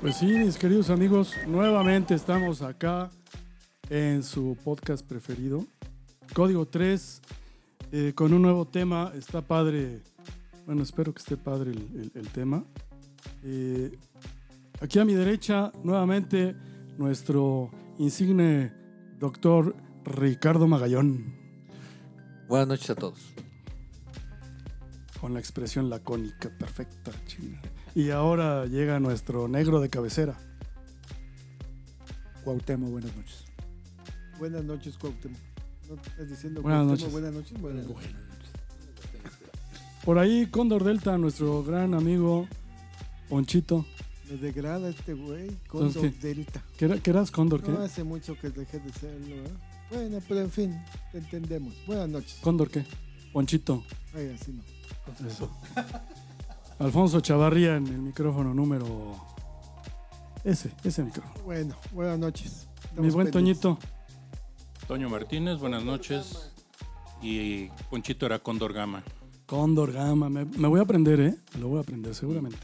Pues 0.00 0.16
sí, 0.16 0.26
mis 0.26 0.56
queridos 0.56 0.90
amigos, 0.90 1.32
nuevamente 1.46 2.14
estamos 2.14 2.62
acá 2.62 3.10
en 3.90 4.22
su 4.22 4.56
podcast 4.62 5.04
preferido, 5.04 5.64
Código 6.34 6.66
3, 6.66 7.20
eh, 7.92 8.12
con 8.14 8.32
un 8.32 8.42
nuevo 8.42 8.66
tema. 8.66 9.12
Está 9.16 9.42
padre, 9.42 10.02
bueno, 10.66 10.82
espero 10.82 11.12
que 11.12 11.18
esté 11.20 11.36
padre 11.36 11.72
el, 11.72 11.78
el- 11.78 12.12
el 12.14 12.28
tema. 12.28 12.64
Eh, 13.42 13.98
aquí 14.80 14.98
a 15.00 15.04
mi 15.04 15.14
derecha, 15.14 15.72
nuevamente, 15.82 16.54
nuestro 16.96 17.70
insigne 17.98 18.72
doctor 19.18 19.74
Ricardo 20.04 20.66
Magallón, 20.66 21.36
Buenas 22.48 22.68
noches 22.68 22.88
a 22.90 22.94
todos. 22.94 23.18
con 25.20 25.34
la 25.34 25.40
expresión 25.40 25.90
lacónica 25.90 26.48
perfecta. 26.56 27.10
chinga. 27.26 27.60
Y 27.94 28.10
ahora 28.10 28.66
llega 28.66 29.00
nuestro 29.00 29.48
negro 29.48 29.80
de 29.80 29.88
cabecera. 29.88 30.36
Cuauhtémoc, 32.44 32.90
buenas 32.90 33.14
noches. 33.16 33.44
Buenas 34.38 34.64
noches, 34.64 34.96
Cuauhtémoc. 34.98 35.38
¿No 35.88 35.96
te 35.96 36.08
estás 36.10 36.28
diciendo 36.28 36.62
Buenas 36.62 36.86
Cuauhtémoc, 36.86 37.00
noches. 37.00 37.12
Buenas 37.12 37.34
noches. 37.34 37.60
Buenas 37.60 37.86
noches. 37.86 38.10
Por 40.04 40.18
ahí, 40.18 40.46
Cóndor 40.46 40.84
Delta, 40.84 41.18
nuestro 41.18 41.62
gran 41.64 41.92
amigo 41.94 42.46
Ponchito. 43.28 43.84
Me 44.30 44.36
degrada 44.36 44.88
este 44.90 45.14
güey. 45.14 45.48
Entonces, 45.48 45.66
Condor 45.68 46.02
¿qué? 46.20 46.34
Delta. 46.34 46.62
¿Qué, 46.78 46.84
era- 46.84 46.98
qué 46.98 47.10
eras, 47.10 47.30
Cóndor? 47.30 47.62
¿Qué? 47.62 47.72
No 47.72 47.80
hace 47.80 48.04
mucho 48.04 48.38
que 48.38 48.50
dejé 48.50 48.78
de 48.78 48.92
serlo, 48.92 49.34
¿eh? 49.34 49.50
Bueno, 49.90 50.18
pero 50.28 50.40
en 50.40 50.50
fin, 50.50 50.78
te 51.12 51.18
entendemos. 51.18 51.74
Buenas 51.86 52.08
noches. 52.08 52.38
¿Cóndor 52.42 52.70
qué? 52.70 52.84
Ponchito. 53.32 53.82
Ay, 54.14 54.34
así 54.38 54.52
no. 54.52 55.26
Eso. 55.26 55.50
Alfonso 56.78 57.20
Chavarría 57.20 57.76
en 57.76 57.86
el 57.88 57.98
micrófono 57.98 58.54
número. 58.54 59.16
Ese, 60.44 60.70
ese 60.84 61.02
micrófono. 61.02 61.44
Bueno, 61.44 61.74
buenas 61.92 62.18
noches. 62.18 62.68
Mi 62.96 63.10
buen 63.10 63.30
pendientes. 63.30 63.60
Toñito. 63.60 63.78
Toño 64.86 65.08
Martínez, 65.10 65.58
buenas 65.58 65.84
noches. 65.84 66.52
Y 67.20 67.68
Ponchito 67.90 68.26
era 68.26 68.38
Cóndor 68.38 68.72
Gama. 68.72 69.02
Cóndor 69.46 69.92
Gama. 69.92 70.30
Me, 70.30 70.44
me 70.44 70.68
voy 70.68 70.78
a 70.78 70.84
aprender, 70.84 71.20
¿eh? 71.20 71.34
Lo 71.58 71.68
voy 71.68 71.78
a 71.78 71.80
aprender 71.80 72.14
seguramente. 72.14 72.58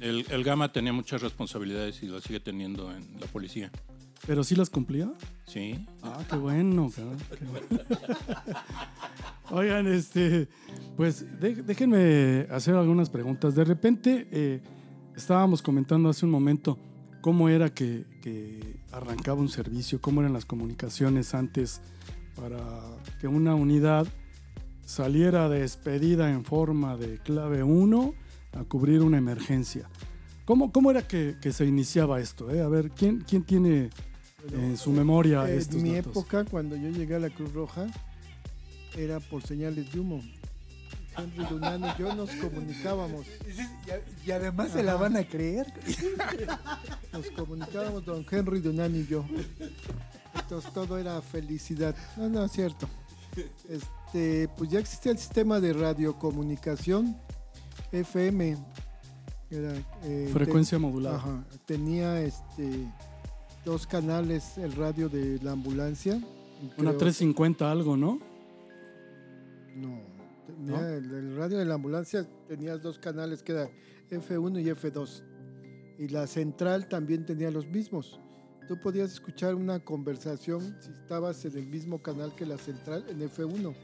El, 0.00 0.24
el 0.30 0.44
Gama 0.44 0.72
tenía 0.72 0.92
muchas 0.92 1.20
responsabilidades 1.20 2.02
y 2.02 2.06
las 2.06 2.24
sigue 2.24 2.40
teniendo 2.40 2.90
en 2.90 3.20
la 3.20 3.26
policía. 3.26 3.70
Pero 4.26 4.44
sí 4.44 4.54
las 4.54 4.70
cumplía. 4.70 5.12
Sí. 5.46 5.84
Ah, 6.02 6.20
qué 6.30 6.36
bueno, 6.36 6.90
cabrón, 6.94 7.18
qué 7.38 7.44
bueno. 7.44 7.66
Oigan, 9.50 9.86
este, 9.88 10.48
pues 10.96 11.26
déjenme 11.40 12.46
hacer 12.50 12.74
algunas 12.74 13.10
preguntas. 13.10 13.54
De 13.54 13.64
repente 13.64 14.28
eh, 14.30 14.62
estábamos 15.16 15.60
comentando 15.60 16.08
hace 16.08 16.24
un 16.24 16.30
momento 16.30 16.78
cómo 17.20 17.48
era 17.48 17.74
que, 17.74 18.04
que 18.22 18.80
arrancaba 18.92 19.40
un 19.40 19.48
servicio, 19.48 20.00
cómo 20.00 20.20
eran 20.20 20.32
las 20.32 20.44
comunicaciones 20.44 21.34
antes 21.34 21.80
para 22.36 22.58
que 23.20 23.28
una 23.28 23.54
unidad 23.54 24.06
saliera 24.84 25.48
despedida 25.48 26.30
en 26.30 26.44
forma 26.44 26.96
de 26.96 27.18
clave 27.18 27.62
1 27.62 28.14
a 28.52 28.64
cubrir 28.64 29.02
una 29.02 29.18
emergencia. 29.18 29.88
¿Cómo, 30.44 30.72
cómo 30.72 30.90
era 30.90 31.06
que, 31.06 31.36
que 31.40 31.52
se 31.52 31.66
iniciaba 31.66 32.20
esto? 32.20 32.50
eh? 32.50 32.62
A 32.62 32.68
ver, 32.68 32.90
¿quién, 32.90 33.22
quién 33.26 33.42
tiene 33.44 33.90
en 34.50 34.76
su 34.76 34.90
memoria 34.90 35.48
estos 35.48 35.76
En 35.76 35.82
mi 35.82 35.94
datos? 35.94 36.10
época, 36.12 36.44
cuando 36.44 36.76
yo 36.76 36.88
llegué 36.90 37.14
a 37.16 37.20
la 37.20 37.30
Cruz 37.30 37.52
Roja, 37.52 37.86
era 38.96 39.20
por 39.20 39.42
señales 39.42 39.92
de 39.92 40.00
humo. 40.00 40.22
Henry 41.16 41.44
Dunán 41.44 41.82
y 41.84 42.00
yo 42.00 42.14
nos 42.14 42.30
comunicábamos. 42.30 43.26
Y, 44.26 44.30
además 44.30 44.70
se 44.72 44.82
la 44.82 44.94
van 44.94 45.16
a 45.16 45.24
creer. 45.28 45.66
Nos 47.12 47.26
comunicábamos 47.32 48.04
don 48.06 48.24
Henry 48.30 48.60
Dunán 48.60 48.94
y 48.96 49.04
yo. 49.06 49.24
Entonces 50.34 50.72
todo 50.72 50.96
era 50.96 51.20
felicidad. 51.20 51.94
No, 52.16 52.28
no, 52.28 52.44
es 52.44 52.52
cierto. 52.52 52.88
Este, 53.68 54.48
pues 54.56 54.70
ya 54.70 54.78
existía 54.78 55.12
el 55.12 55.18
sistema 55.18 55.60
de 55.60 55.72
radiocomunicación 55.72 57.16
FM. 57.90 58.56
Era, 59.50 59.74
eh, 60.04 60.30
Frecuencia 60.32 60.78
ten- 60.78 60.82
modulada. 60.88 61.16
Ajá, 61.16 61.44
tenía 61.66 62.20
este 62.22 62.86
dos 63.64 63.86
canales, 63.86 64.58
el 64.58 64.72
radio 64.72 65.08
de 65.08 65.38
la 65.42 65.52
ambulancia. 65.52 66.14
Una 66.78 66.90
creo- 66.90 66.96
350 66.98 67.70
algo, 67.70 67.96
¿no? 67.96 68.18
No, 69.74 70.00
tenía 70.46 70.96
El, 70.96 71.12
el 71.12 71.36
radio 71.36 71.58
de 71.58 71.64
la 71.64 71.74
ambulancia 71.74 72.26
tenías 72.46 72.82
dos 72.82 72.98
canales 72.98 73.42
que 73.42 73.52
era 73.52 73.70
F1 74.10 74.60
y 74.60 74.68
F2. 74.70 75.22
Y 75.98 76.08
la 76.08 76.26
central 76.26 76.88
también 76.88 77.24
tenía 77.24 77.50
los 77.50 77.66
mismos. 77.66 78.18
Tú 78.68 78.78
podías 78.80 79.12
escuchar 79.12 79.54
una 79.54 79.80
conversación 79.80 80.76
si 80.80 80.90
estabas 80.90 81.44
en 81.44 81.56
el 81.56 81.66
mismo 81.66 82.00
canal 82.02 82.34
que 82.34 82.46
la 82.46 82.58
central 82.58 83.04
en 83.08 83.20
F1 83.28 83.74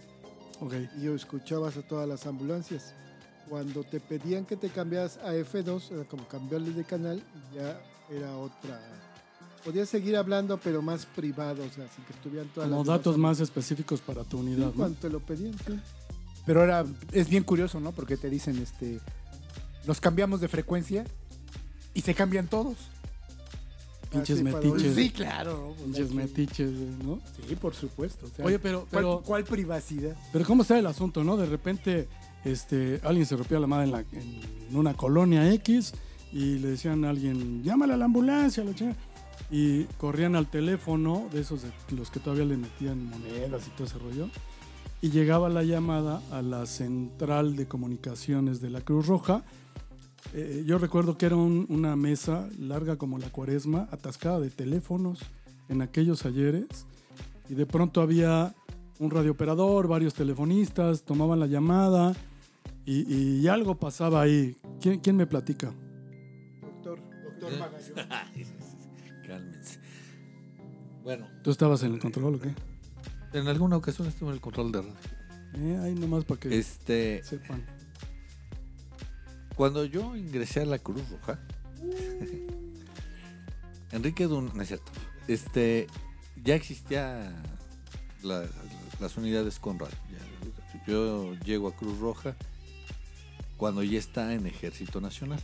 Ok. 0.60 0.74
y 1.00 1.06
escuchabas 1.08 1.76
a 1.76 1.82
todas 1.82 2.08
las 2.08 2.26
ambulancias. 2.26 2.94
Cuando 3.48 3.82
te 3.82 3.98
pedían 3.98 4.44
que 4.44 4.56
te 4.56 4.68
cambiaras 4.68 5.16
a 5.18 5.34
F2, 5.34 5.90
era 5.92 6.04
como 6.04 6.28
cambiarle 6.28 6.70
de 6.72 6.84
canal 6.84 7.22
y 7.50 7.56
ya 7.56 7.80
era 8.10 8.36
otra. 8.36 8.78
Podías 9.64 9.88
seguir 9.88 10.16
hablando, 10.16 10.58
pero 10.58 10.80
más 10.82 11.04
privado, 11.06 11.62
o 11.64 11.70
sea, 11.74 11.86
sin 11.94 12.04
que 12.04 12.12
estuvieran 12.12 12.48
todas 12.54 12.68
Como 12.70 12.80
las 12.82 12.86
datos 12.88 13.18
más 13.18 13.40
específicos 13.40 14.00
para 14.00 14.24
tu 14.24 14.38
Sí, 14.38 14.44
unidad, 14.44 14.66
¿no? 14.68 14.72
cuando 14.72 14.98
te 14.98 15.10
lo 15.10 15.20
pedían, 15.20 15.54
sí. 15.66 15.78
Pero 16.46 16.60
ahora 16.60 16.86
es 17.12 17.28
bien 17.28 17.42
curioso, 17.44 17.78
¿no? 17.80 17.92
Porque 17.92 18.16
te 18.16 18.30
dicen, 18.30 18.56
este, 18.58 19.00
los 19.86 20.00
cambiamos 20.00 20.40
de 20.40 20.48
frecuencia 20.48 21.04
y 21.92 22.00
se 22.00 22.14
cambian 22.14 22.46
todos. 22.46 22.76
Pinches 24.10 24.36
Así 24.40 24.44
para 24.50 24.64
metiches. 24.64 24.94
Sí, 24.94 25.10
claro. 25.10 25.74
¿no? 25.78 25.84
Pinches 25.84 26.12
metiches, 26.14 26.70
¿no? 27.04 27.20
Sí, 27.46 27.54
por 27.56 27.74
supuesto. 27.74 28.24
o 28.26 28.30
sea, 28.34 28.44
Oye, 28.46 28.58
pero, 28.58 28.86
¿cuál, 28.90 29.02
pero, 29.04 29.22
cuál 29.24 29.44
privacidad? 29.44 30.16
pero 30.32 30.46
¿cómo 30.46 30.62
está 30.62 30.78
el 30.78 30.86
asunto, 30.86 31.22
no? 31.24 31.36
De 31.36 31.44
repente, 31.44 32.08
este, 32.44 33.00
alguien 33.04 33.26
se 33.26 33.36
rompió 33.36 33.60
la 33.60 33.66
madre 33.66 33.84
en, 33.84 33.92
la- 33.92 34.00
en 34.00 34.76
una 34.76 34.94
colonia 34.94 35.52
X 35.52 35.92
y 36.32 36.58
le 36.58 36.68
decían 36.68 37.04
a 37.04 37.10
alguien, 37.10 37.62
llámale 37.62 37.92
a 37.92 37.96
la 37.98 38.06
ambulancia, 38.06 38.64
la 38.64 38.74
chingada". 38.74 38.96
Y 39.50 39.84
corrían 39.98 40.36
al 40.36 40.46
teléfono, 40.50 41.28
de 41.32 41.40
esos 41.40 41.62
de 41.62 41.70
los 41.96 42.10
que 42.10 42.20
todavía 42.20 42.44
le 42.44 42.56
metían 42.56 43.04
monedas 43.08 43.66
y 43.66 43.70
todo 43.70 43.86
ese 43.86 43.98
rollo. 43.98 44.28
Y 45.00 45.10
llegaba 45.10 45.48
la 45.48 45.62
llamada 45.62 46.20
a 46.30 46.42
la 46.42 46.66
central 46.66 47.56
de 47.56 47.66
comunicaciones 47.66 48.60
de 48.60 48.70
la 48.70 48.80
Cruz 48.80 49.06
Roja. 49.06 49.42
Eh, 50.34 50.64
yo 50.66 50.76
recuerdo 50.78 51.16
que 51.16 51.26
era 51.26 51.36
un- 51.36 51.66
una 51.70 51.96
mesa 51.96 52.48
larga 52.58 52.96
como 52.96 53.18
la 53.18 53.30
cuaresma, 53.30 53.88
atascada 53.90 54.40
de 54.40 54.50
teléfonos 54.50 55.20
en 55.68 55.80
aquellos 55.82 56.26
ayeres. 56.26 56.66
Y 57.48 57.54
de 57.54 57.64
pronto 57.64 58.02
había 58.02 58.54
un 58.98 59.10
radiooperador, 59.10 59.86
varios 59.88 60.12
telefonistas, 60.14 61.04
tomaban 61.04 61.38
la 61.40 61.46
llamada 61.46 62.14
y, 62.84 63.10
y 63.14 63.46
algo 63.48 63.76
pasaba 63.76 64.20
ahí. 64.20 64.56
¿Quién, 64.80 64.98
quién 65.00 65.16
me 65.16 65.26
platica? 65.26 65.72
Doctor, 66.60 66.98
doctor 67.24 67.58
Magallón. 67.58 68.08
Bueno, 71.08 71.26
¿Tú 71.42 71.50
estabas 71.50 71.82
en 71.84 71.94
el 71.94 72.00
control 72.00 72.34
o 72.34 72.38
qué? 72.38 72.50
en 73.32 73.48
alguna 73.48 73.78
ocasión 73.78 74.06
estuve 74.08 74.28
en 74.28 74.34
el 74.34 74.42
control 74.42 74.72
de 74.72 74.82
radio. 74.82 74.94
Eh, 75.54 75.80
ahí 75.82 75.94
nomás 75.94 76.26
para 76.26 76.38
que 76.38 76.58
Este, 76.58 77.24
sepan. 77.24 77.64
cuando 79.56 79.86
yo 79.86 80.14
ingresé 80.16 80.60
a 80.60 80.64
la 80.66 80.78
Cruz 80.78 81.00
Roja, 81.08 81.40
Enrique 83.92 84.24
Dun, 84.24 84.52
no 84.54 84.60
es 84.60 84.68
cierto, 84.68 84.92
este, 85.28 85.86
ya 86.44 86.54
existía 86.54 87.32
la- 88.22 88.44
las 89.00 89.16
unidades 89.16 89.58
con 89.58 89.78
radio. 89.78 89.96
Yo 90.86 91.32
llego 91.42 91.68
a 91.68 91.72
Cruz 91.74 91.98
Roja 92.00 92.36
cuando 93.56 93.82
ya 93.82 93.98
está 93.98 94.34
en 94.34 94.46
Ejército 94.46 95.00
Nacional. 95.00 95.40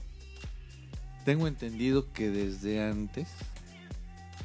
Tengo 1.25 1.49
entendido 1.49 2.13
que 2.13 2.29
desde 2.29 2.83
antes, 2.87 3.29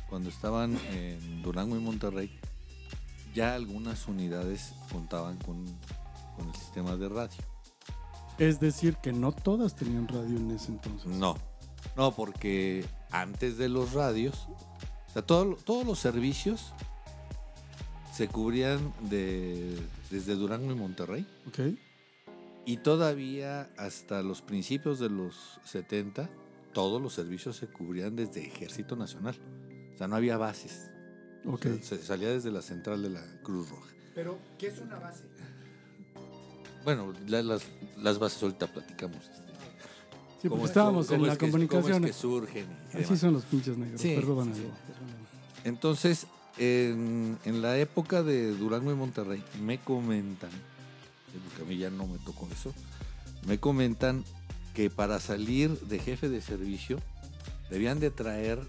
cuando 0.09 0.29
estaban 0.29 0.77
en 0.91 1.41
Durango 1.41 1.75
y 1.77 1.79
Monterrey, 1.79 2.39
ya 3.33 3.53
algunas 3.55 4.07
unidades 4.07 4.73
contaban 4.91 5.37
con, 5.37 5.65
con 6.35 6.47
el 6.49 6.55
sistema 6.55 6.95
de 6.95 7.09
radio. 7.09 7.37
Es 8.37 8.59
decir, 8.59 8.95
que 8.97 9.11
no 9.11 9.31
todas 9.31 9.75
tenían 9.75 10.07
radio 10.07 10.37
en 10.37 10.51
ese 10.51 10.71
entonces. 10.71 11.07
No, 11.11 11.37
no, 11.95 12.11
porque 12.15 12.85
antes 13.11 13.57
de 13.57 13.69
los 13.69 13.93
radios, 13.93 14.47
o 15.09 15.13
sea, 15.13 15.21
todo- 15.21 15.55
todos 15.57 15.85
los 15.85 15.99
servicios 15.99 16.73
se 18.13 18.27
cubrían 18.27 18.93
de, 19.09 19.77
desde 20.09 20.35
Durango 20.35 20.71
y 20.71 20.75
Monterrey. 20.75 21.27
Ok. 21.47 21.59
Y 22.65 22.77
todavía 22.77 23.69
hasta 23.77 24.21
los 24.21 24.41
principios 24.41 24.99
de 24.99 25.09
los 25.09 25.59
70, 25.65 26.29
todos 26.73 27.01
los 27.01 27.13
servicios 27.13 27.55
se 27.57 27.67
cubrían 27.67 28.15
desde 28.15 28.45
Ejército 28.45 28.95
Nacional. 28.95 29.35
O 29.99 30.01
sea, 30.01 30.07
no 30.07 30.15
había 30.15 30.37
bases. 30.37 30.89
O 31.45 31.55
Ok. 31.55 31.63
sea, 31.63 31.97
se 31.97 32.03
salía 32.03 32.29
desde 32.29 32.51
la 32.51 32.61
central 32.61 33.01
de 33.03 33.09
la 33.09 33.21
Cruz 33.43 33.69
Roja. 33.69 33.89
Pero, 34.15 34.37
¿qué 34.57 34.67
es 34.67 34.79
una 34.79 34.95
base? 34.97 35.23
Bueno, 36.85 37.13
la- 37.27 37.43
las, 37.43 37.63
las 37.97 38.17
bases 38.17 38.41
ahorita 38.43 38.67
platicamos. 38.67 39.17
este, 39.17 39.33
Sí, 40.41 40.47
cómo 40.47 40.51
porque 40.51 40.63
es- 40.63 40.69
estábamos 40.69 41.07
cómo 41.07 41.17
en 41.17 41.21
es 41.23 41.27
la 41.27 41.33
que- 41.33 41.39
cómo 41.39 41.51
comunicación. 41.67 42.05
es 42.05 42.11
que 42.11 42.17
surgen. 42.17 42.65
y 42.65 42.87
Así 42.95 43.03
demás. 43.03 43.19
son 43.19 43.33
los 43.33 43.43
pinches 43.43 43.77
negros. 43.77 43.99
Sí, 44.01 44.15
perdóname, 44.15 44.55
sí. 44.55 44.63
Entonces, 45.65 46.27
en, 46.57 47.37
en 47.43 47.61
la 47.61 47.77
época 47.77 48.23
de 48.23 48.55
Durango 48.55 48.91
y 48.93 48.95
Monterrey, 48.95 49.43
me 49.61 49.79
comentan, 49.79 50.49
eh, 50.49 51.39
porque 51.49 51.63
a 51.63 51.65
mí 51.65 51.77
ya 51.77 51.89
no 51.89 52.07
me 52.07 52.17
tocó 52.19 52.47
eso, 52.53 52.73
me 53.45 53.59
comentan 53.59 54.23
que 54.73 54.89
para 54.89 55.19
salir 55.19 55.77
de 55.81 55.99
jefe 55.99 56.29
de 56.29 56.39
servicio 56.41 56.99
debían 57.69 57.99
de 57.99 58.09
traer 58.09 58.59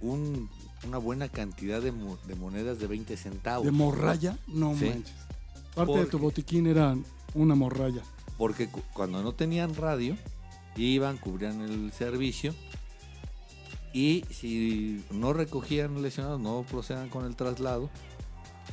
un- 0.00 0.48
una 0.86 0.98
buena 0.98 1.28
cantidad 1.28 1.80
de, 1.82 1.92
mo- 1.92 2.18
de 2.26 2.34
monedas 2.36 2.78
de 2.78 2.86
20 2.86 3.16
centavos. 3.16 3.64
¿De 3.64 3.72
morralla? 3.72 4.38
No 4.46 4.76
Sí. 4.76 4.86
manches. 4.86 5.14
Parte 5.74 5.98
de 5.98 6.06
tu 6.06 6.18
botiquín 6.18 6.66
era 6.66 6.96
una 7.34 7.54
morralla. 7.54 8.02
Porque 8.36 8.68
cu- 8.68 8.82
cuando 8.92 9.22
no 9.22 9.32
tenían 9.32 9.74
radio, 9.74 10.16
iban, 10.76 11.16
cubrían 11.18 11.60
el 11.62 11.90
servicio 11.92 12.54
y 13.92 14.24
si 14.30 15.04
no 15.10 15.32
recogían 15.32 16.00
lesionados, 16.02 16.40
no 16.40 16.64
procedan 16.70 17.08
con 17.08 17.24
el 17.24 17.34
traslado, 17.36 17.90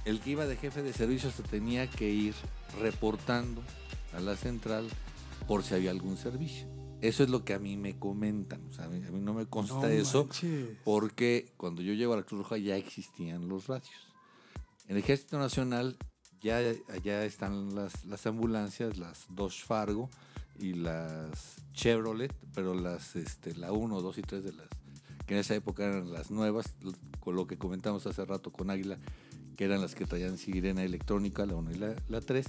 el 0.03 0.19
que 0.19 0.31
iba 0.31 0.45
de 0.45 0.55
jefe 0.57 0.83
de 0.83 0.93
servicio 0.93 1.31
se 1.31 1.41
tenía 1.43 1.89
que 1.89 2.09
ir 2.11 2.35
reportando 2.79 3.61
a 4.15 4.19
la 4.19 4.35
central 4.35 4.87
por 5.47 5.63
si 5.63 5.73
había 5.73 5.91
algún 5.91 6.17
servicio. 6.17 6.67
Eso 7.01 7.23
es 7.23 7.29
lo 7.29 7.43
que 7.45 7.53
a 7.53 7.59
mí 7.59 7.77
me 7.77 7.97
comentan. 7.99 8.65
O 8.67 8.71
sea, 8.71 8.85
a 8.85 8.89
mí, 8.89 9.05
a 9.05 9.11
mí 9.11 9.19
no 9.19 9.33
me 9.33 9.45
consta 9.45 9.75
No 9.81 9.87
eso 9.87 10.25
manches. 10.25 10.77
porque 10.83 11.51
cuando 11.57 11.81
yo 11.81 11.93
llego 11.93 12.13
a 12.13 12.17
la 12.17 12.23
Cruz 12.23 12.41
Roja 12.41 12.57
ya 12.57 12.77
existían 12.77 13.47
los 13.47 13.67
radios. 13.67 13.91
En 14.87 14.95
el 14.95 15.03
Ejército 15.03 15.37
Nacional 15.39 15.97
ya 16.41 16.57
allá 16.89 17.25
están 17.25 17.75
las, 17.75 18.05
las 18.05 18.25
ambulancias, 18.27 18.97
las 18.97 19.25
Dodge 19.29 19.65
Fargo 19.65 20.09
y 20.59 20.73
las 20.73 21.57
Chevrolet, 21.73 22.33
pero 22.53 22.73
las 22.75 23.15
este, 23.15 23.55
la 23.55 23.71
1, 23.71 24.01
2 24.01 24.17
y 24.17 24.21
3 24.21 24.43
de 24.43 24.53
las 24.53 24.67
que 25.25 25.33
en 25.33 25.39
esa 25.39 25.55
época 25.55 25.83
eran 25.85 26.13
las 26.13 26.29
nuevas, 26.29 26.75
con 27.19 27.35
lo 27.35 27.47
que 27.47 27.57
comentamos 27.57 28.05
hace 28.05 28.23
rato 28.25 28.51
con 28.51 28.69
Águila, 28.69 28.99
que 29.57 29.65
eran 29.65 29.81
las 29.81 29.95
que 29.95 30.05
traían 30.05 30.37
sirena 30.37 30.83
electrónica, 30.83 31.45
la 31.47 31.55
1 31.55 31.71
y 31.71 31.75
la, 31.75 31.95
la 32.09 32.21
3. 32.21 32.45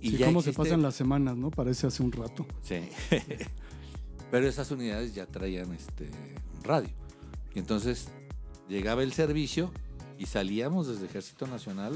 Y 0.00 0.10
Sí, 0.12 0.16
ya 0.18 0.26
cómo 0.26 0.40
se 0.42 0.52
pasan 0.52 0.82
las 0.82 0.94
semanas, 0.94 1.36
¿no? 1.36 1.50
Parece 1.50 1.86
hace 1.86 2.02
un 2.02 2.12
rato. 2.12 2.46
Sí. 2.62 2.76
Pero 4.30 4.46
esas 4.48 4.70
unidades 4.70 5.14
ya 5.14 5.26
traían 5.26 5.72
este 5.72 6.10
radio. 6.62 6.88
Y 7.54 7.58
entonces 7.58 8.08
llegaba 8.68 9.02
el 9.02 9.12
servicio 9.12 9.70
y 10.18 10.26
salíamos 10.26 10.86
desde 10.86 11.06
Ejército 11.06 11.46
Nacional 11.46 11.92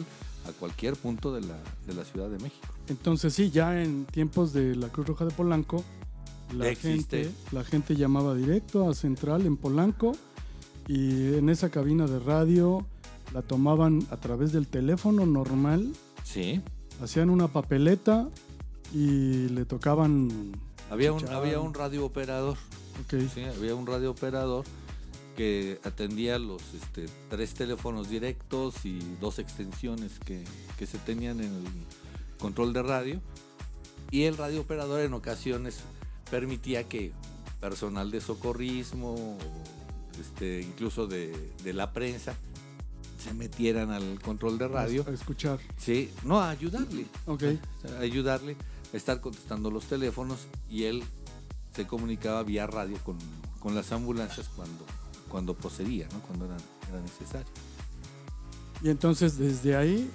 a 0.48 0.52
cualquier 0.52 0.94
punto 0.96 1.32
de 1.32 1.42
la, 1.42 1.56
de 1.86 1.94
la 1.94 2.04
Ciudad 2.04 2.28
de 2.28 2.38
México. 2.38 2.66
Entonces 2.88 3.32
sí, 3.34 3.50
ya 3.50 3.80
en 3.82 4.04
tiempos 4.06 4.52
de 4.52 4.74
la 4.74 4.88
Cruz 4.88 5.06
Roja 5.06 5.24
de 5.24 5.30
Polanco, 5.30 5.84
la 6.56 6.68
existe. 6.68 7.24
gente, 7.24 7.34
la 7.52 7.64
gente 7.64 7.96
llamaba 7.96 8.34
directo 8.34 8.88
a 8.88 8.94
Central 8.94 9.46
en 9.46 9.56
Polanco 9.56 10.12
y 10.88 11.34
en 11.36 11.48
esa 11.48 11.70
cabina 11.70 12.06
de 12.06 12.18
radio 12.18 12.84
la 13.32 13.42
tomaban 13.42 14.06
a 14.10 14.16
través 14.18 14.52
del 14.52 14.66
teléfono 14.66 15.24
normal, 15.24 15.92
Sí. 16.24 16.60
Hacían 17.02 17.30
una 17.30 17.48
papeleta 17.48 18.28
y 18.92 19.48
le 19.48 19.64
tocaban... 19.64 20.52
Había 20.90 21.12
un, 21.12 21.26
había 21.28 21.60
un 21.60 21.74
radio 21.74 22.04
operador. 22.04 22.56
Sí, 23.10 23.42
había 23.42 23.74
un 23.74 23.86
radio 23.86 24.10
operador 24.10 24.64
que 25.36 25.80
atendía 25.82 26.38
los 26.38 26.62
este, 26.74 27.06
tres 27.28 27.54
teléfonos 27.54 28.08
directos 28.08 28.84
y 28.84 29.00
dos 29.20 29.38
extensiones 29.38 30.12
que, 30.24 30.44
que 30.78 30.86
se 30.86 30.98
tenían 30.98 31.40
en 31.40 31.46
el 31.46 31.64
control 32.38 32.72
de 32.72 32.82
radio. 32.82 33.20
Y 34.10 34.24
el 34.24 34.36
radio 34.36 34.60
operador 34.60 35.00
en 35.00 35.12
ocasiones 35.14 35.80
permitía 36.30 36.84
que 36.88 37.12
personal 37.60 38.10
de 38.10 38.20
socorrismo, 38.20 39.38
este, 40.20 40.60
incluso 40.60 41.06
de, 41.06 41.52
de 41.64 41.72
la 41.72 41.92
prensa, 41.92 42.36
se 43.24 43.32
metieran 43.32 43.90
al 43.90 44.20
control 44.20 44.58
de 44.58 44.68
radio. 44.68 45.04
a 45.08 45.10
escuchar. 45.10 45.58
Sí, 45.78 46.10
no, 46.24 46.40
a 46.40 46.50
ayudarle. 46.50 47.06
Ok. 47.26 47.42
Sea, 47.80 47.98
ayudarle 48.00 48.56
a 48.92 48.96
estar 48.96 49.20
contestando 49.20 49.70
los 49.70 49.84
teléfonos 49.84 50.46
y 50.68 50.84
él 50.84 51.02
se 51.74 51.86
comunicaba 51.86 52.42
vía 52.42 52.66
radio 52.66 52.98
con, 52.98 53.16
con 53.60 53.74
las 53.74 53.92
ambulancias 53.92 54.50
cuando, 54.54 54.84
cuando 55.28 55.54
procedía, 55.54 56.06
¿no? 56.12 56.20
cuando 56.20 56.44
era, 56.44 56.56
era 56.90 57.00
necesario. 57.00 57.50
Y 58.82 58.90
entonces 58.90 59.38
desde 59.38 59.74
ahí 59.74 60.10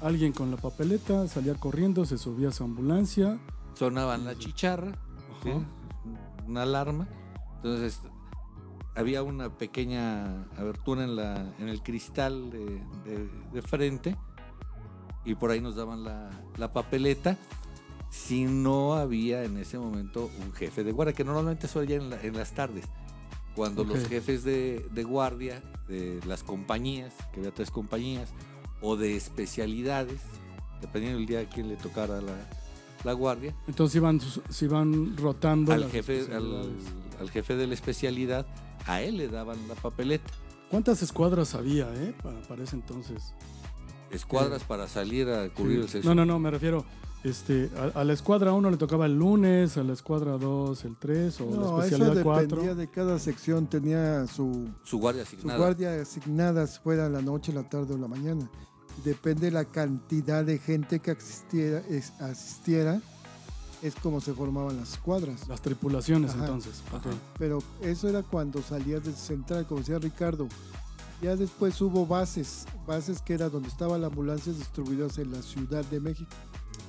alguien 0.00 0.32
con 0.32 0.50
la 0.50 0.56
papeleta 0.56 1.28
salía 1.28 1.54
corriendo, 1.54 2.06
se 2.06 2.16
subía 2.16 2.48
a 2.48 2.52
su 2.52 2.64
ambulancia. 2.64 3.38
Sonaban 3.74 4.24
la 4.24 4.38
chicharra, 4.38 4.96
una 6.46 6.62
alarma, 6.62 7.08
entonces 7.56 8.00
había 8.94 9.22
una 9.22 9.50
pequeña 9.56 10.44
abertura 10.56 11.04
en, 11.04 11.16
la, 11.16 11.52
en 11.58 11.68
el 11.68 11.82
cristal 11.82 12.50
de, 12.50 12.64
de- 13.04 13.28
de 13.52 13.62
frente 13.62 14.16
y 15.24 15.34
por 15.34 15.50
ahí 15.50 15.60
nos 15.60 15.76
daban 15.76 16.04
la, 16.04 16.30
la 16.56 16.72
papeleta. 16.72 17.36
Si 18.10 18.44
no 18.44 18.94
había 18.94 19.42
en 19.44 19.56
ese 19.56 19.78
momento 19.78 20.30
un 20.44 20.52
jefe 20.52 20.84
de 20.84 20.92
guardia, 20.92 21.14
que 21.14 21.24
normalmente 21.24 21.66
eso 21.66 21.82
ya 21.82 21.96
en, 21.96 22.10
la- 22.10 22.20
en 22.22 22.34
las 22.36 22.52
tardes, 22.52 22.84
cuando 23.56 23.82
los 23.84 24.06
jefes 24.06 24.44
de, 24.44 24.86
de 24.92 25.02
guardia 25.04 25.60
de 25.88 26.20
las 26.26 26.42
compañías, 26.44 27.12
que 27.32 27.40
había 27.40 27.52
tres 27.52 27.70
compañías, 27.72 28.30
o 28.80 28.96
de 28.96 29.16
especialidades, 29.16 30.20
dependiendo 30.80 31.18
del 31.18 31.26
día 31.26 31.40
a 31.40 31.48
quién 31.48 31.68
le 31.68 31.76
tocara 31.76 32.20
la, 32.20 32.36
la 33.02 33.12
guardia, 33.14 33.54
Entonces 33.66 33.96
iban, 33.96 34.20
se 34.20 34.64
iban 34.66 35.16
rotando. 35.16 35.72
al 35.72 35.80
las 35.82 35.90
jefe, 35.90 36.26
al 37.20 37.30
jefe 37.30 37.56
de 37.56 37.66
la 37.66 37.74
especialidad, 37.74 38.46
a 38.86 39.00
él 39.02 39.16
le 39.18 39.28
daban 39.28 39.56
la 39.68 39.74
papeleta. 39.74 40.32
¿Cuántas 40.70 41.02
escuadras 41.02 41.54
había, 41.54 41.92
eh? 41.94 42.14
Para, 42.22 42.40
para 42.42 42.64
ese 42.64 42.76
entonces. 42.76 43.34
Escuadras 44.10 44.62
para 44.64 44.88
salir 44.88 45.28
a 45.28 45.48
cubrir 45.50 45.78
el 45.80 45.84
Sí. 45.86 45.92
sexo. 45.92 46.08
No, 46.08 46.14
no, 46.14 46.24
no, 46.24 46.38
me 46.38 46.50
refiero. 46.50 46.84
Este, 47.24 47.70
a, 47.94 48.00
a 48.00 48.04
la 48.04 48.12
escuadra 48.12 48.52
1 48.52 48.70
le 48.70 48.76
tocaba 48.76 49.06
el 49.06 49.14
lunes, 49.18 49.78
a 49.78 49.82
la 49.82 49.94
escuadra 49.94 50.32
2 50.36 50.84
el 50.84 50.96
3 50.96 51.40
o 51.40 51.44
No, 51.46 51.50
la 51.78 51.86
eso 51.86 51.96
especialidad 51.96 52.22
4. 52.22 52.42
dependía 52.48 52.74
de 52.74 52.90
cada 52.90 53.18
sección, 53.18 53.66
tenía 53.66 54.26
su, 54.26 54.68
Su 54.84 54.98
guardia 54.98 55.24
su 55.24 55.36
asignada. 55.36 55.58
guardia 55.58 56.00
asignada, 56.02 56.66
fuera 56.66 57.08
la 57.08 57.22
noche, 57.22 57.52
la 57.52 57.66
tarde 57.68 57.94
o 57.94 57.98
la 57.98 58.08
mañana. 58.08 58.50
Depende 59.04 59.46
de 59.46 59.52
la 59.52 59.64
cantidad 59.64 60.44
de 60.44 60.58
gente 60.58 61.00
que 61.00 61.12
asistiera, 61.12 61.82
es, 61.88 62.10
asistiera 62.20 63.00
es 63.84 63.94
como 63.96 64.20
se 64.20 64.32
formaban 64.32 64.76
las 64.78 64.94
escuadras. 64.94 65.46
Las 65.46 65.60
tripulaciones 65.60 66.30
Ajá. 66.32 66.40
entonces. 66.40 66.82
Pero 67.38 67.58
eso 67.82 68.08
era 68.08 68.22
cuando 68.22 68.62
salías 68.62 69.04
del 69.04 69.14
central, 69.14 69.66
como 69.66 69.80
decía 69.80 69.98
Ricardo. 69.98 70.48
Ya 71.22 71.36
después 71.36 71.80
hubo 71.80 72.06
bases, 72.06 72.66
bases 72.86 73.20
que 73.22 73.34
era 73.34 73.48
donde 73.48 73.68
estaban 73.68 74.00
las 74.00 74.10
ambulancias 74.10 74.56
distribuidas 74.58 75.18
en 75.18 75.32
la 75.32 75.42
Ciudad 75.42 75.84
de 75.84 76.00
México. 76.00 76.30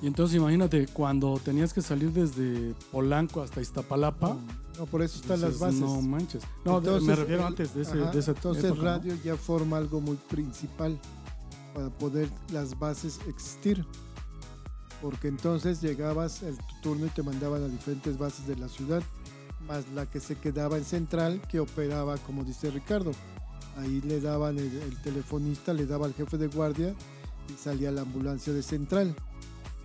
Y 0.02 0.08
entonces 0.08 0.36
imagínate, 0.38 0.88
cuando 0.88 1.40
tenías 1.44 1.74
que 1.74 1.82
salir 1.82 2.12
desde 2.12 2.74
Polanco 2.92 3.42
hasta 3.42 3.62
Iztapalapa. 3.62 4.36
No, 4.78 4.86
por 4.88 5.02
eso 5.02 5.20
están 5.22 5.40
las 5.42 5.60
bases. 5.60 5.80
No 5.82 6.02
manches. 6.02 6.44
No, 6.66 6.80
Entonces, 6.80 7.04
me 7.08 7.16
refiero 7.16 7.42
el- 7.44 7.48
antes 7.48 7.74
de, 7.76 7.82
ese, 7.84 8.02
ajá, 8.02 8.12
de 8.12 8.20
esa 8.20 8.32
Entonces 8.32 8.64
época, 8.66 8.82
radio 8.84 9.16
ya 9.24 9.36
forma 9.38 9.78
algo 9.78 10.02
muy 10.02 10.16
principal 10.30 10.98
para 11.74 11.90
poder 11.90 12.30
las 12.52 12.78
bases 12.80 13.20
existir. 13.28 13.86
Porque 15.06 15.28
entonces 15.28 15.82
llegabas 15.82 16.42
el 16.42 16.58
tu 16.58 16.82
turno 16.82 17.06
y 17.06 17.10
te 17.10 17.22
mandaban 17.22 17.62
a 17.62 17.68
diferentes 17.68 18.18
bases 18.18 18.48
de 18.48 18.56
la 18.56 18.68
ciudad, 18.68 19.04
más 19.68 19.88
la 19.90 20.08
que 20.08 20.20
se 20.20 20.36
quedaba 20.36 20.78
en 20.78 20.84
central 20.84 21.40
que 21.48 21.60
operaba, 21.60 22.18
como 22.18 22.44
dice 22.44 22.72
Ricardo. 22.72 23.12
Ahí 23.78 24.02
le 24.02 24.20
daban 24.20 24.58
el, 24.58 24.76
el 24.82 25.00
telefonista, 25.04 25.76
le 25.76 25.86
daba 25.86 26.08
al 26.08 26.16
jefe 26.16 26.40
de 26.40 26.48
guardia 26.48 26.96
y 27.48 27.54
salía 27.54 27.92
la 27.92 28.02
ambulancia 28.02 28.52
de 28.52 28.64
central. 28.64 29.16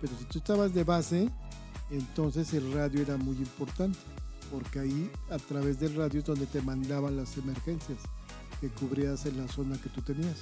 Pero 0.01 0.11
si 0.17 0.25
tú 0.25 0.39
estabas 0.39 0.73
de 0.73 0.83
base, 0.85 1.29
entonces 1.91 2.51
el 2.55 2.73
radio 2.73 3.03
era 3.03 3.17
muy 3.17 3.35
importante, 3.35 3.99
porque 4.51 4.79
ahí 4.79 5.11
a 5.29 5.37
través 5.37 5.79
del 5.79 5.93
radio 5.97 6.21
es 6.21 6.25
donde 6.25 6.47
te 6.47 6.63
mandaban 6.63 7.15
las 7.15 7.37
emergencias 7.37 7.99
que 8.59 8.69
cubrías 8.69 9.27
en 9.27 9.37
la 9.37 9.47
zona 9.47 9.77
que 9.77 9.89
tú 9.89 10.01
tenías. 10.01 10.37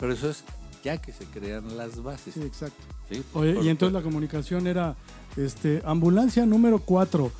Pero 0.00 0.12
eso 0.12 0.30
es 0.30 0.42
ya 0.86 0.98
que 0.98 1.12
se 1.12 1.24
crean 1.24 1.76
las 1.76 2.00
bases. 2.00 2.34
Sí, 2.34 2.42
exacto. 2.42 2.80
¿sí? 3.10 3.24
Oye, 3.34 3.58
y 3.60 3.68
entonces 3.70 3.92
la 3.92 4.02
comunicación 4.02 4.68
era 4.68 4.94
Este, 5.36 5.82
ambulancia 5.84 6.46
número 6.46 6.78
4. 6.78 7.30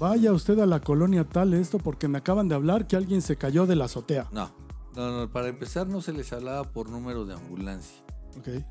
Vaya 0.00 0.32
usted 0.32 0.58
a 0.58 0.66
la 0.66 0.80
colonia 0.80 1.22
tal 1.24 1.54
esto 1.54 1.78
porque 1.78 2.08
me 2.08 2.18
acaban 2.18 2.48
de 2.48 2.56
hablar 2.56 2.88
que 2.88 2.96
alguien 2.96 3.22
se 3.22 3.36
cayó 3.36 3.66
de 3.66 3.76
la 3.76 3.84
azotea. 3.84 4.26
No, 4.32 4.50
no, 4.96 5.20
no, 5.20 5.30
para 5.30 5.48
empezar 5.48 5.86
no 5.86 6.00
se 6.00 6.12
les 6.12 6.32
hablaba 6.32 6.64
por 6.64 6.90
número 6.90 7.24
de 7.24 7.34
ambulancia. 7.34 8.02
Ok. 8.36 8.64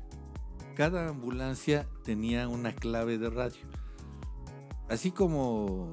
Cada 0.76 1.08
ambulancia 1.08 1.88
tenía 2.04 2.48
una 2.48 2.72
clave 2.72 3.16
de 3.16 3.30
radio. 3.30 3.62
Así 4.90 5.10
como 5.10 5.88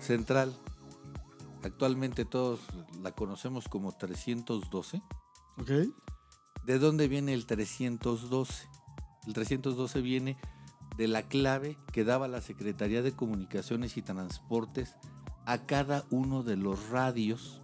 Central, 0.00 0.54
actualmente 1.64 2.24
todos 2.24 2.60
la 3.02 3.10
conocemos 3.10 3.68
como 3.68 3.90
312. 3.92 5.02
Ok. 5.60 5.70
¿De 6.64 6.78
dónde 6.78 7.08
viene 7.08 7.34
el 7.34 7.46
312? 7.46 8.68
El 9.26 9.32
312 9.32 10.00
viene 10.00 10.36
de 10.96 11.08
la 11.08 11.22
clave 11.22 11.78
que 11.92 12.04
daba 12.04 12.28
la 12.28 12.40
Secretaría 12.40 13.02
de 13.02 13.12
Comunicaciones 13.12 13.96
y 13.96 14.02
Transportes 14.02 14.96
a 15.46 15.66
cada 15.66 16.04
uno 16.10 16.42
de 16.42 16.56
los 16.56 16.90
radios 16.90 17.62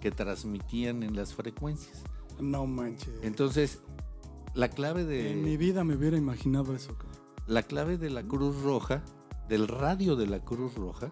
que 0.00 0.10
transmitían 0.10 1.02
en 1.02 1.16
las 1.16 1.34
frecuencias. 1.34 2.02
No 2.40 2.66
manches. 2.66 3.12
Entonces, 3.22 3.80
la 4.54 4.68
clave 4.68 5.04
de 5.04 5.32
En 5.32 5.42
mi 5.42 5.56
vida 5.56 5.84
me 5.84 5.96
hubiera 5.96 6.16
imaginado 6.16 6.74
eso. 6.74 6.96
la 7.46 7.62
clave 7.62 7.98
de 7.98 8.10
la 8.10 8.22
Cruz 8.22 8.62
Roja, 8.62 9.02
del 9.48 9.68
radio 9.68 10.16
de 10.16 10.26
la 10.26 10.40
Cruz 10.40 10.74
Roja, 10.74 11.10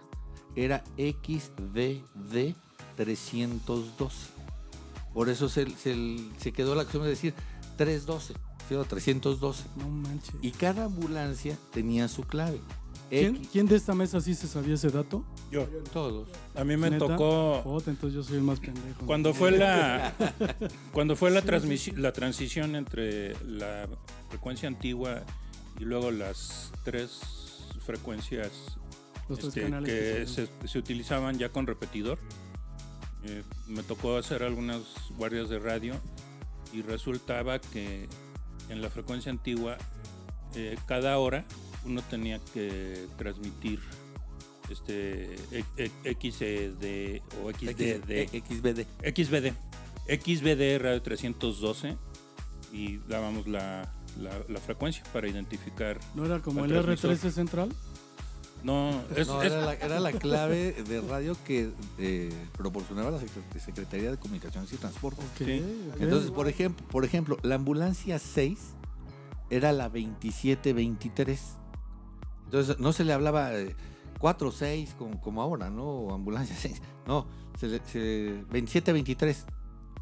era 0.54 0.84
XVD 0.96 2.54
312. 2.96 4.35
Por 5.16 5.30
eso 5.30 5.48
se, 5.48 5.66
se- 5.70 6.18
se 6.38 6.52
quedó 6.52 6.74
la 6.74 6.82
acción 6.82 7.02
de 7.02 7.08
decir 7.08 7.32
312, 7.78 8.34
¿sí? 8.68 8.74
o 8.74 8.84
312. 8.84 9.64
No 9.76 9.88
manches. 9.88 10.34
Y 10.42 10.50
cada 10.50 10.84
ambulancia 10.84 11.56
tenía 11.72 12.06
su 12.06 12.22
clave. 12.24 12.60
¿Quién, 13.08 13.36
quién 13.50 13.66
de 13.66 13.76
esta 13.76 13.94
mesa 13.94 14.20
sí 14.20 14.34
se 14.34 14.46
sabía 14.46 14.74
ese 14.74 14.90
dato? 14.90 15.24
Yo. 15.50 15.64
Todos. 15.92 16.28
A 16.54 16.64
mí 16.64 16.76
me 16.76 16.90
¿Neta? 16.90 17.06
tocó 17.06 17.78
entonces 17.86 18.12
yo 18.14 18.22
soy 18.22 18.36
el 18.36 18.42
más 18.42 18.60
pendejo. 18.60 19.06
cuando 19.06 19.32
fue 19.32 19.52
la 19.52 20.12
cuando 20.92 21.16
fue 21.16 21.30
la 21.30 21.40
transmisi- 21.42 21.94
la 21.96 22.12
transición 22.12 22.76
entre 22.76 23.34
la 23.46 23.88
frecuencia 24.28 24.68
antigua 24.68 25.22
y 25.78 25.84
luego 25.84 26.10
las 26.10 26.72
tres 26.84 27.20
frecuencias 27.86 28.50
Los 29.28 29.38
tres 29.38 29.48
este, 29.48 29.62
canales 29.62 29.88
que 29.92 30.18
que 30.20 30.26
se- 30.26 30.46
se, 30.46 30.68
se 30.68 30.78
utilizaban 30.78 31.38
ya 31.38 31.50
con 31.50 31.66
repetidor. 31.66 32.18
Eh, 33.28 33.42
me 33.66 33.82
tocó 33.82 34.16
hacer 34.16 34.42
algunas 34.42 34.82
guardias 35.16 35.48
de 35.48 35.58
radio 35.58 35.94
y 36.72 36.82
resultaba 36.82 37.58
que 37.58 38.08
en 38.68 38.82
la 38.82 38.90
frecuencia 38.90 39.32
antigua 39.32 39.76
eh, 40.54 40.76
cada 40.86 41.18
hora 41.18 41.44
uno 41.84 42.02
tenía 42.02 42.38
que 42.54 43.06
transmitir 43.18 43.80
este 44.70 45.34
e- 45.52 45.64
e- 45.76 46.14
XD 46.14 47.22
o 47.42 47.50
XDD, 47.52 48.28
XVD. 48.42 48.86
XBD, 49.14 49.52
XBD 50.08 50.78
Radio 50.82 51.02
312 51.02 51.96
y 52.72 52.98
dábamos 53.08 53.46
la, 53.46 53.92
la- 54.20 54.42
la 54.48 54.60
frecuencia 54.60 55.02
para 55.12 55.28
identificar. 55.28 55.98
¿No 56.14 56.26
era 56.26 56.40
como 56.40 56.64
el 56.64 56.72
el 56.72 56.82
transmisor. 56.82 57.12
R13 57.16 57.30
central? 57.32 57.68
No, 58.66 58.90
es, 59.14 59.28
No, 59.28 59.42
es- 59.42 59.52
era, 59.52 59.64
la, 59.64 59.74
era 59.74 60.00
la 60.00 60.10
clave 60.12 60.72
de 60.88 61.00
radio 61.00 61.36
que 61.44 61.70
eh, 61.98 62.32
proporcionaba 62.56 63.10
la 63.12 63.18
Secre- 63.18 63.60
Secretaría 63.64 64.10
de 64.10 64.16
Comunicaciones 64.18 64.72
y 64.72 64.76
Transportes. 64.76 65.24
Ok, 65.24 65.46
Sí. 65.46 65.62
ok. 65.94 66.00
Entonces, 66.00 66.30
por 66.32 66.48
ejemplo, 66.48 66.84
por 66.88 67.04
ejemplo, 67.04 67.38
la 67.42 67.54
ambulancia 67.54 68.18
6 68.18 68.58
era 69.50 69.72
la 69.72 69.84
2723. 69.88 71.40
Entonces, 72.46 72.78
no 72.80 72.92
se 72.92 73.04
le 73.04 73.12
hablaba 73.12 73.50
4 74.18 74.50
6 74.50 74.94
como, 74.98 75.20
como 75.20 75.42
ahora, 75.42 75.70
¿no? 75.70 75.84
O 75.84 76.14
ambulancia 76.14 76.56
6. 76.60 76.82
No, 77.06 77.26
se 77.58 77.68
le, 77.68 77.80
se, 77.86 78.30
2723. 78.50 79.44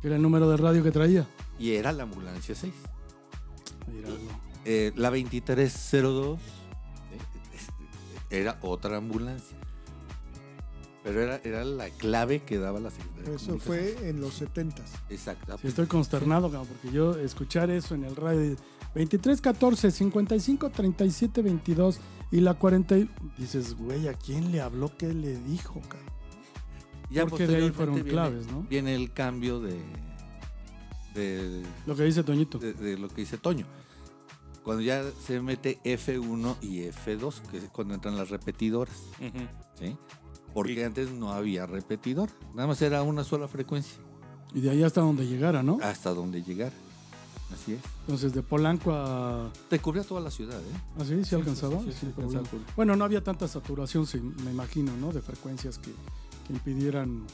Que 0.00 0.06
era 0.08 0.16
el 0.16 0.22
número 0.22 0.48
de 0.48 0.56
radio 0.56 0.82
que 0.82 0.90
traía. 0.90 1.26
Y 1.58 1.72
era 1.72 1.92
la 1.92 2.04
ambulancia 2.04 2.54
6. 2.54 2.72
Míralo. 3.92 4.16
Eh, 4.64 4.92
la 4.96 5.10
2302 5.10 6.38
eh, 6.38 6.40
este, 6.42 6.63
era 8.30 8.58
otra 8.62 8.96
ambulancia. 8.96 9.56
Pero 11.02 11.20
era, 11.20 11.36
era 11.44 11.64
la 11.64 11.90
clave 11.90 12.42
que 12.44 12.56
daba 12.58 12.80
la 12.80 12.90
Secretaría 12.90 13.30
de 13.30 13.36
Eso 13.36 13.58
fue 13.58 14.08
en 14.08 14.20
los 14.20 14.34
70 14.34 14.82
Exacto. 15.10 15.58
Sí, 15.60 15.68
estoy 15.68 15.86
consternado, 15.86 16.50
cabrón, 16.50 16.66
porque 16.66 16.90
yo 16.96 17.18
escuchar 17.18 17.68
eso 17.70 17.94
en 17.94 18.04
el 18.04 18.16
radio 18.16 18.56
23 18.94 19.40
14 19.42 19.90
55 19.90 20.70
37 20.70 21.42
22 21.42 21.98
y 22.30 22.40
la 22.40 22.54
40 22.54 22.96
y- 22.98 23.10
dices, 23.36 23.74
güey, 23.76 24.08
¿a 24.08 24.14
quién 24.14 24.50
le 24.50 24.62
habló? 24.62 24.96
¿Qué 24.96 25.12
le 25.12 25.36
dijo, 25.42 25.80
cabrón? 25.82 26.10
Ya 27.10 27.26
Porque 27.26 27.46
de 27.46 27.56
ahí 27.56 27.70
fueron 27.70 27.96
viene- 27.96 28.10
claves, 28.10 28.46
¿no? 28.50 28.62
Viene 28.62 28.94
el 28.94 29.12
cambio 29.12 29.60
de, 29.60 29.78
de, 31.14 31.62
Lo 31.86 31.94
que 31.94 32.04
dice 32.04 32.22
Toñito. 32.24 32.58
de- 32.58 32.72
de 32.72 32.96
lo 32.96 33.08
que 33.08 33.20
dice 33.20 33.36
Toño. 33.36 33.66
Cuando 34.64 34.82
ya 34.82 35.04
se 35.26 35.40
mete 35.40 35.78
F1 35.84 36.56
y 36.62 36.80
F2, 36.88 37.42
que 37.50 37.58
es 37.58 37.64
cuando 37.70 37.94
entran 37.94 38.16
las 38.16 38.30
repetidoras. 38.30 38.96
¿sí? 39.78 39.96
Porque 40.54 40.72
Y- 40.72 40.82
antes 40.82 41.10
no 41.10 41.32
había 41.32 41.66
repetidor, 41.66 42.30
nada 42.54 42.68
más 42.68 42.80
era 42.82 43.02
una 43.02 43.24
sola 43.24 43.46
frecuencia, 43.46 43.98
Y 44.54 44.60
de 44.60 44.70
ahí 44.70 44.82
hasta 44.82 45.00
donde 45.02 45.26
llegara, 45.26 45.62
¿no? 45.62 45.78
hasta 45.82 46.14
donde 46.14 46.42
llegar. 46.42 46.72
Así 47.52 47.74
es. 47.74 47.80
Entonces, 48.00 48.32
de 48.32 48.42
Polanco 48.42 48.90
a... 48.92 49.50
Te 49.68 49.78
cubría 49.78 50.02
toda 50.02 50.20
la 50.20 50.30
ciudad, 50.30 50.58
¿eh? 50.58 50.80
¿Ah, 50.98 51.04
sí? 51.04 51.22
¿Sí 51.24 51.34
alcanzaba? 51.34 51.78
sí, 51.82 51.92
sí, 51.92 52.06
alcanzaba. 52.06 52.44
Bueno, 52.74 52.96
no 52.96 53.04
había 53.04 53.22
tanta 53.22 53.46
saturación, 53.46 54.06
sí, 54.06 54.18
me 54.44 54.50
imagino, 54.50 54.96
¿no? 54.96 55.12
De 55.12 55.20
frecuencias 55.20 55.78
que, 55.78 55.90
que 56.46 56.52
impidieran, 56.54 57.24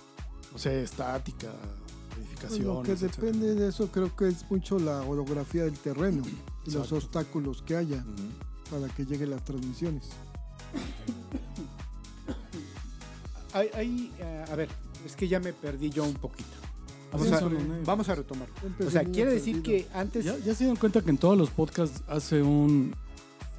no 0.53 0.59
sé, 0.59 0.83
estática, 0.83 1.49
edificaciones. 2.21 2.67
Lo 2.67 2.83
que 2.83 2.93
etcétera. 2.93 3.27
depende 3.27 3.55
de 3.55 3.69
eso 3.69 3.89
creo 3.89 4.15
que 4.15 4.29
es 4.29 4.49
mucho 4.51 4.79
la 4.79 5.03
orografía 5.03 5.65
del 5.65 5.79
terreno 5.79 6.23
y 6.67 6.71
los 6.71 6.93
obstáculos 6.93 7.63
que 7.63 7.77
haya 7.77 8.05
para 8.71 8.89
que 8.89 9.05
lleguen 9.05 9.31
las 9.31 9.45
transmisiones. 9.45 10.11
Hay, 13.53 14.13
eh, 14.19 14.45
a 14.49 14.55
ver, 14.55 14.69
es 15.05 15.17
que 15.17 15.27
ya 15.27 15.41
me 15.41 15.53
perdí 15.53 15.91
yo 15.91 16.05
un 16.05 16.15
poquito. 16.15 16.49
Vamos, 17.13 17.33
a, 17.33 17.51
vamos 17.85 18.09
a 18.09 18.15
retomar. 18.15 18.49
O 18.87 18.91
sea, 18.91 19.03
quiere 19.05 19.33
decir 19.33 19.63
perdido. 19.63 19.89
que 19.89 19.99
antes... 19.99 20.25
¿Ya, 20.25 20.39
ya 20.39 20.55
se 20.55 20.65
dieron 20.65 20.77
cuenta 20.77 21.03
que 21.03 21.11
en 21.11 21.19
todos 21.19 21.37
los 21.37 21.51
podcasts 21.51 22.05
hace 22.07 22.41
un 22.41 22.95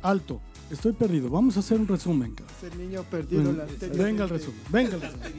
alto. 0.02 0.42
Estoy 0.72 0.94
perdido. 0.94 1.30
Vamos 1.30 1.58
a 1.58 1.60
hacer 1.60 1.80
un 1.80 1.88
resumen, 1.88 2.34
cabrón. 2.34 2.56
Ese 2.66 2.76
niño 2.78 3.04
perdido 3.04 3.44
Bueno, 3.44 3.58
la 3.66 4.04
venga 4.04 4.24
el 4.24 4.30
resumen. 4.30 4.60
Venga 4.70 4.96
el 4.96 5.02
resumen. 5.02 5.32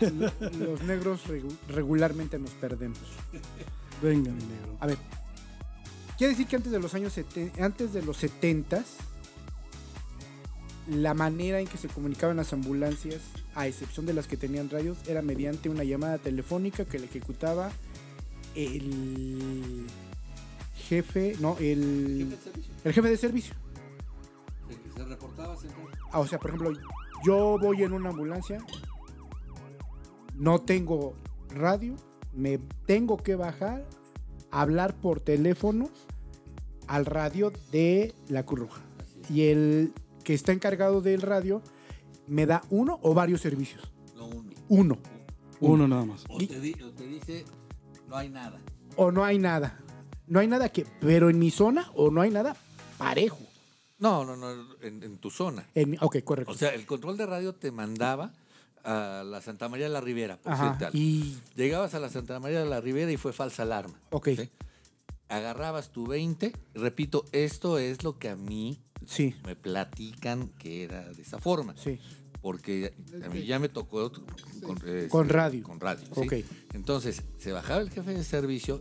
Los 0.58 0.82
negros 0.82 1.26
regu- 1.28 1.54
regularmente 1.68 2.38
nos 2.38 2.50
perdemos. 2.52 2.98
Venga, 4.02 4.30
mi 4.32 4.38
negro. 4.42 4.76
A 4.80 4.86
ver, 4.86 4.96
quiere 6.16 6.32
decir 6.32 6.46
que 6.46 6.56
antes 6.56 6.72
de 6.72 6.80
los 6.80 6.94
años 6.94 7.12
70, 7.12 7.62
antes 7.62 7.92
de 7.92 8.02
los 8.02 8.16
70 8.16 8.82
la 10.88 11.12
manera 11.14 11.60
en 11.60 11.66
que 11.68 11.76
se 11.76 11.88
comunicaban 11.88 12.36
las 12.38 12.52
ambulancias, 12.54 13.20
a 13.54 13.66
excepción 13.68 14.06
de 14.06 14.14
las 14.14 14.26
que 14.26 14.36
tenían 14.38 14.70
radios, 14.70 14.96
era 15.06 15.20
mediante 15.22 15.68
una 15.68 15.84
llamada 15.84 16.16
telefónica 16.18 16.84
que 16.86 16.98
le 16.98 17.04
ejecutaba 17.04 17.70
el 18.56 19.86
jefe, 20.88 21.36
no, 21.40 21.56
el, 21.60 22.36
el 22.84 22.92
jefe 22.92 23.08
de 23.08 23.16
servicio. 23.18 23.54
Se, 25.02 25.08
reportaba 25.08 25.56
Ah, 26.12 26.20
o 26.20 26.26
sea, 26.26 26.38
por 26.38 26.50
ejemplo, 26.50 26.72
yo 27.24 27.56
voy 27.58 27.82
en 27.82 27.92
una 27.92 28.10
ambulancia, 28.10 28.58
no 30.34 30.60
tengo 30.60 31.14
radio, 31.50 31.94
me 32.34 32.58
tengo 32.86 33.16
que 33.16 33.34
bajar, 33.36 33.84
hablar 34.50 34.94
por 34.94 35.20
teléfono 35.20 35.88
al 36.86 37.06
radio 37.06 37.52
de 37.72 38.14
la 38.28 38.44
Cruz 38.44 38.60
Roja. 38.60 38.82
Y 39.28 39.42
el 39.48 39.92
que 40.24 40.34
está 40.34 40.52
encargado 40.52 41.00
del 41.00 41.22
radio 41.22 41.62
me 42.26 42.46
da 42.46 42.62
uno 42.70 42.98
o 43.02 43.14
varios 43.14 43.40
servicios. 43.40 43.92
No 44.16 44.26
uno. 44.26 44.50
Uno. 44.68 44.98
Uno 45.60 45.88
nada 45.88 46.04
más. 46.04 46.24
O 46.28 46.38
te, 46.38 46.58
di- 46.60 46.80
o 46.82 46.90
te 46.90 47.06
dice, 47.06 47.44
no 48.08 48.16
hay 48.16 48.28
nada. 48.28 48.58
O 48.96 49.12
no 49.12 49.24
hay 49.24 49.38
nada. 49.38 49.78
No 50.26 50.40
hay 50.40 50.46
nada 50.46 50.68
que... 50.68 50.86
Pero 51.00 51.28
en 51.30 51.38
mi 51.38 51.50
zona 51.50 51.90
o 51.94 52.10
no 52.10 52.20
hay 52.22 52.30
nada 52.30 52.56
parejo. 52.98 53.38
No, 54.00 54.24
no, 54.24 54.36
no, 54.36 54.50
en, 54.82 55.02
en 55.02 55.18
tu 55.18 55.30
zona. 55.30 55.66
En 55.74 55.90
mi- 55.90 55.96
ok, 56.00 56.18
correcto. 56.24 56.52
O 56.52 56.56
sea, 56.56 56.74
el 56.74 56.86
control 56.86 57.16
de 57.16 57.26
radio 57.26 57.54
te 57.54 57.70
mandaba 57.70 58.32
a 58.82 59.22
la 59.26 59.40
Santa 59.42 59.68
María 59.68 59.86
de 59.86 59.92
la 59.92 60.00
Ribera, 60.00 60.38
por 60.38 60.52
Ajá. 60.52 60.70
algo. 60.72 60.88
Y... 60.94 61.36
Llegabas 61.54 61.94
a 61.94 62.00
la 62.00 62.08
Santa 62.08 62.40
María 62.40 62.60
de 62.60 62.66
la 62.68 62.80
Ribera 62.80 63.12
y 63.12 63.16
fue 63.18 63.32
falsa 63.32 63.62
alarma. 63.62 63.94
Ok. 64.10 64.30
¿sí? 64.36 64.50
Agarrabas 65.28 65.90
tu 65.92 66.06
20, 66.06 66.52
repito, 66.74 67.24
esto 67.32 67.78
es 67.78 68.02
lo 68.02 68.18
que 68.18 68.28
a 68.30 68.36
mí 68.36 68.80
Sí, 69.06 69.34
me 69.44 69.54
platican 69.56 70.48
que 70.58 70.82
era 70.84 71.04
de 71.08 71.22
esa 71.22 71.38
forma. 71.38 71.74
sí. 71.76 71.98
Porque 72.42 72.94
a 73.22 73.28
mí 73.28 73.44
ya 73.44 73.58
me 73.58 73.68
tocó 73.68 74.10
con, 74.62 74.78
este, 74.78 75.08
Con 75.08 75.28
radio. 75.28 75.62
Con 75.62 75.78
radio. 75.78 76.06
¿sí? 76.06 76.12
Ok. 76.22 76.32
Entonces, 76.72 77.22
se 77.36 77.52
bajaba 77.52 77.82
el 77.82 77.90
jefe 77.90 78.14
de 78.14 78.24
servicio, 78.24 78.80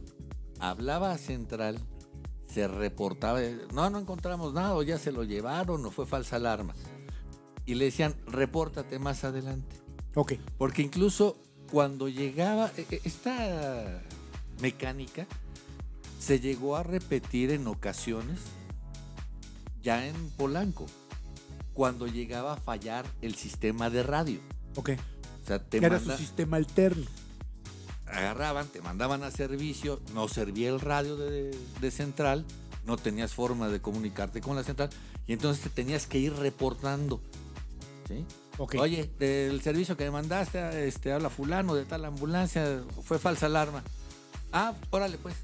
hablaba 0.62 1.12
a 1.12 1.18
central, 1.18 1.78
se 2.52 2.68
reportaba, 2.68 3.40
no, 3.74 3.90
no 3.90 4.00
encontramos 4.00 4.54
nada, 4.54 4.76
o 4.76 4.84
ya 4.84 4.98
se 4.98 5.12
lo 5.12 5.24
llevaron, 5.24 5.86
o 5.86 5.92
fue 5.92 6.06
falsa 6.06 6.38
alarma. 6.38 6.74
Y 7.66 7.76
le 7.76 7.86
decían, 7.86 8.16
repórtate 8.26 8.98
más 9.00 9.24
adelante. 9.24 9.76
Ok. 10.16 10.34
Porque 10.58 10.82
incluso 10.82 11.38
cuando 11.72 12.08
llegaba, 12.10 12.72
e- 12.76 12.86
e- 12.90 13.02
esta 13.04 14.02
mecánica 14.62 15.28
se 16.20 16.40
llegó 16.40 16.76
a 16.76 16.84
repetir 16.84 17.52
en 17.52 17.68
ocasiones 17.68 18.40
ya 19.84 20.06
en 20.08 20.16
Polanco, 20.32 20.88
cuando 21.74 22.08
llegaba 22.08 22.54
a 22.54 22.58
fallar 22.58 23.06
el 23.22 23.36
sistema 23.36 23.90
de 23.90 24.04
radio. 24.04 24.40
Ok. 24.76 24.90
O 25.44 25.48
sea, 25.48 25.60
te 25.64 25.78
Era 25.78 25.90
manda- 25.98 26.18
su 26.18 26.22
sistema 26.24 26.58
alterno. 26.58 27.06
Agarraban, 28.12 28.68
te 28.68 28.82
mandaban 28.82 29.24
a 29.24 29.32
servicio, 29.32 30.02
no 30.14 30.28
servía 30.28 30.70
el 30.70 30.80
radio 30.80 31.16
de, 31.16 31.56
de 31.80 31.92
central, 31.92 32.46
no 32.86 32.98
tenías 32.98 33.34
forma 33.34 33.70
de 33.70 33.82
comunicarte 33.82 34.42
con 34.42 34.56
la 34.56 34.64
central, 34.64 34.90
y 35.28 35.34
entonces 35.34 35.64
te 35.64 35.70
tenías 35.70 36.08
que 36.08 36.18
ir 36.18 36.34
reportando. 36.34 37.22
Oye, 38.58 39.10
del 39.20 39.62
servicio 39.62 39.96
que 39.96 40.04
me 40.06 40.12
mandaste, 40.12 40.88
este, 40.88 41.14
habla 41.14 41.30
fulano 41.30 41.76
de 41.76 41.86
tal 41.86 42.04
ambulancia, 42.06 42.84
fue 43.04 43.20
falsa 43.20 43.46
alarma. 43.46 43.84
Ah, 44.52 44.74
órale 44.90 45.18
pues. 45.18 45.36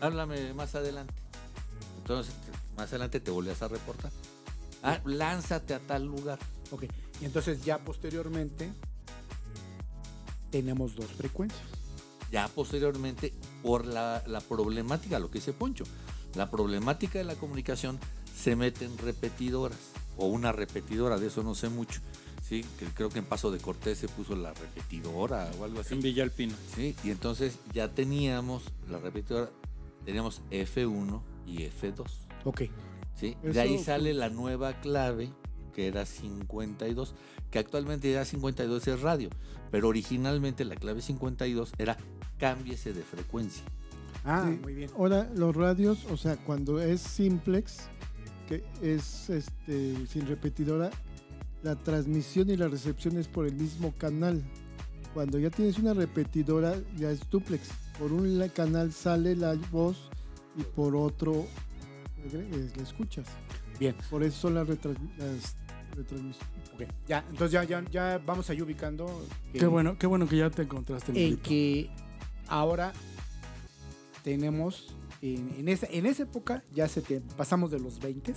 Háblame 0.00 0.54
más 0.54 0.74
adelante. 0.74 1.14
Entonces, 1.98 2.34
más 2.76 2.88
adelante 2.88 3.20
te 3.20 3.30
volvías 3.30 3.62
a 3.62 3.68
reportar. 3.68 4.10
Ah, 4.82 5.00
lánzate 5.04 5.74
a 5.74 5.80
tal 5.80 6.06
lugar. 6.06 6.38
Ok. 6.70 6.84
Y 7.20 7.24
entonces 7.24 7.64
ya 7.64 7.78
posteriormente 7.78 8.72
tenemos 10.50 10.94
dos 10.96 11.06
frecuencias. 11.06 11.62
Ya 12.30 12.48
posteriormente, 12.48 13.32
por 13.62 13.86
la, 13.86 14.22
la 14.26 14.40
problemática, 14.40 15.18
lo 15.18 15.30
que 15.30 15.38
dice 15.38 15.52
Poncho, 15.52 15.84
la 16.34 16.50
problemática 16.50 17.18
de 17.18 17.24
la 17.24 17.34
comunicación 17.36 17.98
se 18.34 18.54
mete 18.54 18.84
en 18.84 18.96
repetidoras, 18.98 19.78
o 20.16 20.26
una 20.26 20.52
repetidora, 20.52 21.18
de 21.18 21.28
eso 21.28 21.42
no 21.42 21.54
sé 21.54 21.68
mucho. 21.68 22.00
Sí, 22.48 22.64
que 22.78 22.86
creo 22.86 23.10
que 23.10 23.18
en 23.18 23.26
Paso 23.26 23.50
de 23.50 23.58
Cortés 23.58 23.98
se 23.98 24.08
puso 24.08 24.34
la 24.34 24.54
repetidora 24.54 25.50
o 25.58 25.64
algo 25.64 25.80
así. 25.80 25.94
En 25.94 26.00
Villalpino. 26.00 26.54
Sí, 26.74 26.96
y 27.04 27.10
entonces 27.10 27.58
ya 27.74 27.88
teníamos 27.92 28.62
la 28.88 28.98
repetidora, 28.98 29.50
teníamos 30.04 30.40
F1 30.50 31.20
y 31.46 31.64
F2. 31.64 32.06
Ok. 32.44 32.62
¿sí? 33.16 33.36
Eso 33.42 33.52
De 33.52 33.60
ahí 33.60 33.78
sale 33.78 34.14
la 34.14 34.30
nueva 34.30 34.80
clave, 34.80 35.30
que 35.78 35.86
era 35.86 36.04
52, 36.04 37.14
que 37.52 37.60
actualmente 37.60 38.10
ya 38.10 38.24
52 38.24 38.88
es 38.88 39.00
radio, 39.00 39.30
pero 39.70 39.86
originalmente 39.86 40.64
la 40.64 40.74
clave 40.74 41.00
52 41.00 41.70
era 41.78 41.96
cámbiese 42.36 42.92
de 42.92 43.02
frecuencia. 43.02 43.62
Ah, 44.24 44.44
Sí. 44.50 44.58
muy 44.60 44.74
bien. 44.74 44.90
Ahora, 44.98 45.30
los 45.36 45.54
radios, 45.54 46.04
o 46.10 46.16
sea, 46.16 46.36
cuando 46.36 46.82
es 46.82 47.00
simplex, 47.00 47.82
que 48.48 48.64
es 48.82 49.30
este 49.30 50.04
sin 50.08 50.26
repetidora, 50.26 50.90
la 51.62 51.76
transmisión 51.76 52.50
y 52.50 52.56
la 52.56 52.66
recepción 52.66 53.16
es 53.16 53.28
por 53.28 53.46
el 53.46 53.54
mismo 53.54 53.94
canal. 53.98 54.42
Cuando 55.14 55.38
ya 55.38 55.50
tienes 55.50 55.78
una 55.78 55.94
repetidora, 55.94 56.74
ya 56.96 57.12
es 57.12 57.20
duplex. 57.30 57.68
Por 58.00 58.12
un 58.12 58.48
canal 58.48 58.92
sale 58.92 59.36
la 59.36 59.54
voz 59.70 60.10
y 60.56 60.64
por 60.64 60.96
otro 60.96 61.46
la 62.32 62.82
escuchas. 62.82 63.28
Bien. 63.78 63.94
Por 64.10 64.24
eso 64.24 64.40
son 64.40 64.54
las, 64.54 64.66
las 65.98 66.10
retransmisiones. 66.10 66.68
Ok. 66.74 66.82
Ya, 67.08 67.24
entonces 67.30 67.52
ya, 67.52 67.64
ya, 67.64 67.84
ya 67.90 68.20
vamos 68.24 68.48
ahí 68.50 68.60
ubicando. 68.62 69.06
que- 69.52 69.58
Qué 69.58 69.66
bueno, 69.66 69.96
qué 69.98 70.06
bueno 70.06 70.28
que 70.28 70.36
ya 70.36 70.50
te 70.50 70.62
encontraste. 70.62 71.12
En 71.26 71.36
que 71.38 71.90
ahora 72.48 72.92
tenemos. 74.24 74.94
En, 75.20 75.52
en 75.58 75.68
esa, 75.68 75.86
en 75.90 76.06
esa 76.06 76.22
época 76.22 76.62
ya 76.72 76.86
se 76.88 77.02
te- 77.02 77.20
pasamos 77.20 77.72
de 77.72 77.80
los 77.80 77.98
20 77.98 78.34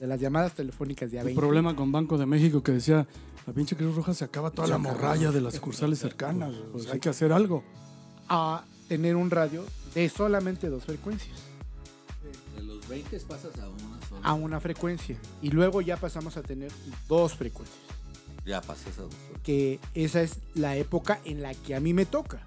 de 0.00 0.06
las 0.08 0.18
llamadas 0.18 0.52
telefónicas 0.54 1.10
de 1.12 1.18
a 1.18 1.20
El 1.20 1.26
20. 1.26 1.40
problema 1.40 1.76
con 1.76 1.92
Banco 1.92 2.18
de 2.18 2.26
México 2.26 2.60
que 2.62 2.72
decía, 2.72 3.06
la 3.46 3.52
pinche 3.52 3.76
Cruz 3.76 3.94
Roja 3.94 4.12
se 4.14 4.24
acaba 4.24 4.50
toda 4.50 4.66
Se 4.66 4.72
la 4.72 4.78
acaba. 4.80 4.94
morralla 4.94 5.30
de 5.30 5.40
las 5.40 5.54
sucursales 5.54 5.98
cercanas. 6.00 6.52
Pues 6.72 6.90
hay 6.90 6.98
que 6.98 7.08
hacer 7.08 7.32
algo. 7.32 7.62
a 8.28 8.64
tener 8.88 9.14
un 9.14 9.30
radio 9.30 9.64
de 9.94 10.08
solamente 10.08 10.68
dos 10.68 10.84
frecuencias. 10.84 11.38
De 12.56 12.62
los 12.64 12.88
20 12.88 13.20
pasas 13.20 13.56
a 13.60 13.68
una. 13.68 13.99
A 14.22 14.34
una 14.34 14.60
frecuencia. 14.60 15.18
Y 15.42 15.50
luego 15.50 15.80
ya 15.80 15.96
pasamos 15.96 16.36
a 16.36 16.42
tener 16.42 16.70
dos 17.08 17.34
frecuencias. 17.34 17.80
Ya 18.44 18.60
pasas 18.60 18.98
a 18.98 19.02
dos. 19.02 19.14
que 19.42 19.80
esa 19.94 20.22
es 20.22 20.38
la 20.54 20.76
época 20.76 21.20
en 21.24 21.42
la 21.42 21.54
que 21.54 21.74
a 21.74 21.80
mí 21.80 21.94
me 21.94 22.06
toca. 22.06 22.40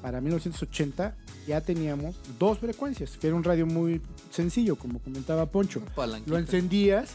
para 0.00 0.20
1980 0.20 1.16
ya 1.46 1.60
teníamos 1.60 2.16
dos 2.38 2.58
frecuencias, 2.58 3.18
que 3.18 3.26
era 3.26 3.36
un 3.36 3.44
radio 3.44 3.66
muy 3.66 4.00
sencillo, 4.30 4.76
como 4.76 5.00
comentaba 5.00 5.46
Poncho. 5.46 5.82
Lo 6.26 6.38
encendías 6.38 7.10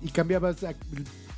y 0.00 0.08
cambiabas 0.08 0.64
a, 0.64 0.74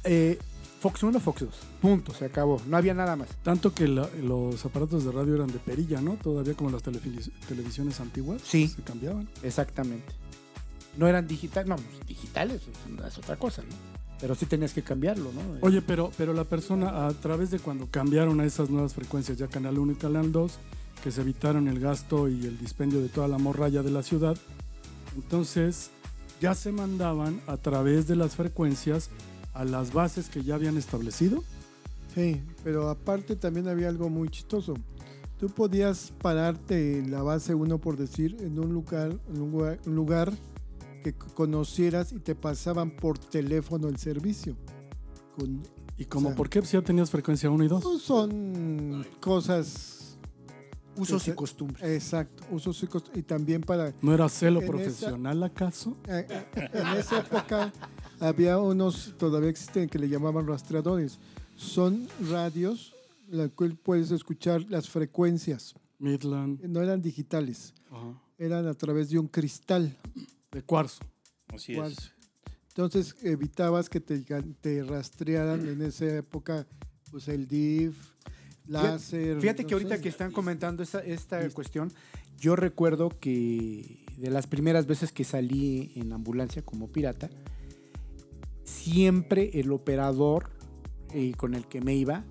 eh, 0.05 0.39
Fox 0.81 1.03
1 1.03 1.19
Fox 1.21 1.41
2. 1.41 1.51
Punto, 1.81 2.13
se 2.15 2.27
acabó. 2.27 2.61
No 2.69 2.77
había 2.77 2.95
nada 2.95 3.17
más. 3.17 3.29
Tanto 3.43 3.73
que 3.75 3.89
la- 3.89 4.09
los 4.23 4.65
aparatos 4.65 5.05
de 5.05 5.13
radio 5.13 5.35
eran 5.35 5.49
de 5.49 5.59
perilla, 5.59 6.01
¿no? 6.01 6.15
Todavía 6.23 6.55
como 6.55 6.71
las 6.71 6.83
televis- 6.85 7.31
televisiones 7.49 7.99
antiguas. 8.01 8.43
Sí. 8.45 8.69
Se 8.69 8.83
cambiaban. 8.83 9.29
Exactamente. 9.43 10.15
No 10.97 11.07
eran 11.09 11.27
digitales, 11.27 11.69
no, 11.69 11.77
pues, 11.77 12.07
digitales 12.07 12.63
es- 12.63 13.07
es 13.07 13.19
otra 13.19 13.37
cosa, 13.37 13.63
¿no? 13.63 13.97
Pero 14.21 14.35
sí 14.35 14.47
tenías 14.47 14.73
que 14.73 14.83
cambiarlo, 14.83 15.31
¿no? 15.33 15.41
Oye, 15.61 15.83
pero, 15.83 16.11
pero 16.17 16.33
la 16.33 16.45
persona, 16.45 17.07
a 17.07 17.13
través 17.13 17.51
de 17.51 17.59
cuando 17.59 17.87
cambiaron 17.91 18.41
a 18.41 18.45
esas 18.47 18.71
nuevas 18.71 18.95
frecuencias, 18.95 19.37
ya 19.37 19.47
Canal 19.49 19.79
1 19.79 19.93
y 19.93 19.97
Canal 19.97 20.33
2, 20.33 20.53
que 21.05 21.11
se 21.11 21.21
evitaron 21.21 21.69
el 21.69 21.81
gasto 21.81 22.29
y 22.29 22.47
el 22.47 22.57
dispendio 22.59 23.01
de 23.03 23.09
toda 23.09 23.29
la 23.29 23.37
morralla 23.39 23.83
de 23.83 23.91
la 23.91 24.03
ciudad, 24.03 24.37
entonces 25.15 25.91
ya 26.41 26.55
se 26.55 26.73
mandaban 26.73 27.41
a 27.47 27.57
través 27.57 28.07
de 28.07 28.17
las 28.17 28.37
frecuencias 28.37 29.11
a 29.57 29.65
las 29.65 29.93
bases 29.93 30.29
que 30.29 30.43
ya 30.43 30.55
habían 30.55 30.77
establecido. 30.77 31.43
Sí, 32.15 32.43
pero 32.65 32.89
aparte 32.89 33.37
también 33.37 33.69
había 33.69 33.89
algo 33.89 34.09
muy 34.09 34.29
chistoso. 34.29 34.75
Tú 35.39 35.49
podías 35.49 36.13
pararte 36.23 36.99
en 36.99 37.11
la 37.11 37.23
base 37.23 37.55
1, 37.55 37.79
por 37.79 37.97
decir, 37.97 38.37
en 38.41 38.59
un 38.59 38.73
lugar, 38.73 39.19
en 39.29 39.43
un 39.43 39.51
lugar, 39.51 39.79
un 39.87 39.95
lugar 39.95 40.33
que 41.05 41.13
conocieras 41.13 42.13
y 42.13 42.19
te 42.21 42.35
pasaban 42.35 42.91
por 42.91 43.19
teléfono 43.19 43.89
el 43.89 43.99
servicio. 43.99 44.57
Con- 45.37 45.63
¿Y 45.99 46.05
como 46.07 46.29
O 46.29 46.31
sea, 46.31 46.37
por 46.37 46.49
qué? 46.49 46.61
Pues 46.61 46.73
ya 46.73 46.83
tenías 46.83 47.11
frecuencia 47.11 47.51
1 47.51 47.65
y 47.65 47.69
2. 47.69 47.83
pues 47.83 48.03
son 48.03 49.07
cosas. 49.21 49.93
Usos 50.99 51.29
y 51.29 51.33
costumbres. 51.33 51.83
Exacto, 51.87 52.43
usos 52.51 52.83
y 52.83 52.87
cost- 52.87 53.15
y 53.15 53.23
también 53.23 53.61
para 53.61 53.93
¿No 54.01 54.15
era 54.15 54.31
celo 54.31 54.61
En 54.61 54.65
esa- 54.65 54.73
profesional 54.73 55.43
acaso? 55.43 55.95
Eh, 56.09 56.27
eh, 56.31 56.71
en 56.73 56.87
esa 56.99 57.19
época 57.19 57.71
había 58.21 58.59
unos, 58.59 59.15
todavía 59.19 59.51
existen, 59.51 59.89
que 59.89 59.99
le 59.99 60.09
llamaban 60.09 60.47
rastreadores. 60.47 61.19
Son 61.57 62.09
radios, 62.31 62.95
la 63.29 63.49
cual 63.49 63.77
puedes 63.77 64.11
escuchar 64.11 64.65
las 64.69 64.89
frecuencias. 64.89 65.75
Midland. 65.99 66.63
No 66.65 66.83
eran 66.83 67.01
digitales, 67.01 67.73
Ajá. 67.91 68.21
eran 68.39 68.67
a 68.67 68.75
través 68.75 69.11
de 69.11 69.19
un 69.19 69.29
cristal. 69.29 69.97
De 70.53 70.63
cuarzo. 70.63 71.01
Así 71.49 71.75
cuarzo. 71.75 72.01
es. 72.01 72.13
Entonces 72.69 73.15
evitabas 73.23 73.89
que 73.89 74.01
te, 74.01 74.19
te 74.61 74.85
rastrearan 74.85 75.67
en 75.67 75.81
esa 75.81 76.05
época 76.17 76.67
pues 77.11 77.29
el 77.29 77.49
DIF, 77.49 77.97
láser. 78.67 79.41
Fíjate 79.41 79.63
no 79.63 79.69
que 79.69 79.75
ahorita 79.75 79.97
sé. 79.97 80.03
que 80.03 80.09
están 80.11 80.31
comentando 80.31 80.83
esta, 80.83 81.01
esta 81.01 81.49
cuestión, 81.51 81.91
yo 82.39 82.55
recuerdo 82.57 83.09
que 83.19 84.05
de 84.19 84.31
las 84.31 84.47
primeras 84.47 84.87
veces 84.87 85.13
que 85.13 85.25
salí 85.25 85.93
en 85.95 86.13
ambulancia 86.13 86.63
como 86.63 86.89
pirata, 86.89 87.31
siempre 88.67 89.51
el 89.55 89.73
operador 89.73 90.51
eh, 91.15 91.33
con 91.37 91.55
el 91.55 91.67
que 91.67 91.81
me 91.81 91.95
iba, 91.95 92.25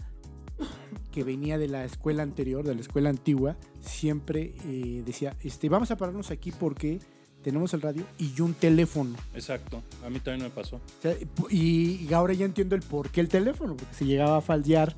que 1.12 1.24
venía 1.24 1.58
de 1.58 1.68
la 1.68 1.86
escuela 1.86 2.24
anterior, 2.24 2.66
de 2.66 2.76
la 2.76 2.82
escuela 2.82 3.10
antigua, 3.10 3.58
siempre 3.80 4.54
eh, 4.66 5.02
decía, 5.06 5.36
este, 5.44 5.70
vamos 5.70 5.90
a 5.92 5.98
pararnos 5.98 6.30
aquí 6.30 6.52
porque 6.52 7.00
tenemos 7.42 7.74
el 7.74 7.82
radio 7.82 8.04
y 8.18 8.42
un 8.42 8.54
teléfono. 8.54 9.16
Exacto. 9.34 9.82
A 10.06 10.10
mí 10.10 10.20
también 10.20 10.44
me 10.44 10.50
pasó. 10.50 10.78
O 10.78 11.02
sea, 11.02 11.16
y, 11.50 12.08
y 12.08 12.14
ahora 12.14 12.34
ya 12.34 12.46
entiendo 12.46 12.76
el 12.76 12.82
por 12.82 13.10
qué 13.10 13.22
el 13.22 13.30
teléfono, 13.30 13.76
porque 13.78 13.94
si 13.96 14.06
llegaba 14.06 14.38
a 14.38 14.42
fallar 14.42 14.96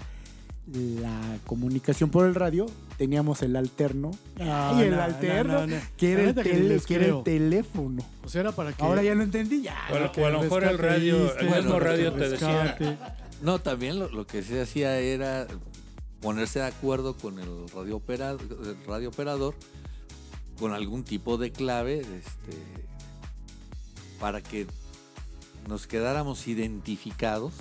la 0.71 1.39
comunicación 1.45 2.09
por 2.09 2.25
el 2.25 2.35
radio, 2.35 2.65
teníamos 2.97 3.41
el 3.43 3.55
alterno 3.55 4.11
No, 4.37 4.79
y 4.79 4.83
el 4.85 4.95
no, 4.95 5.01
alterno, 5.03 5.53
no, 5.53 5.67
no. 5.67 5.77
Que, 5.97 6.13
era 6.13 6.23
el 6.23 6.35
tele- 6.35 6.81
que 6.85 6.95
era 6.95 7.05
el 7.05 7.23
teléfono. 7.23 8.03
O 8.23 8.29
sea, 8.29 8.41
era 8.41 8.51
para 8.51 8.73
que. 8.73 8.83
Ahora 8.83 9.03
ya 9.03 9.13
lo 9.15 9.23
entendí, 9.23 9.61
ya. 9.61 9.85
A 9.87 9.99
lo- 9.99 10.11
que 10.11 10.21
o 10.21 10.25
a 10.25 10.29
lo 10.31 10.41
mejor 10.41 10.63
el 10.63 10.77
radio, 10.77 11.37
el 11.37 11.49
mismo 11.49 11.79
radio 11.79 12.13
te 12.13 12.29
decía. 12.29 12.77
No, 13.41 13.59
también 13.59 13.99
lo, 13.99 14.09
lo 14.09 14.25
que 14.25 14.41
se 14.41 14.59
hacía 14.61 14.97
era 14.99 15.45
ponerse 16.21 16.59
de 16.59 16.65
acuerdo 16.65 17.15
con 17.15 17.37
el 17.39 17.69
radio, 17.69 17.97
opera- 17.97 18.31
el 18.31 18.77
radio 18.87 19.09
operador 19.09 19.53
con 20.59 20.73
algún 20.73 21.03
tipo 21.03 21.37
de 21.37 21.51
clave 21.51 21.99
este, 21.99 22.57
para 24.19 24.41
que 24.41 24.65
nos 25.69 25.85
quedáramos 25.85 26.47
identificados 26.47 27.53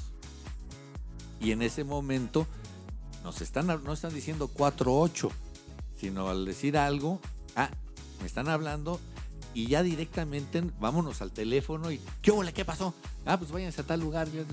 Y 1.40 1.51
en 1.51 1.61
ese 1.61 1.85
momento 1.85 2.46
nos 3.26 3.40
están, 3.40 3.66
no 3.66 3.92
están 3.92 4.14
diciendo 4.14 4.48
4-8, 4.56 5.30
sino 6.00 6.28
al 6.28 6.44
decir 6.44 6.78
algo, 6.78 7.20
ah, 7.56 7.68
me 8.20 8.26
están 8.26 8.48
hablando 8.48 9.00
y 9.52 9.66
ya 9.66 9.82
directamente 9.82 10.62
vámonos 10.78 11.20
al 11.22 11.32
teléfono 11.32 11.90
y 11.90 12.00
¿qué 12.22 12.30
hola? 12.30 12.52
¿Qué 12.52 12.64
pasó? 12.64 12.94
Ah, 13.24 13.36
pues 13.36 13.50
váyanse 13.50 13.80
a 13.80 13.84
tal 13.84 13.98
lugar 13.98 14.30
ya, 14.30 14.44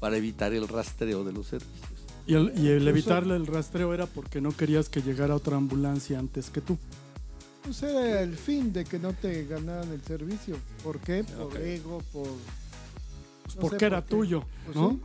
para 0.00 0.16
evitar 0.16 0.52
el 0.52 0.66
rastreo 0.66 1.22
de 1.22 1.32
los 1.32 1.46
servicios. 1.46 2.00
Y 2.26 2.34
el, 2.34 2.52
y 2.58 2.66
el 2.66 2.88
evitarle 2.88 3.36
el 3.36 3.46
rastreo 3.46 3.94
era 3.94 4.06
porque 4.06 4.40
no 4.40 4.50
querías 4.50 4.88
que 4.88 5.00
llegara 5.00 5.36
otra 5.36 5.56
ambulancia 5.56 6.18
antes 6.18 6.50
que 6.50 6.60
tú. 6.60 6.76
Pues 7.62 7.84
era 7.84 8.20
el 8.20 8.36
fin 8.36 8.72
de 8.72 8.84
que 8.84 8.98
no 8.98 9.12
te 9.12 9.44
ganaran 9.44 9.92
el 9.92 10.02
servicio. 10.02 10.56
¿Por 10.82 10.98
qué? 10.98 11.22
Por 11.22 11.56
ego, 11.56 12.02
por... 12.12 12.26
Pues 13.44 13.54
no 13.54 13.60
porque 13.60 13.78
sé 13.78 13.86
era 13.86 14.04
tuyo, 14.04 14.42
Pues 14.64 14.76
¿no? 14.76 14.90
sí. 14.90 15.00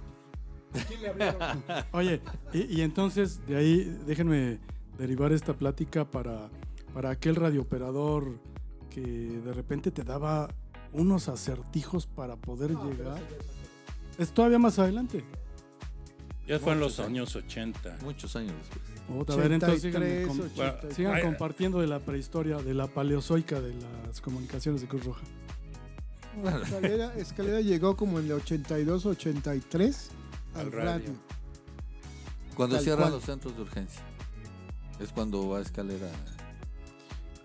¿Quién 0.87 1.01
le 1.01 1.09
hablaron? 1.09 1.63
Oye, 1.91 2.21
y, 2.53 2.79
y 2.79 2.81
entonces 2.81 3.45
de 3.47 3.55
ahí 3.55 3.97
déjenme 4.05 4.59
derivar 4.97 5.31
esta 5.31 5.53
plática 5.53 6.05
para, 6.09 6.49
para 6.93 7.09
aquel 7.11 7.35
radiooperador 7.35 8.39
que 8.89 9.01
de 9.01 9.53
repente 9.53 9.91
te 9.91 10.03
daba 10.03 10.49
unos 10.91 11.27
acertijos 11.29 12.05
para 12.05 12.35
poder 12.35 12.71
llegar. 12.71 13.19
Es 14.17 14.31
todavía 14.31 14.59
más 14.59 14.77
adelante. 14.79 15.23
Ya 16.47 16.59
fue 16.59 16.73
en 16.73 16.81
los 16.81 16.99
años 16.99 17.35
80. 17.35 17.97
Muchos 18.03 18.35
años 18.35 18.53
después. 18.59 18.83
Otra, 19.17 19.35
a 19.35 19.37
ver, 19.37 19.51
entonces 19.53 19.81
síganme 19.81 20.25
83, 20.25 20.27
com- 20.27 20.39
84. 20.39 20.91
sigan 20.91 21.15
Ay, 21.15 21.23
compartiendo 21.23 21.79
de 21.79 21.87
la 21.87 21.99
prehistoria, 21.99 22.57
de 22.57 22.73
la 22.73 22.87
paleozoica 22.87 23.59
de 23.61 23.73
las 24.07 24.21
comunicaciones 24.21 24.81
de 24.81 24.87
Cruz 24.87 25.05
Roja. 25.05 25.21
Escalera, 26.63 27.13
Escalera 27.15 27.61
llegó 27.61 27.95
como 27.95 28.19
en 28.19 28.25
el 28.25 28.31
82, 28.33 29.05
83 29.05 30.09
al, 30.55 30.61
Al 30.61 30.71
radio. 30.71 30.91
radio. 30.91 31.13
Cuando 32.55 32.75
Tal 32.75 32.83
cierran 32.83 33.03
cual. 33.05 33.13
los 33.13 33.23
centros 33.23 33.55
de 33.55 33.61
urgencia. 33.63 34.01
Es 34.99 35.11
cuando 35.11 35.47
va 35.49 35.57
a 35.57 35.61
escalera. 35.61 36.09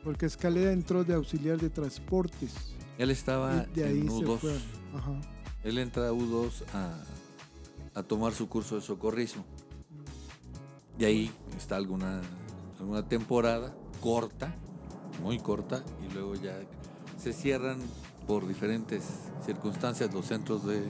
Porque 0.05 0.27
Escalera 0.27 0.73
entró 0.73 1.03
de 1.05 1.15
auxiliar 1.15 1.59
de 1.59 1.71
transportes. 1.71 2.75
Él 2.99 3.11
estaba 3.11 3.65
de 3.67 3.85
ahí 3.85 4.01
en 4.01 4.11
se 4.11 4.17
U2. 4.25 4.39
fue. 4.39 4.57
Ajá. 4.95 5.21
Él 5.65 5.79
entra 5.79 6.09
a 6.09 6.13
U2 6.13 6.63
a, 6.73 6.95
a 7.99 8.03
tomar 8.03 8.33
su 8.33 8.49
curso 8.49 8.77
de 8.77 8.83
socorrismo. 8.83 9.45
Y 10.99 11.05
ahí 11.05 11.31
está 11.57 11.77
alguna, 11.77 12.21
alguna 12.79 13.07
temporada 13.09 13.75
corta, 14.01 14.55
muy 15.23 15.39
corta, 15.39 15.83
y 16.09 16.13
luego 16.13 16.35
ya 16.37 16.57
se 17.21 17.33
cierran 17.33 17.79
por 18.27 18.47
diferentes 18.47 19.05
circunstancias 19.47 20.13
los 20.13 20.27
centros 20.27 20.65
de 20.67 20.83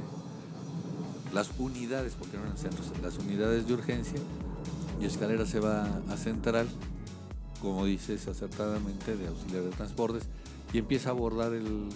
las 1.32 1.50
unidades, 1.58 2.14
porque 2.18 2.36
no 2.36 2.44
eran 2.44 2.58
centros, 2.58 2.90
las 3.02 3.18
unidades 3.18 3.66
de 3.66 3.74
urgencia, 3.74 4.18
y 5.00 5.04
Escalera 5.04 5.46
se 5.46 5.60
va 5.60 5.84
a 6.10 6.16
central, 6.16 6.68
como 7.60 7.84
dices 7.84 8.26
acertadamente, 8.28 9.16
de 9.16 9.28
auxiliar 9.28 9.62
de 9.64 9.70
transportes, 9.70 10.24
y 10.72 10.78
empieza 10.78 11.10
a 11.10 11.12
abordar 11.12 11.52
el, 11.52 11.88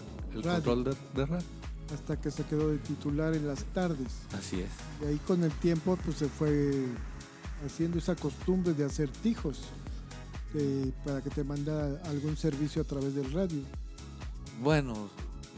control 0.42 0.84
de, 0.84 0.96
de 1.14 1.26
radio. 1.26 1.46
Hasta 1.92 2.20
que 2.20 2.30
se 2.30 2.44
quedó 2.44 2.70
de 2.70 2.78
titular 2.78 3.34
en 3.34 3.46
las 3.46 3.64
tardes. 3.64 4.08
Así 4.38 4.60
es. 4.60 4.70
Y 5.02 5.06
ahí 5.06 5.20
con 5.26 5.42
el 5.42 5.52
tiempo 5.52 5.98
pues 6.02 6.16
se 6.16 6.28
fue 6.28 6.86
haciendo 7.66 7.98
esa 7.98 8.16
costumbre 8.16 8.72
de 8.72 8.84
acertijos 8.84 9.60
para 11.04 11.22
que 11.22 11.30
te 11.30 11.44
manda 11.44 12.00
algún 12.04 12.36
servicio 12.36 12.82
a 12.82 12.84
través 12.84 13.14
del 13.14 13.32
radio. 13.32 13.60
Bueno, 14.60 15.08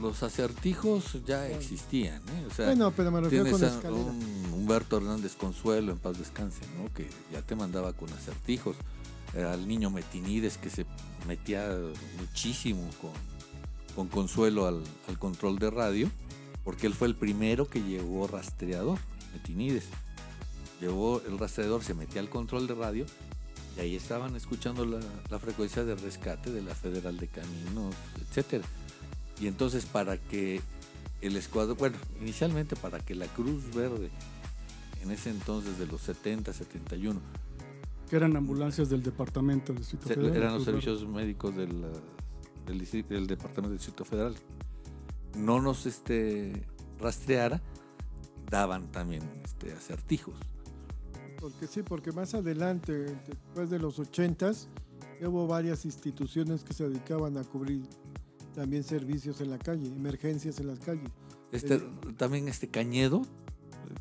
los 0.00 0.22
acertijos 0.22 1.24
ya 1.24 1.48
existían, 1.48 2.20
¿eh? 2.28 2.46
O 2.50 2.54
sea, 2.54 2.66
bueno, 2.66 2.92
pero 2.92 3.10
me 3.10 3.20
refiero 3.20 3.46
con 3.50 3.94
un 3.94 4.52
Humberto 4.52 4.96
Hernández 4.96 5.36
Consuelo, 5.36 5.92
en 5.92 5.98
paz 5.98 6.18
descanse, 6.18 6.60
¿no? 6.76 6.92
Que 6.92 7.08
ya 7.32 7.42
te 7.42 7.54
mandaba 7.54 7.92
con 7.92 8.12
acertijos. 8.12 8.76
El 9.34 9.66
niño 9.66 9.90
Metinides 9.90 10.58
que 10.58 10.70
se 10.70 10.86
metía 11.26 11.76
muchísimo 12.20 12.88
con, 13.00 13.12
con 13.96 14.08
Consuelo 14.08 14.66
al, 14.66 14.82
al 15.08 15.18
control 15.18 15.58
de 15.58 15.70
radio, 15.70 16.10
porque 16.62 16.86
él 16.86 16.94
fue 16.94 17.08
el 17.08 17.16
primero 17.16 17.68
que 17.68 17.82
llevó 17.82 18.26
rastreador, 18.26 18.98
Metinides. 19.32 19.84
Llevó 20.80 21.20
el 21.26 21.38
rastreador, 21.38 21.82
se 21.82 21.94
metía 21.94 22.20
al 22.20 22.28
control 22.28 22.66
de 22.66 22.74
radio 22.74 23.06
y 23.76 23.80
ahí 23.80 23.96
estaban 23.96 24.36
escuchando 24.36 24.84
la, 24.84 25.00
la 25.30 25.38
frecuencia 25.38 25.84
de 25.84 25.94
rescate 25.96 26.50
de 26.50 26.62
la 26.62 26.74
Federal 26.74 27.16
de 27.16 27.28
Caminos, 27.28 27.94
etcétera. 28.28 28.64
Y 29.40 29.46
entonces 29.46 29.86
para 29.86 30.16
que 30.16 30.60
el 31.20 31.36
escuadrón, 31.36 31.76
bueno, 31.78 31.96
inicialmente 32.20 32.76
para 32.76 33.00
que 33.00 33.14
la 33.14 33.26
Cruz 33.26 33.74
Verde, 33.74 34.10
en 35.02 35.10
ese 35.10 35.30
entonces 35.30 35.78
de 35.78 35.86
los 35.86 36.00
70, 36.02 36.52
71, 36.52 37.20
Que 38.08 38.16
eran 38.16 38.36
ambulancias 38.36 38.90
del 38.90 39.02
departamento 39.02 39.72
del 39.72 39.80
Distrito 39.80 40.06
se- 40.08 40.14
Federal, 40.14 40.36
eran 40.36 40.54
los 40.54 40.66
Verde. 40.66 40.80
servicios 40.82 41.08
médicos 41.08 41.56
del, 41.56 41.82
del, 42.66 43.26
Departamento 43.26 43.68
del 43.70 43.78
Distrito 43.78 44.04
Federal, 44.04 44.34
no 45.36 45.60
nos 45.60 45.86
este, 45.86 46.66
rastreara, 47.00 47.60
daban 48.50 48.92
también 48.92 49.22
este, 49.44 49.72
acertijos. 49.72 50.34
Porque 51.40 51.66
sí, 51.66 51.82
porque 51.82 52.12
más 52.12 52.34
adelante, 52.34 52.92
después 53.26 53.68
de 53.70 53.78
los 53.78 53.98
80s, 53.98 54.66
ya 55.20 55.28
hubo 55.28 55.46
varias 55.46 55.84
instituciones 55.84 56.64
que 56.64 56.72
se 56.72 56.88
dedicaban 56.88 57.36
a 57.36 57.44
cubrir 57.44 57.82
también 58.54 58.84
servicios 58.84 59.40
en 59.40 59.50
la 59.50 59.58
calle, 59.58 59.86
emergencias 59.86 60.58
en 60.60 60.68
las 60.68 60.78
calles. 60.80 61.10
Este, 61.52 61.80
también 62.16 62.48
este 62.48 62.68
Cañedo, 62.68 63.26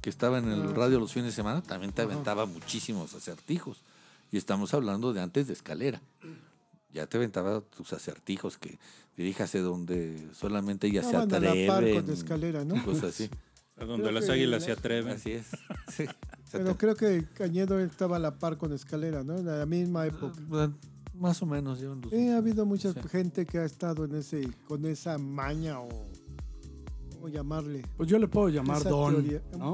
que 0.02 0.10
estaba 0.10 0.40
en 0.40 0.50
el 0.50 0.62
Ah, 0.64 0.74
radio 0.76 1.00
los 1.00 1.14
fines 1.14 1.28
de 1.32 1.36
semana, 1.36 1.62
también 1.62 1.92
te 1.92 2.02
Ajá. 2.02 2.12
aventaba 2.12 2.46
muchísimos 2.46 3.14
acertijos. 3.14 3.84
Y 4.32 4.38
estamos 4.38 4.74
hablando 4.74 5.14
de 5.14 5.22
antes 5.22 5.48
de 5.48 5.54
escalera. 5.54 6.02
Ya 6.92 7.08
te 7.08 7.18
aventaba 7.18 7.62
tus 7.62 7.94
acertijos 7.94 8.58
que 8.58 8.78
diríjase 9.18 9.60
donde 9.60 10.28
solamente 10.34 10.92
ya 10.92 11.02
se 11.02 11.08
Estaban 11.08 11.34
a 11.34 11.40
la 11.40 11.68
par 11.68 11.78
atreven. 11.84 12.06
con 12.06 12.14
escalera, 12.14 12.66
¿no? 12.66 12.84
Cosas 12.86 13.06
así. 13.06 13.30
A 13.76 13.86
donde 13.86 14.04
Creo 14.10 14.20
las 14.20 14.30
águilas 14.30 14.64
se 14.64 14.72
atreven. 14.72 15.14
Así 15.14 15.32
es. 15.32 15.48
Sí. 15.92 16.06
Pero 16.52 16.78
creo 16.78 16.96
que 16.96 17.26
Cañedo 17.34 17.80
estaba 17.80 18.18
a 18.18 18.20
la 18.20 18.38
par 18.38 18.58
con 18.60 18.72
escalera, 18.74 19.24
¿no? 19.24 19.38
En 19.38 19.46
la 19.48 19.66
misma 19.66 20.06
época. 20.06 20.40
Bueno, 20.48 20.78
más 21.14 21.42
o 21.42 21.46
menos. 21.46 21.80
llevan 21.80 22.02
dos- 22.02 22.12
Sí, 22.12 22.30
ha 22.30 22.38
habido 22.38 22.66
mucha 22.66 22.92
Sí. 22.94 23.00
gente 23.10 23.46
que 23.46 23.60
ha 23.60 23.66
estado 23.66 24.06
en 24.06 24.16
ese, 24.16 24.48
con 24.68 24.86
esa 24.86 25.18
maña 25.18 25.80
o, 25.80 25.90
¿cómo 27.14 27.30
llamarle? 27.30 27.84
Pues 27.98 28.10
yo 28.10 28.18
le 28.20 28.28
puedo 28.28 28.50
llamar 28.50 28.78
Esa 28.78 28.90
don, 28.90 29.14
teoría. 29.16 29.42
¿no? 29.58 29.74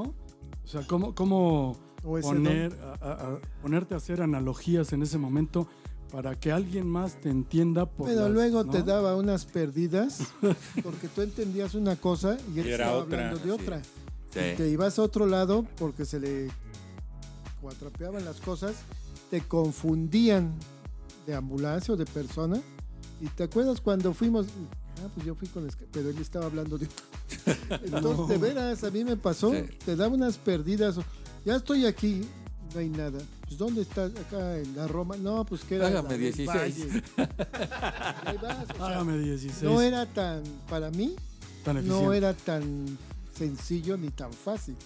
O 0.64 0.66
sea, 0.66 0.86
¿cómo, 0.86 1.14
cómo 1.14 1.76
O 2.04 2.20
poner, 2.20 2.72
a- 2.82 3.06
a- 3.06 3.12
a- 3.32 3.38
ponerte 3.62 3.94
a 3.94 3.96
hacer 3.96 4.22
analogías 4.22 4.92
en 4.92 5.02
ese 5.02 5.18
momento 5.18 5.66
para 6.12 6.38
que 6.38 6.52
alguien 6.52 6.86
más 6.88 7.20
te 7.20 7.28
entienda? 7.30 7.86
Por 7.86 8.06
Pero 8.08 8.22
las- 8.22 8.30
luego 8.30 8.64
¿no? 8.64 8.70
te 8.72 8.82
daba 8.82 9.16
unas 9.16 9.46
perdidas 9.46 10.20
porque 10.84 11.08
tú 11.08 11.22
entendías 11.22 11.74
una 11.74 11.96
cosa 11.96 12.36
y 12.54 12.60
él 12.60 12.66
Y 12.66 12.70
era 12.72 12.84
estaba 12.84 13.02
otra, 13.04 13.28
hablando 13.30 13.44
de 13.46 13.52
otra. 13.52 13.82
Sí. 14.32 14.38
Y 14.52 14.56
te 14.56 14.68
ibas 14.68 14.98
a 14.98 15.02
otro 15.02 15.26
lado 15.26 15.66
porque 15.78 16.04
se 16.04 16.20
le 16.20 16.48
cuatrapeaban 17.60 18.24
las 18.24 18.40
cosas, 18.40 18.74
te 19.30 19.40
confundían 19.40 20.52
de 21.30 21.36
ambulancia 21.36 21.94
o 21.94 21.96
de 21.96 22.04
persona. 22.06 22.60
Y 23.20 23.26
te 23.28 23.44
acuerdas 23.44 23.80
cuando 23.80 24.12
fuimos, 24.14 24.46
ah, 25.02 25.08
pues 25.14 25.26
yo 25.26 25.34
fui 25.34 25.48
con 25.48 25.68
pero 25.92 26.10
él 26.10 26.18
estaba 26.18 26.46
hablando 26.46 26.76
de. 26.78 26.88
Entonces, 27.84 28.28
de 28.28 28.38
veras, 28.38 28.82
a 28.84 28.90
mí 28.90 29.04
me 29.04 29.16
pasó, 29.16 29.52
Sí. 29.52 29.62
te 29.84 29.96
daba 29.96 30.14
unas 30.14 30.38
perdidas. 30.38 30.96
Ya 31.44 31.56
estoy 31.56 31.86
aquí, 31.86 32.26
no 32.74 32.80
hay 32.80 32.88
nada. 32.88 33.18
Pues, 33.42 33.58
¿dónde 33.58 33.82
estás? 33.82 34.10
Acá 34.16 34.58
en 34.58 34.74
la 34.76 34.86
Roma. 34.88 35.16
No, 35.16 35.44
pues 35.44 35.62
que 35.64 35.76
era. 35.76 35.86
Hágame 35.88 36.08
la 36.08 36.16
del 36.16 36.20
16. 36.34 36.46
Valle. 36.48 37.02
Ahí 38.24 38.36
vas, 38.42 38.70
o 38.70 38.76
sea, 38.76 38.86
Hágame 38.86 39.18
16. 39.18 39.62
no 39.62 39.80
era 39.80 40.06
tan, 40.06 40.42
para 40.68 40.90
mí, 40.90 41.14
tan 41.64 41.76
eficiente. 41.76 42.04
no 42.04 42.12
era 42.12 42.34
tan 42.34 42.98
sencillo 43.36 43.96
ni 43.96 44.08
tan 44.10 44.32
fácil. 44.32 44.76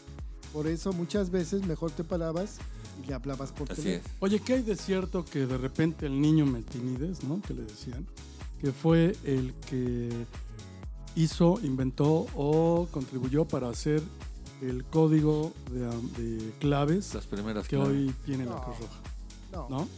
Por 0.53 0.67
eso 0.67 0.93
muchas 0.93 1.31
veces 1.31 1.67
mejor 1.67 1.91
te 1.91 2.05
parabas 2.05 2.59
y 3.03 3.07
le 3.07 3.15
hablabas 3.15 3.53
por 3.53 3.71
Así 3.73 3.91
es. 3.91 4.03
Oye, 4.21 4.41
¿qué 4.41 4.55
hay 4.55 4.63
de 4.63 4.77
cierto 4.77 5.25
que 5.25 5.47
de 5.47 5.59
repente 5.59 6.07
el 6.07 6.21
niño 6.21 6.47
Metinides, 6.47 7.23
¿no? 7.25 7.41
Que 7.43 7.55
le 7.55 7.63
decían, 7.63 8.07
que 8.61 8.73
fue 8.73 9.17
el 9.25 9.53
que 9.69 10.09
hizo, 11.17 11.59
inventó 11.63 12.27
o 12.35 12.89
contribuyó 12.91 13.45
para 13.45 13.69
hacer 13.69 14.03
el 14.63 14.85
código 14.85 15.53
de, 15.71 16.53
claves 16.61 17.13
Las 17.15 17.27
primeras 17.27 17.69
que 17.69 17.77
claves. 17.77 17.93
hoy 17.93 18.15
tiene 18.25 18.47
la. 18.47 18.61
Cruz 18.63 18.79
Roja, 18.79 19.01
No, 19.53 19.69
no, 19.69 19.89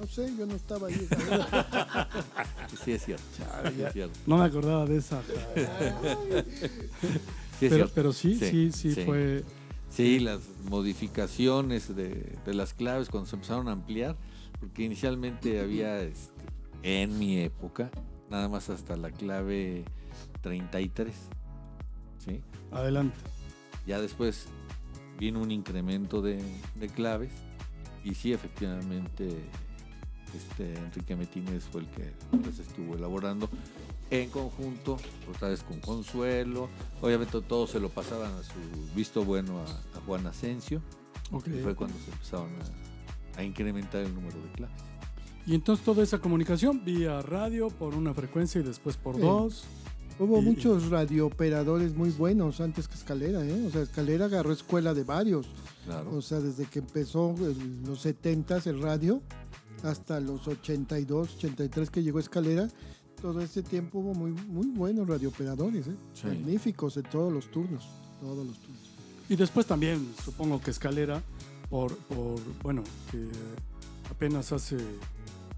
¿no? 0.00 0.06
sé, 0.06 0.32
yo 0.38 0.46
no 0.46 0.54
estaba 0.54 0.88
ahí. 0.88 1.06
Sí, 2.84 2.92
es 2.92 3.04
cierto. 3.04 3.24
Sí, 3.74 3.82
es 3.82 3.92
cierto. 3.92 4.18
No 4.26 4.38
me 4.38 4.44
acordaba 4.44 4.86
de 4.86 4.98
esa. 4.98 5.20
Sí, 5.22 5.32
es 7.66 7.70
pero, 7.70 7.74
cierto. 7.76 7.92
pero 7.94 8.12
sí, 8.12 8.34
sí, 8.38 8.50
Sí, 8.50 8.72
sí, 8.72 8.94
sí. 8.94 9.04
fue. 9.04 9.44
Sí, 9.88 10.18
las 10.20 10.40
modificaciones 10.68 11.94
de, 11.94 12.36
de 12.44 12.54
las 12.54 12.74
claves 12.74 13.08
cuando 13.08 13.28
se 13.28 13.36
empezaron 13.36 13.68
a 13.68 13.72
ampliar, 13.72 14.16
porque 14.60 14.84
inicialmente 14.84 15.60
había, 15.60 16.00
este, 16.00 16.32
en 16.82 17.18
mi 17.18 17.38
época, 17.38 17.90
nada 18.30 18.48
más 18.48 18.68
hasta 18.68 18.96
la 18.96 19.10
clave 19.10 19.84
33. 20.42 21.14
¿sí? 22.18 22.40
Adelante. 22.72 23.16
Ya 23.86 24.00
después 24.00 24.46
vino 25.18 25.40
un 25.40 25.50
incremento 25.50 26.20
de, 26.20 26.42
de 26.74 26.88
claves 26.88 27.30
y 28.06 28.14
sí, 28.14 28.32
efectivamente, 28.32 29.36
este 30.32 30.76
Enrique 30.78 31.16
Metínez 31.16 31.64
fue 31.64 31.80
el 31.80 31.88
que 31.88 32.12
las 32.44 32.58
estuvo 32.60 32.94
elaborando 32.94 33.48
en 34.10 34.30
conjunto, 34.30 34.96
otra 35.30 35.48
vez 35.48 35.62
con 35.62 35.80
Consuelo. 35.80 36.68
Obviamente 37.00 37.40
todos 37.42 37.70
se 37.70 37.80
lo 37.80 37.88
pasaban 37.88 38.32
a 38.32 38.42
su 38.42 38.94
visto 38.94 39.24
bueno 39.24 39.58
a, 39.60 39.64
a 39.98 40.00
Juan 40.06 40.26
Asensio. 40.26 40.80
Ok. 41.32 41.48
Y 41.48 41.60
fue 41.62 41.74
cuando 41.74 41.96
se 42.04 42.10
empezaron 42.12 42.50
a, 43.36 43.40
a 43.40 43.42
incrementar 43.44 44.02
el 44.02 44.14
número 44.14 44.40
de 44.40 44.48
claves. 44.52 44.76
Y 45.46 45.54
entonces 45.54 45.84
toda 45.84 46.02
esa 46.02 46.18
comunicación 46.18 46.84
vía 46.84 47.22
radio 47.22 47.68
por 47.68 47.94
una 47.94 48.12
frecuencia 48.14 48.60
y 48.60 48.64
después 48.64 48.96
por 48.96 49.16
Sí. 49.16 49.22
dos. 49.22 49.64
Hubo 50.18 50.38
Y- 50.40 50.44
muchos 50.44 50.88
radiooperadores 50.88 51.94
muy 51.94 52.10
buenos 52.10 52.60
antes 52.60 52.88
que 52.88 52.94
Escalera, 52.94 53.44
¿eh? 53.44 53.66
O 53.66 53.70
sea, 53.70 53.82
Escalera 53.82 54.24
agarró 54.26 54.50
escuela 54.52 54.94
de 54.94 55.04
varios. 55.04 55.46
Claro. 55.84 56.14
O 56.16 56.22
sea, 56.22 56.40
desde 56.40 56.64
que 56.66 56.78
empezó 56.78 57.34
en 57.38 57.82
los 57.86 58.00
70 58.00 58.58
el 58.66 58.80
radio 58.80 59.20
hasta 59.82 60.18
los 60.20 60.48
82, 60.48 61.34
83 61.36 61.90
que 61.90 62.02
llegó 62.02 62.18
Escalera, 62.18 62.68
todo 63.26 63.40
ese 63.40 63.60
tiempo 63.64 63.98
hubo 63.98 64.14
muy, 64.14 64.30
muy 64.30 64.68
buenos 64.68 65.08
radiooperadores, 65.08 65.88
¿eh? 65.88 65.96
Sí. 66.14 66.28
Magníficos 66.28 66.96
en 66.96 67.02
todos 67.10 67.32
los 67.32 67.50
turnos. 67.50 67.82
Todos 68.20 68.46
los 68.46 68.56
turnos. 68.60 68.82
Y 69.28 69.34
después 69.34 69.66
también, 69.66 70.14
supongo 70.24 70.60
que 70.60 70.70
Escalera, 70.70 71.20
por, 71.68 71.96
por 71.96 72.38
bueno, 72.62 72.84
que 73.10 73.26
apenas 74.08 74.52
hace 74.52 74.76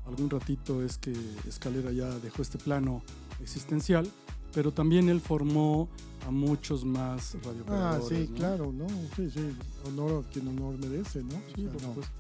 algún 0.07 0.31
ratito 0.31 0.83
es 0.83 0.97
que 0.97 1.13
Escalera 1.47 1.93
ya 1.93 2.09
dejó 2.21 2.41
este 2.41 2.57
plano 2.57 3.03
existencial, 3.43 4.09
pero 4.55 4.73
también 4.73 5.11
él 5.11 5.21
formó 5.21 5.91
a 6.27 6.31
muchos 6.31 6.87
más 6.87 7.35
Ah, 7.35 7.39
radiooperadores. 7.45 8.09
sí, 8.09 8.29
¿no? 8.31 8.35
claro, 8.39 8.73
¿no? 8.73 8.87
Sí, 9.15 9.29
sí. 9.31 9.41
Honor 9.87 10.25
a 10.27 10.33
quien 10.33 10.49
honor 10.49 10.79
merece, 10.79 11.23
¿no? 11.23 11.35
O 11.37 11.43
Sí, 11.55 11.63
sea, 11.65 11.73
por 11.73 11.83
no. 11.83 11.89
supuesto. 11.89 12.13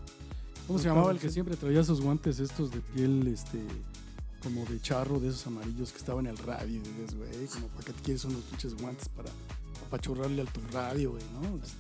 ¿Cómo 0.67 0.79
se 0.79 0.89
llamaba 0.89 1.11
el 1.13 1.17
sí. 1.19 1.27
que 1.27 1.33
siempre 1.33 1.57
traía 1.57 1.83
sus 1.83 2.03
guantes 2.03 2.39
estos 2.39 2.71
de 2.71 2.81
piel, 2.83 3.27
este, 3.29 3.59
como 4.43 4.65
de 4.67 4.81
charro, 4.81 5.19
de 5.21 5.29
esos 5.29 5.47
amarillos 5.47 5.93
que 5.93 5.99
estaban 5.99 6.27
en 6.27 6.33
el 6.33 6.39
radio? 6.39 6.77
Y 6.77 6.79
dices, 6.81 7.17
güey, 7.17 7.47
como 7.47 7.69
para 7.69 7.85
qué 7.87 7.93
te 7.93 8.03
quieres 8.03 8.25
unos 8.25 8.43
pinches 8.45 8.75
guantes 8.77 9.09
para 9.09 9.31
apachurrarle 9.87 10.43
a 10.43 10.45
tu 10.47 10.61
radio, 10.73 11.13
güey, 11.13 11.23
¿no? 11.35 11.57
Este, 11.63 11.77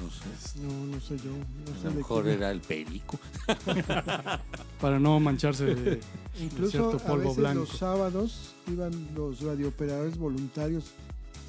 No 0.00 0.10
sé. 0.10 0.58
No, 0.60 0.86
no 0.86 1.00
sé 1.00 1.16
yo. 1.18 1.30
No 1.32 1.72
A 1.78 1.82
sé 1.82 1.84
lo 1.84 1.94
mejor 1.94 2.26
era 2.28 2.50
el 2.50 2.60
perico. 2.60 3.18
para 4.80 4.98
no 4.98 5.20
mancharse 5.20 5.64
de, 5.74 6.00
Incluso 6.40 6.70
cierto 6.70 6.96
a 6.96 6.98
polvo 7.06 7.22
veces 7.30 7.36
blanco. 7.36 7.60
los 7.60 7.70
sábados 7.78 8.54
iban 8.66 8.92
los 9.14 9.40
radiooperadores 9.40 10.18
voluntarios, 10.18 10.86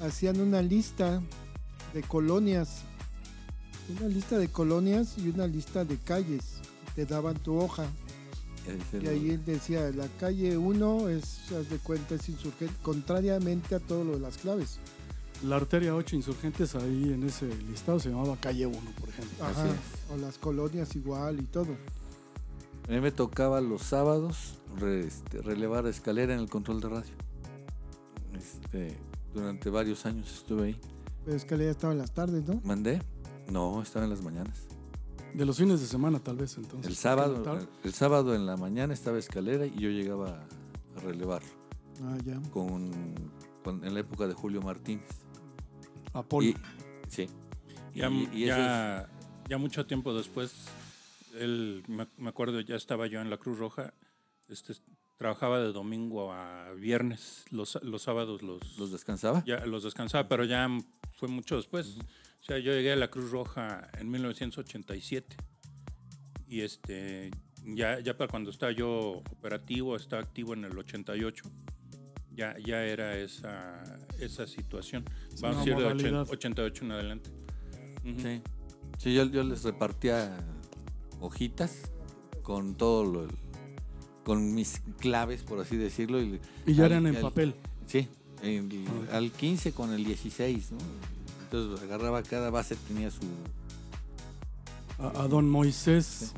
hacían 0.00 0.40
una 0.40 0.62
lista 0.62 1.20
de 1.92 2.02
colonias, 2.02 2.82
una 3.98 4.08
lista 4.08 4.38
de 4.38 4.48
colonias 4.48 5.14
y 5.18 5.28
una 5.28 5.46
lista 5.46 5.84
de 5.84 5.96
calles. 5.98 6.60
Te 6.94 7.04
daban 7.04 7.36
tu 7.38 7.58
hoja 7.58 7.86
y 9.00 9.06
ahí 9.06 9.30
él 9.30 9.44
decía, 9.44 9.90
la 9.90 10.08
calle 10.18 10.56
1 10.56 11.08
es, 11.10 11.52
haz 11.52 11.68
de 11.70 11.78
cuenta, 11.78 12.14
es 12.16 12.28
insurgente, 12.28 12.74
contrariamente 12.82 13.74
a 13.74 13.80
todo 13.80 14.04
lo 14.04 14.12
de 14.14 14.20
las 14.20 14.36
claves. 14.38 14.78
La 15.44 15.56
arteria 15.56 15.94
8 15.94 16.16
insurgentes 16.16 16.74
ahí 16.74 17.12
en 17.12 17.22
ese 17.24 17.46
listado 17.68 18.00
se 18.00 18.08
llamaba 18.10 18.36
calle 18.40 18.66
1, 18.66 18.78
por 18.98 19.08
ejemplo. 19.08 19.44
Así 19.44 19.60
Ajá, 19.60 19.68
es. 19.68 20.10
o 20.10 20.16
las 20.16 20.38
colonias 20.38 20.96
igual 20.96 21.40
y 21.40 21.44
todo. 21.44 21.76
A 22.88 22.92
mí 22.92 23.00
me 23.00 23.10
tocaba 23.12 23.60
los 23.60 23.82
sábados 23.82 24.54
re- 24.78 25.06
este, 25.06 25.42
relevar 25.42 25.86
escalera 25.86 26.32
en 26.34 26.40
el 26.40 26.48
control 26.48 26.80
de 26.80 26.88
radio. 26.88 27.12
Este, 28.38 28.96
durante 29.34 29.70
varios 29.70 30.06
años 30.06 30.32
estuve 30.32 30.66
ahí. 30.68 30.80
Pero 31.24 31.36
es 31.36 31.44
que 31.44 31.58
ya 31.58 31.70
estaba 31.70 31.92
en 31.92 31.98
las 31.98 32.12
tardes, 32.12 32.46
¿no? 32.46 32.60
¿Mandé? 32.64 33.02
No, 33.50 33.82
estaba 33.82 34.04
en 34.04 34.10
las 34.10 34.22
mañanas. 34.22 34.65
De 35.36 35.44
los 35.44 35.58
fines 35.58 35.80
de 35.80 35.86
semana, 35.86 36.18
tal 36.18 36.36
vez, 36.36 36.56
entonces. 36.56 36.86
El 36.90 36.96
sábado, 36.96 37.58
el 37.84 37.92
sábado 37.92 38.34
en 38.34 38.46
la 38.46 38.56
mañana 38.56 38.94
estaba 38.94 39.18
escalera 39.18 39.66
y 39.66 39.78
yo 39.78 39.90
llegaba 39.90 40.42
a 40.96 41.00
relevar 41.00 41.42
Ah, 42.02 42.16
ya. 42.24 42.40
con, 42.52 42.90
con- 43.62 43.84
en 43.84 43.92
la 43.92 44.00
época 44.00 44.26
de 44.26 44.32
Julio 44.34 44.62
Martínez. 44.62 45.04
Apolo. 46.14 46.46
Y, 46.48 46.56
sí. 47.08 47.28
Ya, 47.94 48.08
Y- 48.08 48.30
y 48.32 48.46
ya, 48.46 49.08
ya 49.48 49.58
mucho 49.58 49.84
tiempo 49.86 50.14
después, 50.14 50.54
él, 51.38 51.84
me, 51.86 52.06
me 52.16 52.30
acuerdo, 52.30 52.60
ya 52.60 52.76
estaba 52.76 53.06
yo 53.06 53.20
en 53.20 53.28
la 53.28 53.36
Cruz 53.36 53.58
Roja, 53.58 53.92
este, 54.48 54.74
trabajaba 55.18 55.58
de 55.60 55.70
domingo 55.72 56.32
a 56.32 56.72
viernes, 56.72 57.44
los, 57.50 57.78
los 57.82 58.00
sábados 58.02 58.40
los, 58.42 58.78
¿Los 58.78 58.90
descansaba? 58.90 59.44
ya 59.44 59.66
los 59.66 59.82
descansaba, 59.82 60.28
pero 60.28 60.44
ya 60.44 60.66
fue 61.12 61.28
mucho 61.28 61.56
después. 61.56 61.96
O 62.46 62.52
sea, 62.52 62.58
yo 62.60 62.70
llegué 62.72 62.92
a 62.92 62.96
la 62.96 63.08
Cruz 63.10 63.32
Roja 63.32 63.88
en 63.98 64.08
1987 64.08 65.36
y 66.48 66.60
este, 66.60 67.32
ya, 67.64 67.98
ya 67.98 68.16
para 68.16 68.30
cuando 68.30 68.50
estaba 68.50 68.70
yo 68.70 69.20
operativo, 69.32 69.96
estaba 69.96 70.22
activo 70.22 70.54
en 70.54 70.64
el 70.64 70.78
88. 70.78 71.42
Ya, 72.36 72.54
ya 72.64 72.84
era 72.84 73.16
esa, 73.18 73.82
esa 74.20 74.46
situación. 74.46 75.04
Es 75.34 75.40
Vamos 75.40 75.56
a 75.56 75.62
una 75.62 75.64
decir 75.64 75.76
de 75.76 75.82
modalidad. 75.82 76.20
80 76.30 76.32
88 76.62 76.84
en 76.84 76.90
adelante. 76.92 77.30
Ujú. 78.04 78.20
Sí. 78.20 78.42
Sí, 78.98 79.12
yo, 79.14 79.24
yo 79.24 79.42
les 79.42 79.64
repartía 79.64 80.38
hojitas 81.20 81.90
con 82.44 82.76
todo 82.76 83.04
lo, 83.04 83.26
con 84.24 84.54
mis 84.54 84.82
claves, 85.00 85.42
por 85.42 85.58
así 85.58 85.76
decirlo. 85.76 86.22
Y, 86.22 86.40
y 86.64 86.74
ya 86.74 86.84
al- 86.84 86.92
eran 86.92 87.06
en 87.08 87.16
al- 87.16 87.22
papel. 87.22 87.54
Sí, 87.86 88.06
el- 88.44 88.70
al 89.10 89.32
15 89.32 89.72
con 89.72 89.92
el 89.92 90.04
16, 90.04 90.70
¿no? 90.70 90.78
Entonces 91.64 91.86
agarraba 91.88 92.22
cada 92.22 92.50
base, 92.50 92.76
tenía 92.88 93.10
su... 93.10 93.20
A, 94.98 95.22
a 95.24 95.28
don 95.28 95.48
Moisés, 95.50 96.32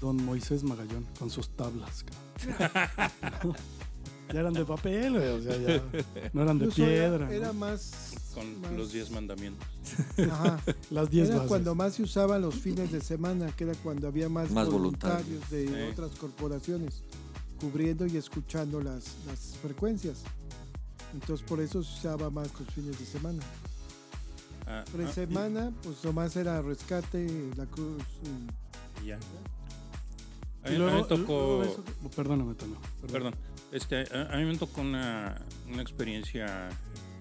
don 0.00 0.16
Moisés 0.24 0.62
Magallón, 0.62 1.06
con 1.18 1.30
sus 1.30 1.48
tablas. 1.50 2.04
ya 4.32 4.40
eran 4.40 4.52
de 4.52 4.64
papel, 4.64 5.12
güey, 5.14 5.28
o 5.28 5.40
sea, 5.42 5.56
ya 5.56 5.82
no 6.32 6.42
eran 6.42 6.58
de 6.58 6.66
Incluso 6.66 6.88
piedra. 6.88 7.32
Era, 7.32 7.46
¿no? 7.48 7.54
más. 7.54 8.12
Con 8.34 8.60
más- 8.60 8.72
los 8.72 8.92
10 8.92 9.10
mandamientos. 9.12 9.66
Ajá. 10.30 10.60
Las 10.90 11.08
10 11.10 11.26
Era 11.28 11.36
bases. 11.36 11.48
cuando 11.48 11.74
más 11.74 11.94
se 11.94 12.02
usaban 12.02 12.42
los 12.42 12.54
fines 12.56 12.92
de 12.92 13.00
semana, 13.00 13.46
que 13.56 13.64
era 13.64 13.74
cuando 13.82 14.08
había 14.08 14.28
más, 14.28 14.50
Más 14.50 14.68
voluntarios, 14.68 15.48
de 15.48 15.66
Sí. 15.66 15.74
otras 15.92 16.10
corporaciones 16.18 17.02
cubriendo 17.58 18.04
y 18.06 18.16
escuchando 18.18 18.80
las, 18.82 19.04
las 19.26 19.56
frecuencias. 19.62 20.18
Entonces 21.14 21.46
por 21.48 21.60
eso 21.60 21.82
se 21.82 21.96
usaba 21.98 22.28
más 22.28 22.48
los 22.60 22.68
fines 22.74 22.98
de 22.98 23.06
semana. 23.06 23.42
Ah, 24.66 24.84
Pre 24.92 25.04
ah, 25.04 25.12
semana, 25.12 25.72
pues 25.82 26.02
nomás 26.04 26.34
era 26.36 26.60
rescate, 26.62 27.50
la 27.56 27.66
cruz. 27.66 28.02
y- 28.24 29.04
y 29.04 29.06
ya. 29.08 29.16
A 29.16 29.18
mí, 29.18 29.24
a 30.64 30.70
mí 30.70 30.76
luego, 30.78 30.96
me 30.98 31.04
tocó, 31.04 31.62
eso- 31.62 31.84
oh, 32.04 32.10
perdóname, 32.10 32.54
Toño, 32.54 32.76
perdón, 33.12 33.34
este, 33.70 34.04
a, 34.12 34.32
a 34.34 34.36
mí 34.38 34.44
me 34.44 34.56
tocó 34.58 34.80
una, 34.80 35.40
una 35.72 35.82
experiencia 35.82 36.68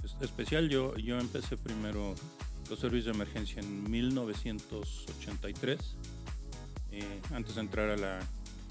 es- 0.03 0.15
especial. 0.21 0.69
Yo, 0.69 0.95
yo 0.97 1.19
empecé 1.19 1.55
primero 1.57 2.15
los 2.69 2.79
servicios 2.79 3.05
de 3.05 3.11
emergencia 3.23 3.61
en 3.61 3.89
1983. 3.91 5.79
Eh, 6.91 7.21
antes 7.33 7.55
de 7.55 7.61
entrar 7.61 7.89
a 7.91 7.97
la, 7.97 8.19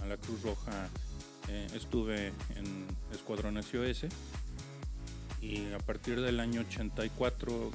a 0.03 0.07
la 0.07 0.17
Cruz 0.17 0.43
Roja, 0.43 0.89
eh, 1.49 1.67
estuve 1.75 2.29
en 2.57 2.87
Escuadrón 3.13 3.57
SOS. 3.63 4.07
Y 5.41 5.73
a 5.73 5.79
partir 5.79 6.21
del 6.21 6.41
año 6.41 6.63
84, 6.63 7.71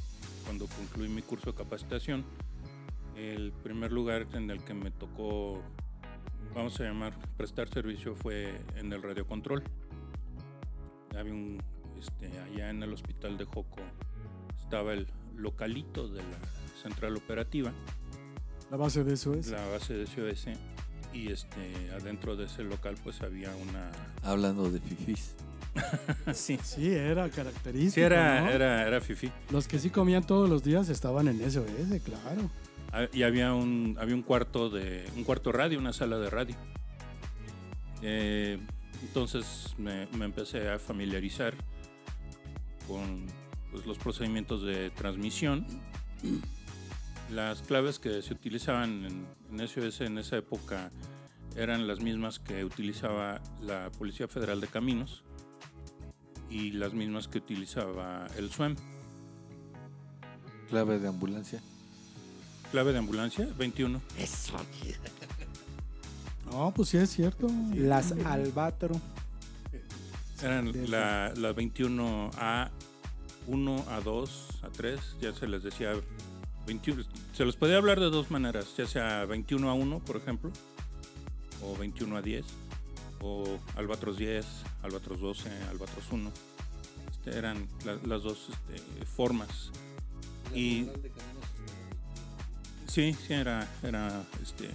cuando 0.49 0.65
concluí 0.65 1.07
mi 1.07 1.21
curso 1.21 1.51
de 1.51 1.57
capacitación, 1.59 2.25
el 3.15 3.51
primer 3.51 3.91
lugar 3.91 4.25
en 4.33 4.49
el 4.49 4.63
que 4.63 4.73
me 4.73 4.89
tocó, 4.89 5.61
vamos 6.55 6.79
a 6.79 6.85
llamar, 6.85 7.13
prestar 7.37 7.69
servicio 7.69 8.15
fue 8.15 8.59
en 8.75 8.91
el 8.91 9.03
radiocontrol. 9.03 9.61
Había 11.15 11.33
un, 11.33 11.61
este, 11.99 12.35
allá 12.39 12.71
en 12.71 12.81
el 12.81 12.91
hospital 12.93 13.37
de 13.37 13.45
Joco, 13.45 13.83
estaba 14.59 14.93
el 14.93 15.05
localito 15.35 16.07
de 16.07 16.23
la 16.23 16.39
central 16.81 17.15
operativa, 17.15 17.71
La 18.71 18.77
base 18.77 19.03
de 19.03 19.13
eso 19.13 19.35
es. 19.35 19.51
la 19.51 19.67
base 19.67 19.93
de 19.93 20.07
SOS, 20.07 20.47
y 21.13 21.31
este, 21.31 21.91
adentro 21.91 22.35
de 22.35 22.45
ese 22.45 22.63
local 22.63 22.95
pues 23.03 23.21
había 23.21 23.55
una... 23.55 23.91
Hablando 24.23 24.71
de 24.71 24.79
fifís. 24.79 25.35
sí, 26.33 26.59
Sí, 26.63 26.93
era 26.93 27.29
característico. 27.29 27.93
sí 27.93 28.01
era, 28.01 28.41
¿no? 28.41 28.49
era, 28.49 28.87
era 28.87 29.01
fifi. 29.01 29.31
Los 29.51 29.67
que 29.67 29.79
sí 29.79 29.89
comían 29.89 30.23
todos 30.25 30.49
los 30.49 30.63
días 30.63 30.89
estaban 30.89 31.27
en 31.27 31.39
SOS, 31.49 32.01
claro. 32.03 32.49
Ah, 32.91 33.05
y 33.13 33.21
había 33.23 33.53
un 33.53 33.97
había 33.99 34.15
un 34.15 34.23
cuarto 34.23 34.69
de 34.71 35.05
un 35.15 35.23
cuarto 35.23 35.51
radio 35.51 35.77
una 35.77 35.93
sala 35.93 36.17
de 36.17 36.27
radio 36.29 36.55
Eh, 38.01 38.57
entonces 39.03 39.75
me, 39.77 40.07
me 40.17 40.25
empecé 40.25 40.69
a 40.69 40.79
familiarizar 40.79 41.53
con 42.87 43.27
pues, 43.71 43.85
los 43.85 43.97
procedimientos 43.99 44.63
de 44.63 44.89
transmisión 44.89 45.67
las 47.31 47.61
claves 47.61 47.99
que 47.99 48.21
se 48.23 48.33
utilizaban 48.33 49.05
en, 49.05 49.27
en 49.51 49.67
SOS 49.67 50.01
en 50.01 50.17
esa 50.17 50.37
época 50.37 50.89
eran 51.55 51.87
las 51.87 51.99
mismas 51.99 52.39
que 52.39 52.65
utilizaba 52.65 53.39
la 53.61 53.91
Policía 53.99 54.27
Federal 54.27 54.61
de 54.61 54.67
Caminos 54.67 55.23
y 56.49 56.71
las 56.71 56.93
mismas 56.93 57.27
que 57.27 57.37
utilizaba 57.39 58.27
el 58.37 58.49
SUEM 58.51 58.75
Clave 60.69 60.99
de 60.99 61.07
ambulancia. 61.07 61.61
clave 62.71 62.91
de 62.91 62.99
ambulancia, 62.99 63.47
21. 63.57 64.01
Eso. 64.17 64.53
No, 66.51 66.71
pues 66.75 66.89
sí 66.89 66.97
es 66.97 67.09
cierto. 67.09 67.47
Las 67.73 68.11
Albatro. 68.25 68.99
Eran 70.43 70.71
la, 70.89 71.33
la 71.35 71.53
21 71.53 72.31
A 72.37 72.69
1, 73.47 73.85
A 73.89 73.99
2, 74.01 74.47
A 74.61 74.69
3, 74.69 74.99
ya 75.21 75.33
se 75.33 75.47
les 75.47 75.63
decía 75.63 75.93
21. 76.67 77.03
Se 77.33 77.45
les 77.45 77.55
podía 77.55 77.77
hablar 77.77 77.99
de 77.99 78.09
dos 78.11 78.29
maneras, 78.29 78.67
ya 78.77 78.85
sea 78.85 79.25
21 79.25 79.69
a 79.69 79.73
1, 79.73 79.99
por 79.99 80.17
ejemplo, 80.17 80.51
o 81.63 81.75
21 81.77 82.15
a 82.15 82.21
10, 82.21 82.45
o 83.21 83.59
Albatros 83.75 84.17
10, 84.17 84.45
Albatros 84.83 85.19
12, 85.19 85.49
Albatros 85.69 86.05
1. 86.11 86.31
Este, 87.11 87.37
eran 87.37 87.67
la- 87.85 87.99
las 88.05 88.23
dos 88.23 88.47
este, 88.49 89.05
formas. 89.05 89.71
Y 90.53 90.87
sí, 92.87 93.13
sí, 93.27 93.33
era, 93.33 93.67
era 93.83 94.23
este, 94.41 94.69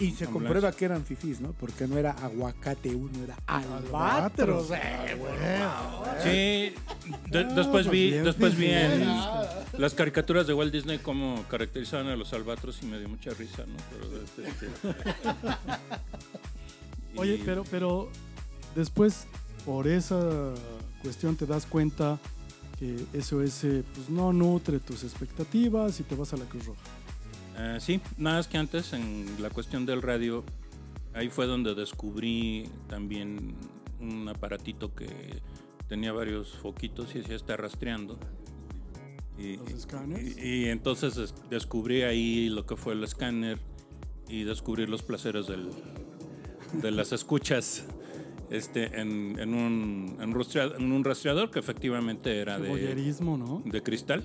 Y 0.00 0.12
se 0.12 0.26
Ambulancia. 0.26 0.30
comprueba 0.30 0.70
que 0.72 0.84
eran 0.84 1.04
fifís, 1.04 1.40
¿no? 1.40 1.52
Porque 1.54 1.88
no 1.88 1.98
era 1.98 2.12
aguacate 2.12 2.94
uno, 2.94 3.24
era 3.24 3.36
albatros. 3.46 4.68
Sí, 4.68 4.72
de- 4.72 6.74
Ah, 7.40 7.44
después 7.56 7.90
vi, 7.90 8.10
después 8.12 8.56
vi 8.56 8.66
en 8.70 9.04
las 9.78 9.94
caricaturas 9.94 10.46
de 10.46 10.54
Walt 10.54 10.72
Disney 10.72 10.98
cómo 10.98 11.44
caracterizaban 11.50 12.06
a 12.08 12.16
los 12.16 12.32
albatros 12.32 12.78
y 12.82 12.86
me 12.86 12.98
dio 12.98 13.08
mucha 13.08 13.30
risa, 13.30 13.64
¿no? 13.66 13.76
Pero, 13.90 14.04
este, 14.44 14.68
Oye, 17.16 17.40
pero, 17.44 17.64
pero 17.70 18.08
después, 18.74 19.26
por 19.64 19.86
esa 19.88 20.52
cuestión, 21.02 21.36
te 21.36 21.46
das 21.46 21.66
cuenta 21.66 22.18
que 22.78 22.96
SOS 23.20 23.84
pues, 23.94 24.08
no 24.08 24.32
nutre 24.32 24.78
tus 24.78 25.02
expectativas 25.04 25.98
y 26.00 26.04
te 26.04 26.14
vas 26.14 26.32
a 26.32 26.36
la 26.36 26.44
Cruz 26.44 26.66
Roja. 26.66 26.80
Eh, 27.58 27.78
sí, 27.80 28.00
nada 28.16 28.36
más 28.36 28.46
que 28.46 28.56
antes 28.58 28.92
en 28.92 29.26
la 29.40 29.50
cuestión 29.50 29.84
del 29.84 30.00
radio, 30.02 30.44
ahí 31.14 31.28
fue 31.28 31.46
donde 31.46 31.74
descubrí 31.74 32.68
también 32.88 33.56
un 34.00 34.28
aparatito 34.28 34.94
que 34.94 35.40
tenía 35.88 36.12
varios 36.12 36.52
foquitos 36.52 37.14
y 37.16 37.20
hacía 37.20 37.34
estar 37.34 37.60
rastreando. 37.60 38.16
Y, 39.36 39.56
¿Los 39.56 39.70
escáneres? 39.70 40.36
y- 40.38 40.40
y 40.40 40.64
entonces 40.66 41.16
es- 41.16 41.34
descubrí 41.50 42.02
ahí 42.02 42.48
lo 42.48 42.64
que 42.66 42.76
fue 42.76 42.92
el 42.92 43.02
escáner 43.02 43.58
y 44.28 44.44
descubrí 44.44 44.86
los 44.86 45.02
placeres 45.02 45.46
del, 45.48 45.70
de 46.72 46.90
las 46.90 47.12
escuchas 47.12 47.84
este, 48.50 49.00
en, 49.00 49.38
en 49.38 49.54
un, 49.54 50.16
en, 50.20 50.32
rastrea- 50.34 50.74
en 50.76 50.92
un 50.92 51.04
rastreador 51.04 51.50
que 51.50 51.58
efectivamente 51.58 52.38
era 52.40 52.58
de, 52.58 52.68
voyerismo, 52.68 53.36
¿no? 53.36 53.62
de 53.64 53.82
cristal. 53.82 54.24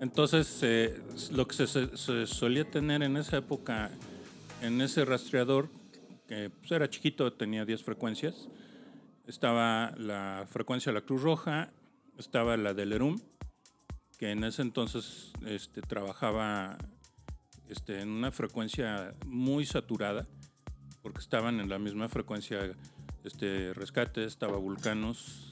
Entonces, 0.00 0.58
eh, 0.62 1.00
lo 1.32 1.46
que 1.46 1.66
se 1.66 2.26
solía 2.26 2.68
tener 2.70 3.02
en 3.02 3.16
esa 3.16 3.38
época, 3.38 3.90
en 4.60 4.80
ese 4.80 5.04
rastreador, 5.04 5.70
que 6.26 6.50
pues, 6.50 6.72
era 6.72 6.90
chiquito, 6.90 7.32
tenía 7.32 7.64
10 7.64 7.82
frecuencias, 7.82 8.48
estaba 9.26 9.94
la 9.96 10.46
frecuencia 10.50 10.92
de 10.92 10.98
la 11.00 11.04
Cruz 11.06 11.22
Roja, 11.22 11.72
estaba 12.18 12.56
la 12.56 12.74
del 12.74 12.92
ERUM, 12.92 13.18
que 14.18 14.30
en 14.30 14.44
ese 14.44 14.62
entonces 14.62 15.32
este, 15.46 15.80
trabajaba 15.80 16.76
este, 17.68 18.00
en 18.00 18.10
una 18.10 18.30
frecuencia 18.30 19.14
muy 19.26 19.64
saturada, 19.64 20.26
porque 21.04 21.20
estaban 21.20 21.60
en 21.60 21.68
la 21.68 21.78
misma 21.78 22.08
frecuencia 22.08 22.74
este, 23.24 23.74
Rescate, 23.74 24.24
estaba 24.24 24.56
Vulcanos, 24.56 25.50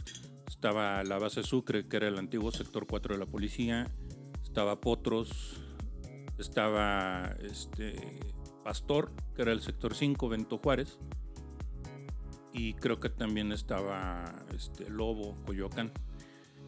estaba 0.49 1.05
la 1.05 1.19
base 1.19 1.43
Sucre, 1.43 1.87
que 1.87 1.99
era 1.99 2.09
el 2.09 2.19
antiguo 2.19 2.51
sector 2.53 2.87
4 2.87 3.15
de 3.15 3.21
la 3.21 3.27
policía, 3.27 3.87
estaba 4.43 4.81
Potros, 4.81 5.61
estaba 6.39 7.37
este, 7.43 8.19
Pastor, 8.65 9.13
que 9.37 9.43
era 9.43 9.53
el 9.53 9.61
sector 9.61 9.95
5, 9.95 10.27
Bento 10.31 10.57
Juárez, 10.57 10.99
y 12.55 12.73
creo 12.73 12.99
que 12.99 13.11
también 13.11 13.53
estaba 13.53 14.33
este, 14.57 14.89
Lobo, 14.89 15.37
Coyoacán. 15.45 15.93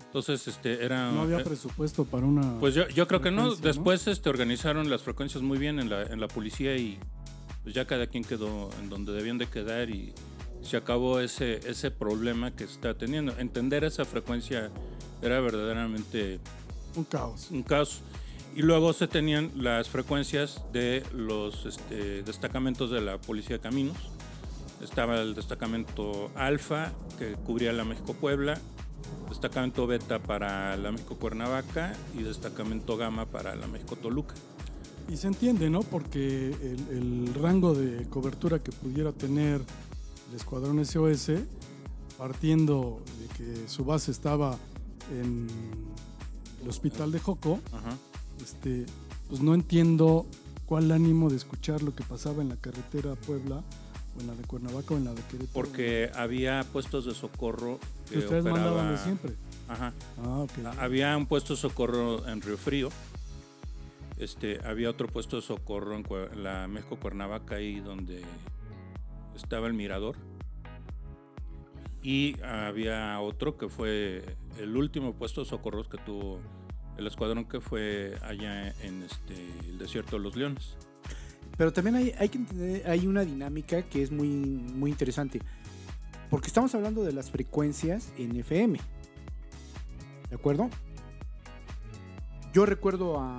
Entonces, 0.04 0.46
este, 0.46 0.84
era... 0.84 1.10
No 1.10 1.22
había 1.22 1.38
eh, 1.38 1.44
presupuesto 1.44 2.04
para 2.04 2.26
una... 2.26 2.60
pues 2.60 2.74
yo, 2.74 2.86
yo 2.88 3.08
creo 3.08 3.22
que 3.22 3.30
no. 3.30 3.44
frecuencia, 3.44 3.62
¿no? 3.62 3.66
Después 3.66 4.06
este, 4.08 4.28
organizaron 4.28 4.90
las 4.90 5.02
frecuencias 5.02 5.42
muy 5.42 5.56
bien 5.56 5.80
en 5.80 5.88
la, 5.88 6.02
en 6.02 6.20
la 6.20 6.28
policía 6.28 6.76
y 6.76 7.00
pues 7.64 7.74
ya 7.74 7.86
cada 7.86 8.06
quien 8.06 8.22
quedó 8.22 8.70
en 8.80 8.88
donde 8.88 9.12
debían 9.12 9.38
de 9.38 9.46
quedar 9.46 9.90
y 9.90 10.12
se 10.62 10.76
acabó 10.76 11.18
ese, 11.20 11.60
ese 11.68 11.90
problema 11.90 12.54
que 12.54 12.64
está 12.64 12.94
teniendo. 12.94 13.36
Entender 13.38 13.84
esa 13.84 14.04
frecuencia 14.04 14.70
era 15.22 15.40
verdaderamente 15.40 16.40
un 16.94 17.04
caos. 17.04 17.48
un 17.50 17.62
caos. 17.62 18.02
Y 18.54 18.62
luego 18.62 18.92
se 18.92 19.08
tenían 19.08 19.50
las 19.56 19.88
frecuencias 19.88 20.62
de 20.72 21.02
los 21.12 21.66
este, 21.66 22.22
destacamentos 22.22 22.90
de 22.90 23.00
la 23.00 23.18
Policía 23.18 23.56
de 23.56 23.62
Caminos. 23.62 23.96
Estaba 24.80 25.20
el 25.20 25.34
destacamento 25.34 26.30
Alfa, 26.36 26.92
que 27.18 27.32
cubría 27.32 27.72
la 27.72 27.84
México-Puebla, 27.84 28.60
destacamento 29.28 29.86
Beta 29.86 30.20
para 30.20 30.76
la 30.76 30.92
México-Cuernavaca 30.92 31.94
y 32.16 32.22
destacamento 32.22 32.96
Gamma 32.96 33.26
para 33.26 33.56
la 33.56 33.66
México-Toluca. 33.66 34.34
Y 35.08 35.16
se 35.16 35.26
entiende, 35.28 35.68
¿no? 35.70 35.80
Porque 35.82 36.48
el, 36.48 36.88
el 36.90 37.34
rango 37.34 37.74
de 37.74 38.04
cobertura 38.08 38.58
que 38.58 38.72
pudiera 38.72 39.12
tener 39.12 39.60
el 40.30 40.36
escuadrón 40.36 40.84
SOS, 40.84 41.30
partiendo 42.18 43.02
de 43.20 43.36
que 43.36 43.68
su 43.68 43.84
base 43.84 44.10
estaba 44.10 44.56
en 45.12 45.46
el 46.62 46.68
hospital 46.68 47.12
de 47.12 47.20
Joco, 47.20 47.60
Ajá. 47.72 47.96
este, 48.42 48.86
pues 49.28 49.40
no 49.42 49.54
entiendo 49.54 50.26
cuál 50.66 50.90
ánimo 50.90 51.28
de 51.28 51.36
escuchar 51.36 51.82
lo 51.82 51.94
que 51.94 52.02
pasaba 52.04 52.42
en 52.42 52.48
la 52.48 52.56
carretera 52.56 53.14
Puebla, 53.14 53.62
o 54.16 54.20
en 54.20 54.26
la 54.28 54.34
de 54.34 54.44
Cuernavaca, 54.44 54.94
o 54.94 54.96
en 54.96 55.04
la 55.04 55.12
de 55.12 55.20
Querétaro. 55.22 55.50
Porque 55.52 56.10
había 56.14 56.64
puestos 56.72 57.04
de 57.04 57.14
socorro 57.14 57.78
que 58.10 58.18
ustedes 58.18 58.42
operaba- 58.44 58.70
mandaban 58.70 58.92
de 58.92 58.98
siempre. 58.98 59.34
Ajá. 59.68 59.92
Ah. 60.22 60.46
Había 60.78 61.16
un 61.16 61.26
puesto 61.26 61.54
de 61.54 61.60
socorro 61.60 62.26
en 62.28 62.40
Río 62.40 62.56
Frío. 62.56 62.88
Este, 64.16 64.60
había 64.64 64.90
otro 64.90 65.08
puesto 65.08 65.36
de 65.36 65.42
socorro 65.42 65.96
en, 65.96 66.42
la 66.42 66.68
México 66.68 66.96
Cuernavaca, 66.96 67.56
ahí 67.56 67.80
donde 67.80 68.22
estaba 69.34 69.66
el 69.66 69.74
mirador. 69.74 70.16
Y 72.02 72.40
había 72.42 73.18
otro 73.20 73.56
que 73.56 73.68
fue 73.68 74.24
el 74.60 74.76
último 74.76 75.14
puesto 75.14 75.42
de 75.42 75.48
socorros 75.48 75.88
que 75.88 75.98
tuvo 75.98 76.38
el 76.96 77.06
escuadrón 77.06 77.46
que 77.46 77.60
fue 77.60 78.16
allá 78.22 78.68
en 78.82 79.02
este, 79.02 79.34
el 79.68 79.78
desierto 79.78 80.16
de 80.16 80.22
los 80.22 80.36
leones. 80.36 80.76
Pero 81.56 81.72
también 81.72 81.96
hay, 81.96 82.12
hay 82.18 82.28
que 82.28 82.38
entender, 82.38 82.88
hay 82.88 83.06
una 83.06 83.24
dinámica 83.24 83.82
que 83.82 84.02
es 84.02 84.10
muy, 84.10 84.28
muy 84.28 84.90
interesante. 84.90 85.40
Porque 86.30 86.48
estamos 86.48 86.74
hablando 86.74 87.04
de 87.04 87.12
las 87.12 87.30
frecuencias 87.30 88.12
en 88.18 88.36
FM. 88.36 88.78
¿De 90.28 90.34
acuerdo? 90.34 90.68
Yo 92.52 92.66
recuerdo 92.66 93.20
a 93.20 93.38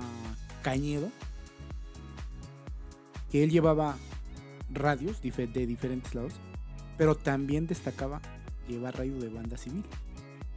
Cañedo 0.66 1.12
que 3.30 3.44
él 3.44 3.50
llevaba 3.52 3.96
radios 4.68 5.22
de 5.22 5.66
diferentes 5.66 6.12
lados, 6.12 6.32
pero 6.98 7.14
también 7.14 7.68
destacaba 7.68 8.20
llevar 8.68 8.98
radio 8.98 9.16
de 9.20 9.28
banda 9.28 9.56
civil. 9.56 9.84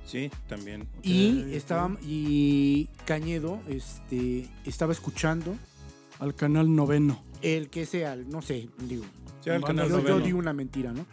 Sí, 0.06 0.32
también. 0.48 0.88
Y 1.04 1.54
estaba 1.54 1.96
y 2.02 2.90
Cañedo 3.06 3.60
este 3.68 4.50
estaba 4.66 4.94
escuchando 4.94 5.56
Al 6.20 6.34
canal 6.34 6.74
noveno. 6.76 7.22
el 7.44 7.70
que 7.70 7.86
sea, 7.86 8.16
no 8.16 8.42
sé, 8.42 8.68
digo, 8.88 9.04
Sí, 9.44 9.52
al 9.52 9.62
Yo- 9.62 9.68
canal 9.68 9.88
yo, 9.90 9.98
yo 9.98 10.02
noveno. 10.02 10.20
digo 10.26 10.40
una 10.40 10.54
mentira, 10.54 10.92
¿no? 10.92 11.06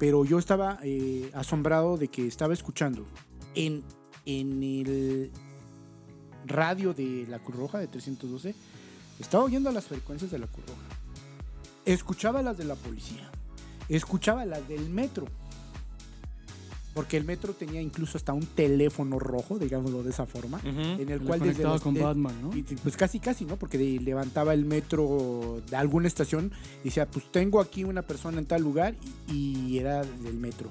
Pero 0.00 0.24
yo 0.24 0.40
estaba 0.40 0.80
eh, 0.82 1.30
asombrado 1.32 1.96
de 1.96 2.08
que 2.08 2.26
estaba 2.26 2.52
escuchando 2.54 3.06
en, 3.54 3.84
en 4.26 4.62
el 4.64 5.30
radio 6.46 6.94
de 6.94 7.26
la 7.28 7.38
Cruz 7.38 7.56
Roja 7.56 7.78
de 7.78 7.86
312, 7.88 8.54
estaba 9.20 9.44
oyendo 9.44 9.70
las 9.72 9.84
frecuencias 9.86 10.30
de 10.30 10.38
la 10.38 10.46
Cruz 10.46 10.66
Roja. 10.66 10.80
Escuchaba 11.84 12.42
las 12.42 12.56
de 12.58 12.64
la 12.64 12.74
policía. 12.76 13.30
Escuchaba 13.88 14.44
las 14.44 14.66
del 14.68 14.88
metro. 14.90 15.26
Porque 16.94 17.16
el 17.16 17.24
metro 17.24 17.54
tenía 17.54 17.80
incluso 17.80 18.18
hasta 18.18 18.34
un 18.34 18.44
teléfono 18.44 19.18
rojo, 19.18 19.58
digámoslo 19.58 20.02
de 20.02 20.10
esa 20.10 20.26
forma, 20.26 20.60
en 20.62 21.08
el 21.08 21.20
Le 21.20 21.24
cual 21.24 21.40
desde 21.40 21.62
los- 21.62 21.80
con 21.80 21.94
de- 21.94 22.02
Batman, 22.02 22.34
¿no? 22.42 22.54
y, 22.54 22.62
pues 22.64 22.98
casi, 22.98 23.18
casi, 23.18 23.46
¿no? 23.46 23.56
Porque 23.56 23.78
de- 23.78 23.98
levantaba 23.98 24.52
el 24.52 24.66
metro 24.66 25.62
de 25.70 25.76
alguna 25.76 26.06
estación 26.06 26.52
y 26.82 26.88
decía, 26.88 27.06
pues 27.10 27.32
tengo 27.32 27.60
aquí 27.62 27.84
una 27.84 28.02
persona 28.02 28.38
en 28.38 28.44
tal 28.44 28.60
lugar 28.60 28.94
y, 29.26 29.58
y 29.68 29.78
era 29.78 30.02
del 30.04 30.34
metro. 30.34 30.68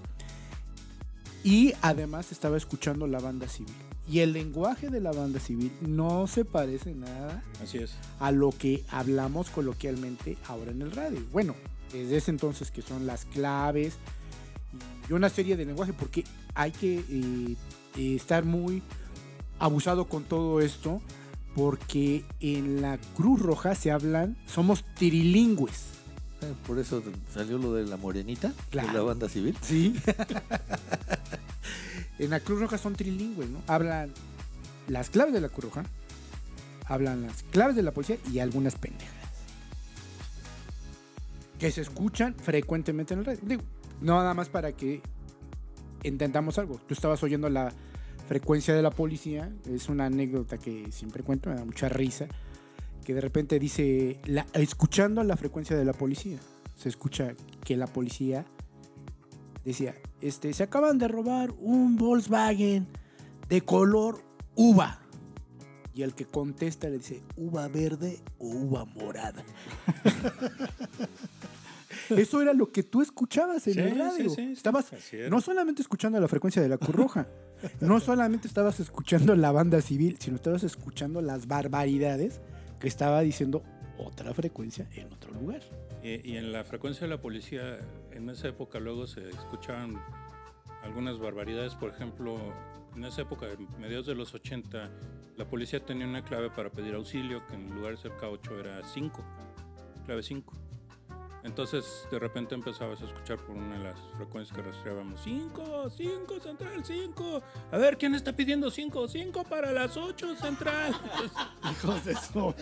Y 1.43 1.73
además 1.81 2.31
estaba 2.31 2.55
escuchando 2.55 3.07
la 3.07 3.19
banda 3.19 3.47
civil. 3.47 3.73
Y 4.09 4.19
el 4.19 4.33
lenguaje 4.33 4.89
de 4.89 4.99
la 4.99 5.11
banda 5.11 5.39
civil 5.39 5.71
no 5.81 6.27
se 6.27 6.43
parece 6.43 6.93
nada 6.93 7.43
Así 7.63 7.77
es. 7.77 7.91
a 8.19 8.31
lo 8.31 8.51
que 8.51 8.83
hablamos 8.89 9.49
coloquialmente 9.49 10.37
ahora 10.47 10.71
en 10.71 10.81
el 10.81 10.91
radio. 10.91 11.19
Bueno, 11.31 11.55
desde 11.93 12.17
ese 12.17 12.31
entonces 12.31 12.71
que 12.71 12.81
son 12.81 13.05
las 13.05 13.25
claves 13.25 13.93
y 15.09 15.13
una 15.13 15.29
serie 15.29 15.55
de 15.55 15.65
lenguaje, 15.65 15.93
porque 15.93 16.23
hay 16.55 16.71
que 16.71 16.99
eh, 16.99 17.55
eh, 17.97 18.15
estar 18.15 18.43
muy 18.43 18.81
abusado 19.59 20.05
con 20.09 20.23
todo 20.23 20.59
esto, 20.61 21.01
porque 21.55 22.23
en 22.39 22.81
la 22.81 22.97
Cruz 23.15 23.39
Roja 23.41 23.75
se 23.75 23.91
hablan, 23.91 24.35
somos 24.47 24.83
trilingües. 24.95 25.83
Eh, 26.41 26.53
Por 26.65 26.79
eso 26.79 27.03
salió 27.33 27.57
lo 27.59 27.73
de 27.73 27.85
la 27.85 27.97
morenita, 27.97 28.47
de 28.49 28.53
Claro. 28.71 28.93
la 28.93 29.01
banda 29.01 29.29
civil. 29.29 29.55
Sí. 29.61 29.93
en 32.21 32.29
la 32.29 32.39
Cruz 32.39 32.59
Roja 32.59 32.77
son 32.77 32.93
trilingües, 32.95 33.49
¿no? 33.49 33.61
Hablan 33.65 34.13
las 34.87 35.09
claves 35.09 35.33
de 35.33 35.41
la 35.41 35.49
Cruz 35.49 35.65
Roja, 35.65 35.83
hablan 36.85 37.23
las 37.23 37.41
claves 37.43 37.75
de 37.75 37.81
la 37.81 37.91
policía 37.91 38.17
y 38.31 38.37
algunas 38.37 38.75
pendejas. 38.75 39.13
Que 41.57 41.71
se 41.71 41.81
escuchan 41.81 42.35
frecuentemente 42.35 43.15
en 43.15 43.21
el 43.21 43.25
radio. 43.25 43.39
Digo, 43.41 43.63
no 44.01 44.17
nada 44.17 44.35
más 44.35 44.49
para 44.49 44.71
que 44.71 45.01
entendamos 46.03 46.59
algo. 46.59 46.79
Tú 46.87 46.93
estabas 46.93 47.23
oyendo 47.23 47.49
la 47.49 47.73
frecuencia 48.27 48.75
de 48.75 48.83
la 48.83 48.91
policía. 48.91 49.51
Es 49.67 49.89
una 49.89 50.05
anécdota 50.05 50.59
que 50.59 50.91
siempre 50.91 51.23
cuento, 51.23 51.49
me 51.49 51.55
da 51.55 51.65
mucha 51.65 51.89
risa. 51.89 52.27
Que 53.03 53.15
de 53.15 53.21
repente 53.21 53.57
dice, 53.57 54.19
la, 54.25 54.45
escuchando 54.53 55.23
la 55.23 55.37
frecuencia 55.37 55.75
de 55.75 55.85
la 55.85 55.93
policía, 55.93 56.37
se 56.75 56.87
escucha 56.89 57.33
que 57.63 57.75
la 57.77 57.87
policía 57.87 58.45
decía, 59.65 59.95
este, 60.21 60.53
se 60.53 60.63
acaban 60.63 60.97
de 60.97 61.07
robar 61.07 61.53
un 61.59 61.97
Volkswagen 61.97 62.87
de 63.49 63.61
color 63.61 64.23
uva. 64.55 64.99
Y 65.93 66.03
el 66.03 66.13
que 66.15 66.25
contesta 66.25 66.87
le 66.89 66.97
dice, 66.99 67.21
uva 67.35 67.67
verde 67.67 68.21
o 68.39 68.47
uva 68.47 68.85
morada. 68.85 69.43
Eso 72.09 72.41
era 72.41 72.53
lo 72.53 72.71
que 72.71 72.83
tú 72.83 73.01
escuchabas 73.01 73.67
en 73.67 73.73
Sí, 73.73 73.79
el 73.79 73.97
radio. 73.99 74.29
sí, 74.29 74.35
sí, 74.35 74.51
Estabas 74.53 74.91
no 75.29 75.41
solamente 75.41 75.81
escuchando 75.81 76.19
la 76.19 76.27
frecuencia 76.27 76.61
de 76.61 76.69
la 76.69 76.77
Cruz 76.77 76.95
Roja, 76.95 77.27
no 77.81 77.99
solamente 77.99 78.47
estabas 78.47 78.79
escuchando 78.79 79.35
la 79.35 79.51
banda 79.51 79.81
civil, 79.81 80.17
sino 80.19 80.35
estabas 80.37 80.63
escuchando 80.63 81.21
las 81.21 81.47
barbaridades 81.47 82.39
que 82.79 82.87
estaba 82.87 83.21
diciendo 83.21 83.63
otra 83.97 84.33
frecuencia 84.33 84.87
en 84.95 85.11
otro 85.13 85.31
lugar. 85.33 85.61
Y, 86.03 86.31
y 86.31 86.37
en 86.37 86.51
la 86.51 86.63
frecuencia 86.63 87.07
de 87.07 87.09
la 87.15 87.21
policía, 87.21 87.79
en 88.11 88.29
esa 88.29 88.47
época 88.47 88.79
luego 88.79 89.07
se 89.07 89.29
escuchaban 89.29 90.01
algunas 90.83 91.19
barbaridades. 91.19 91.75
Por 91.75 91.89
ejemplo, 91.89 92.37
en 92.95 93.05
esa 93.05 93.21
época, 93.21 93.47
en 93.47 93.67
mediados 93.79 94.07
de 94.07 94.15
los 94.15 94.33
80, 94.33 94.89
la 95.37 95.45
policía 95.45 95.83
tenía 95.83 96.05
una 96.05 96.23
clave 96.23 96.49
para 96.49 96.69
pedir 96.69 96.93
auxilio, 96.95 97.45
que 97.47 97.55
en 97.55 97.73
lugar 97.73 97.91
de 97.91 97.97
ser 97.97 98.11
K8 98.17 98.59
era 98.59 98.83
5, 98.83 99.23
clave 100.05 100.23
5. 100.23 100.53
Entonces, 101.43 102.07
de 102.11 102.19
repente 102.19 102.53
empezabas 102.53 103.01
a 103.01 103.05
escuchar 103.05 103.37
por 103.37 103.55
una 103.55 103.75
de 103.77 103.83
las 103.85 103.97
frecuencias 104.17 104.55
que 104.55 104.61
rastreábamos: 104.61 105.21
5, 105.23 105.89
5, 105.89 106.39
central, 106.39 106.85
5. 106.85 107.41
A 107.71 107.77
ver, 107.77 107.97
¿quién 107.97 108.13
está 108.13 108.35
pidiendo 108.35 108.69
5? 108.69 109.07
5 109.07 109.43
para 109.45 109.71
las 109.71 109.97
8, 109.97 110.35
central. 110.35 110.93
Hijos 111.71 112.05
de 112.05 112.15
su 112.15 112.53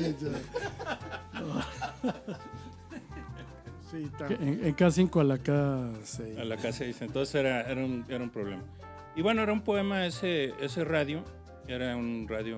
Sí, 3.91 4.07
En, 4.29 4.65
en 4.65 4.75
K5 4.75 5.19
a 5.19 5.23
la 5.23 5.37
K6. 5.37 6.39
A 6.39 6.43
la 6.45 6.57
K6. 6.57 7.01
Entonces 7.01 7.33
era, 7.35 7.61
era, 7.61 7.83
un, 7.83 8.05
era 8.07 8.23
un 8.23 8.29
problema. 8.29 8.61
Y 9.15 9.21
bueno, 9.23 9.41
era 9.41 9.51
un 9.51 9.61
poema 9.61 10.05
ese, 10.05 10.53
ese 10.63 10.83
radio. 10.85 11.23
Era 11.67 11.95
un 11.95 12.27
radio, 12.29 12.57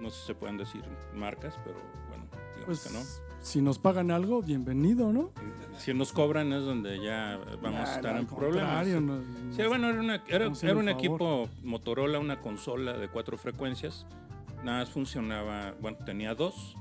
no 0.00 0.10
sé 0.10 0.20
si 0.20 0.26
se 0.26 0.34
pueden 0.34 0.56
decir 0.56 0.82
marcas, 1.14 1.54
pero 1.64 1.76
bueno, 2.08 2.24
digamos 2.56 2.64
Pues 2.66 2.80
que 2.80 2.92
no. 2.92 3.00
si 3.44 3.60
nos 3.62 3.78
pagan 3.78 4.10
algo, 4.12 4.40
bienvenido, 4.42 5.12
¿no? 5.12 5.30
Si 5.78 5.92
nos 5.94 6.12
cobran 6.12 6.52
es 6.52 6.64
donde 6.64 7.00
ya 7.02 7.38
vamos 7.60 7.88
a 7.88 7.96
estar 7.96 8.16
en 8.16 8.26
problemas. 8.26 8.86
no- 8.86 9.20
Sí, 9.52 9.62
bueno, 9.66 9.88
era, 9.88 10.00
una- 10.00 10.22
era- 10.28 10.50
era 10.62 10.76
un 10.76 10.88
equipo 10.88 11.48
Motorola, 11.62 12.18
una 12.20 12.40
consola 12.40 12.92
de 12.94 13.08
cuatro 13.08 13.36
frecuencias. 13.36 14.06
Nada 14.64 14.80
más 14.80 14.90
funcionaba, 14.90 15.74
bueno, 15.80 15.98
tenía 16.04 16.34
dos. 16.36 16.76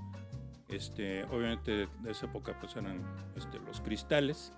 Este, 0.71 1.23
obviamente 1.25 1.87
de 2.01 2.11
esa 2.11 2.27
época 2.27 2.57
pues 2.59 2.75
eran 2.75 3.03
este, 3.35 3.59
los 3.59 3.81
cristales 3.81 4.53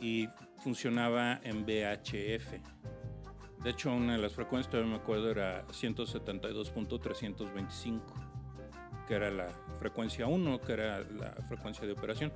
y 0.00 0.28
funcionaba 0.62 1.40
en 1.42 1.64
VHF. 1.64 2.54
De 3.62 3.70
hecho, 3.70 3.92
una 3.92 4.12
de 4.12 4.18
las 4.18 4.32
frecuencias, 4.32 4.70
todavía 4.70 4.92
me 4.92 4.98
acuerdo, 4.98 5.30
era 5.30 5.66
172.325, 5.68 8.00
que 9.08 9.14
era 9.14 9.30
la 9.30 9.48
frecuencia 9.78 10.26
1, 10.26 10.60
que 10.60 10.72
era 10.72 11.00
la 11.00 11.30
frecuencia 11.48 11.86
de 11.86 11.92
operación. 11.92 12.30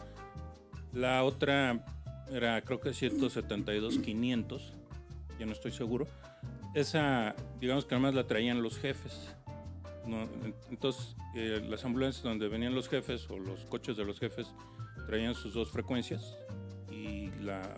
La 0.93 1.25
otra 1.25 1.85
era 2.31 2.63
creo 2.63 2.81
que 2.81 2.91
172.500, 2.91 4.73
ya 5.39 5.45
no 5.45 5.53
estoy 5.53 5.73
seguro. 5.73 6.07
Esa, 6.75 7.37
digamos 7.61 7.85
que 7.85 7.95
además 7.95 8.15
la 8.15 8.27
traían 8.27 8.63
los 8.63 8.79
jefes. 8.79 9.37
¿No? 10.09 10.23
En- 10.23 10.55
Entonces, 10.71 11.15
eh, 11.35 11.65
las 11.69 11.85
ambulancias 11.85 12.23
donde 12.25 12.49
venían 12.49 12.75
los 12.75 12.89
jefes 12.89 13.29
o 13.31 13.39
los 13.39 13.61
coches 13.67 13.97
de 13.97 14.05
los 14.05 14.19
jefes 14.19 14.49
traían 15.07 15.35
sus 15.35 15.55
dos 15.55 15.71
frecuencias 15.71 16.37
y 16.91 17.31
la 17.43 17.77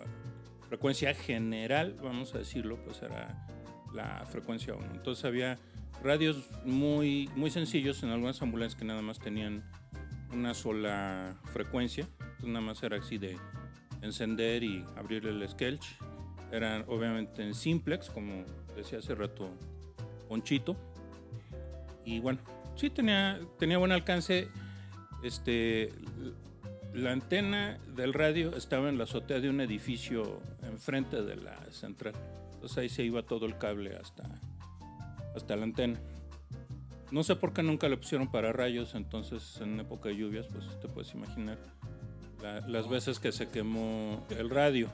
frecuencia 0.67 1.13
general, 1.13 1.97
vamos 2.01 2.33
a 2.33 2.39
decirlo, 2.39 2.77
pues 2.83 3.01
era 3.01 3.45
la 3.93 4.25
frecuencia 4.25 4.73
1. 4.73 4.85
Entonces 4.93 5.23
había 5.25 5.59
radios 6.03 6.49
muy, 6.65 7.29
muy 7.35 7.51
sencillos 7.51 8.01
en 8.03 8.09
algunas 8.09 8.41
ambulancias 8.41 8.79
que 8.79 8.85
nada 8.85 9.01
más 9.01 9.19
tenían 9.19 9.63
una 10.33 10.53
sola 10.53 11.35
frecuencia. 11.53 12.07
Entonces 12.19 12.47
nada 12.49 12.61
más 12.61 12.81
era 12.83 12.97
así 12.97 13.17
de 13.17 13.37
encender 14.01 14.63
y 14.63 14.83
abrir 14.95 15.27
el 15.27 15.47
Skelch. 15.47 15.97
Eran 16.51 16.85
obviamente 16.87 17.43
en 17.43 17.53
simplex, 17.53 18.09
como 18.09 18.45
decía 18.75 18.99
hace 18.99 19.13
rato 19.15 19.49
Ponchito. 20.27 20.75
Y 22.05 22.19
bueno, 22.19 22.39
sí 22.75 22.89
tenía, 22.89 23.39
tenía 23.59 23.77
buen 23.77 23.91
alcance. 23.91 24.47
Este, 25.23 25.93
la 26.93 27.11
antena 27.11 27.77
del 27.95 28.13
radio 28.13 28.55
estaba 28.55 28.89
en 28.89 28.97
la 28.97 29.03
azotea 29.05 29.39
de 29.39 29.49
un 29.49 29.61
edificio 29.61 30.41
enfrente 30.63 31.21
de 31.21 31.35
la 31.35 31.57
central. 31.71 32.13
Entonces 32.53 32.77
ahí 32.77 32.89
se 32.89 33.03
iba 33.03 33.23
todo 33.23 33.45
el 33.45 33.57
cable 33.57 33.95
hasta, 33.95 34.23
hasta 35.35 35.55
la 35.55 35.63
antena. 35.63 35.99
No 37.11 37.23
sé 37.23 37.35
por 37.35 37.53
qué 37.53 37.61
nunca 37.61 37.89
le 37.89 37.97
pusieron 37.97 38.31
para 38.31 38.53
rayos, 38.53 38.95
entonces 38.95 39.59
en 39.61 39.79
época 39.79 40.09
de 40.09 40.15
lluvias, 40.15 40.47
pues 40.47 40.79
te 40.79 40.87
puedes 40.87 41.13
imaginar 41.13 41.57
la- 42.41 42.61
las 42.67 42.87
veces 42.89 43.19
que 43.19 43.31
se 43.31 43.49
quemó 43.49 44.25
el 44.29 44.49
radio. 44.49 44.89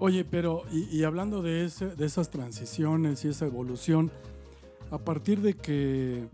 Oye, 0.00 0.24
pero 0.24 0.64
y, 0.72 0.84
y 0.96 1.04
hablando 1.04 1.40
de, 1.42 1.64
ese, 1.64 1.94
de 1.96 2.04
esas 2.06 2.30
transiciones 2.30 3.24
y 3.24 3.28
esa 3.28 3.46
evolución, 3.46 4.10
a 4.90 4.98
partir 4.98 5.40
de 5.40 5.54
que 5.54 6.28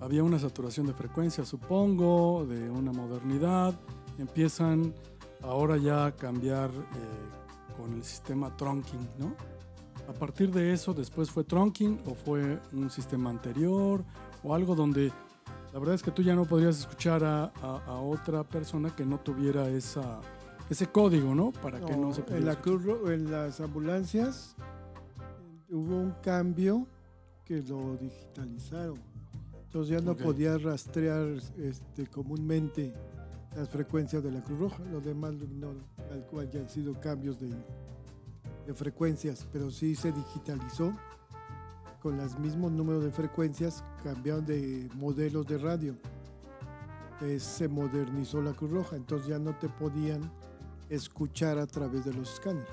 había 0.00 0.22
una 0.22 0.38
saturación 0.38 0.86
de 0.86 0.92
frecuencia, 0.94 1.44
supongo, 1.44 2.46
de 2.46 2.70
una 2.70 2.92
modernidad, 2.92 3.78
empiezan 4.18 4.94
ahora 5.42 5.76
ya 5.76 6.06
a 6.06 6.12
cambiar 6.16 6.70
eh, 6.70 7.76
con 7.76 7.94
el 7.94 8.04
sistema 8.04 8.56
trunking, 8.56 9.08
¿no? 9.18 9.34
A 10.08 10.12
partir 10.12 10.50
de 10.52 10.72
eso, 10.72 10.94
después 10.94 11.30
fue 11.30 11.44
trunking 11.44 12.00
o 12.06 12.14
fue 12.14 12.58
un 12.72 12.90
sistema 12.90 13.28
anterior 13.30 14.02
o 14.42 14.54
algo 14.54 14.74
donde 14.74 15.12
la 15.72 15.78
verdad 15.78 15.94
es 15.96 16.02
que 16.02 16.10
tú 16.10 16.22
ya 16.22 16.34
no 16.34 16.46
podrías 16.46 16.78
escuchar 16.78 17.22
a, 17.24 17.44
a- 17.62 17.82
a 17.86 18.00
otra 18.00 18.42
persona 18.42 18.94
que 18.96 19.04
no 19.04 19.18
tuviera 19.20 19.68
esa, 19.68 20.20
ese 20.70 20.86
código, 20.86 21.34
¿no? 21.34 21.52
Para 21.52 21.78
que 21.80 21.94
no 21.96 22.14
se 22.14 22.20
en, 22.20 22.26
pudiera 22.26 22.46
la. 22.54 22.60
Cruz 22.60 22.82
en 23.10 23.30
las 23.30 23.60
ambulancias 23.60 24.56
hubo 25.70 25.96
un 25.96 26.12
cambio 26.22 26.86
que 27.48 27.62
lo 27.62 27.96
digitalizaron. 27.96 29.00
Entonces 29.64 29.98
ya 29.98 30.04
no 30.04 30.12
Ok. 30.12 30.22
podías 30.22 30.62
rastrear 30.62 31.26
este, 31.58 32.06
comúnmente 32.06 32.92
las 33.56 33.68
frecuencias 33.70 34.22
de 34.22 34.30
la 34.30 34.44
Cruz 34.44 34.58
Roja. 34.58 34.82
Los 34.92 35.02
demás 35.04 35.32
no, 35.32 35.72
tal 36.08 36.24
cual 36.30 36.50
ya 36.50 36.60
han 36.60 36.68
sido 36.68 36.92
cambios 37.00 37.40
de, 37.40 37.48
de 38.66 38.74
frecuencias, 38.74 39.46
pero 39.52 39.70
sí 39.70 39.94
se 39.94 40.12
digitalizó 40.12 40.92
con 42.02 42.16
los 42.18 42.38
mismos 42.38 42.70
números 42.70 43.02
de 43.02 43.10
frecuencias, 43.10 43.82
cambiaron 44.04 44.46
de 44.46 44.88
modelos 44.94 45.46
de 45.46 45.58
radio. 45.58 45.96
Se 47.38 47.66
modernizó 47.66 48.40
la 48.40 48.52
Cruz 48.52 48.70
Roja, 48.70 48.94
entonces 48.96 49.26
ya 49.28 49.38
no 49.40 49.56
te 49.58 49.68
podían 49.68 50.30
escuchar 50.88 51.58
a 51.58 51.66
través 51.66 52.04
de 52.04 52.12
los 52.14 52.32
escáneres. 52.34 52.68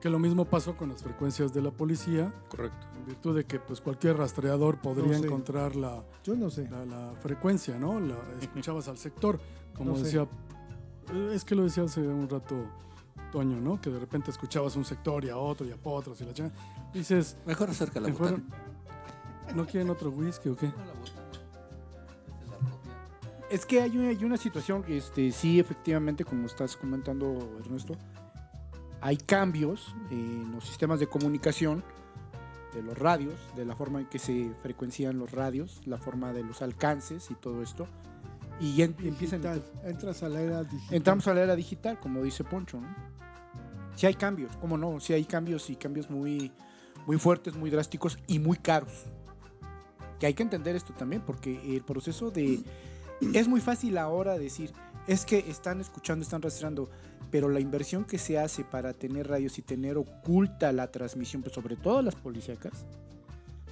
Que 0.00 0.08
lo 0.10 0.18
mismo 0.20 0.44
pasó 0.44 0.76
con 0.76 0.90
las 0.90 1.02
frecuencias 1.02 1.52
de 1.52 1.60
la 1.60 1.72
policía, 1.72 2.32
Correcto. 2.48 2.86
en 2.96 3.04
virtud 3.06 3.34
de 3.36 3.44
que 3.44 3.58
pues 3.58 3.80
cualquier 3.80 4.16
rastreador 4.16 4.78
podría 4.80 5.12
No 5.12 5.18
sé. 5.18 5.26
encontrar 5.26 5.74
la, 5.74 6.04
Yo 6.22 6.36
no 6.36 6.50
sé. 6.50 6.68
la, 6.70 6.84
la 6.86 7.12
frecuencia, 7.20 7.78
¿no? 7.78 7.98
La 7.98 8.14
escuchabas 8.40 8.86
al 8.88 8.96
sector, 8.96 9.40
como 9.76 9.92
No 9.92 9.98
decía, 9.98 10.22
eh, 11.12 11.32
es 11.34 11.44
que 11.44 11.54
lo 11.56 11.64
decía 11.64 11.82
hace 11.84 12.00
un 12.06 12.28
rato 12.28 12.54
Toño, 13.32 13.60
¿no? 13.60 13.80
Que 13.80 13.90
de 13.90 13.98
repente 13.98 14.30
escuchabas 14.30 14.76
un 14.76 14.84
sector 14.84 15.24
y 15.24 15.28
a 15.30 15.36
otro 15.36 15.66
y 15.66 15.72
a 15.72 15.76
otros 15.82 16.20
y 16.20 16.24
la 16.24 16.32
chingada. 16.32 16.54
Dices, 16.94 17.36
Mejor 17.44 17.68
acerca 17.70 18.00
la 18.00 18.08
¿me 18.08 18.14
botana. 18.14 18.42
¿no 19.54 19.66
quieren 19.66 19.90
otro 19.90 20.10
whisky 20.10 20.48
o 20.50 20.56
qué? 20.56 20.70
Es 23.50 23.64
que 23.64 23.80
hay 23.80 23.96
una, 23.96 24.08
hay 24.10 24.24
una 24.24 24.36
situación, 24.36 24.84
este, 24.88 25.32
sí, 25.32 25.58
efectivamente, 25.58 26.24
como 26.24 26.46
estás 26.46 26.76
comentando, 26.76 27.56
Ernesto, 27.60 27.94
hay 29.00 29.16
cambios 29.16 29.94
en 30.10 30.52
los 30.52 30.64
sistemas 30.64 31.00
de 31.00 31.06
comunicación 31.06 31.84
de 32.74 32.82
los 32.82 32.98
radios, 32.98 33.34
de 33.56 33.64
la 33.64 33.74
forma 33.74 34.00
en 34.00 34.06
que 34.06 34.18
se 34.18 34.52
frecuencian 34.62 35.18
los 35.18 35.32
radios, 35.32 35.80
la 35.86 35.98
forma 35.98 36.32
de 36.32 36.44
los 36.44 36.62
alcances 36.62 37.30
y 37.30 37.34
todo 37.34 37.62
esto. 37.62 37.86
Y 38.60 38.76
ya 38.76 38.84
em- 38.86 38.94
empiezan. 39.00 39.42
Entras 39.84 40.22
a 40.22 40.28
la 40.28 40.40
era 40.40 40.64
digital. 40.64 40.94
entramos 40.94 41.26
a 41.28 41.34
la 41.34 41.42
era 41.42 41.56
digital, 41.56 41.98
como 42.00 42.22
dice 42.22 42.44
Poncho, 42.44 42.80
¿no? 42.80 42.88
Sí 43.94 44.06
hay 44.06 44.14
cambios, 44.14 44.56
¿cómo 44.58 44.76
no? 44.76 45.00
Sí 45.00 45.12
hay 45.12 45.24
cambios 45.24 45.70
y 45.70 45.76
cambios 45.76 46.08
muy, 46.10 46.52
muy 47.06 47.18
fuertes, 47.18 47.56
muy 47.56 47.70
drásticos 47.70 48.18
y 48.26 48.38
muy 48.38 48.56
caros. 48.56 49.06
Que 50.20 50.26
hay 50.26 50.34
que 50.34 50.42
entender 50.42 50.76
esto 50.76 50.92
también, 50.92 51.22
porque 51.22 51.76
el 51.76 51.82
proceso 51.82 52.30
de... 52.30 52.60
Es 53.34 53.48
muy 53.48 53.60
fácil 53.60 53.98
ahora 53.98 54.38
decir, 54.38 54.72
es 55.08 55.24
que 55.24 55.38
están 55.48 55.80
escuchando, 55.80 56.22
están 56.22 56.40
rastreando, 56.42 56.88
pero 57.30 57.48
la 57.48 57.58
inversión 57.60 58.04
que 58.04 58.18
se 58.18 58.38
hace 58.38 58.62
para 58.64 58.92
tener 58.92 59.26
radios 59.28 59.58
y 59.58 59.62
tener 59.62 59.96
oculta 59.98 60.70
la 60.72 60.90
transmisión, 60.92 61.42
pues 61.42 61.54
sobre 61.54 61.74
todo 61.76 62.00
las 62.02 62.14
policíacas, 62.14 62.84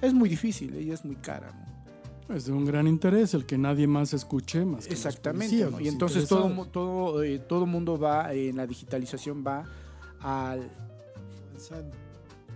es 0.01 0.13
muy 0.13 0.27
difícil 0.29 0.75
y 0.75 0.91
es 0.91 1.05
muy 1.05 1.15
cara, 1.15 1.51
¿no? 1.53 2.35
Es 2.35 2.45
de 2.45 2.51
un 2.51 2.65
gran 2.65 2.87
interés 2.87 3.33
el 3.33 3.45
que 3.45 3.57
nadie 3.57 3.87
más 3.87 4.13
escuche 4.13 4.65
más 4.65 4.83
que 4.85 4.91
los 4.91 5.05
Exactamente. 5.05 5.45
policías, 5.47 5.71
¿no? 5.71 5.77
los 5.77 5.85
Y 5.85 5.89
entonces 5.89 6.27
todo, 6.27 6.65
todo, 6.65 7.23
eh, 7.23 7.39
todo 7.39 7.65
mundo 7.65 7.97
va, 7.97 8.33
eh, 8.33 8.49
en 8.49 8.57
la 8.57 8.67
digitalización 8.67 9.45
va 9.47 9.63
al, 10.19 10.69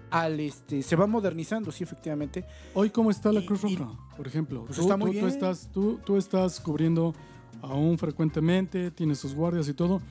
al 0.09 0.39
este, 0.39 0.83
se 0.83 0.95
va 0.95 1.07
modernizando, 1.07 1.71
sí, 1.71 1.83
efectivamente. 1.85 2.43
Hoy, 2.73 2.89
¿cómo 2.89 3.11
está 3.11 3.31
la 3.31 3.39
Y- 3.41 3.45
Cruz 3.45 3.63
y- 3.63 3.75
Roja? 3.77 3.97
Por 4.17 4.27
ejemplo, 4.27 4.65
Pues 4.65 4.75
tú, 4.75 4.81
está 4.83 4.97
muy 4.97 5.11
tú- 5.11 5.19
tú 5.19 5.25
bien. 5.25 5.27
estás, 5.29 5.69
tú, 5.71 5.99
tú 6.05 6.17
estás 6.17 6.59
cubriendo 6.59 7.13
aún 7.61 7.97
frecuentemente, 7.97 8.91
tienes 8.91 9.19
sus 9.19 9.33
guardias 9.33 9.67
y 9.67 9.73
todo, 9.73 10.01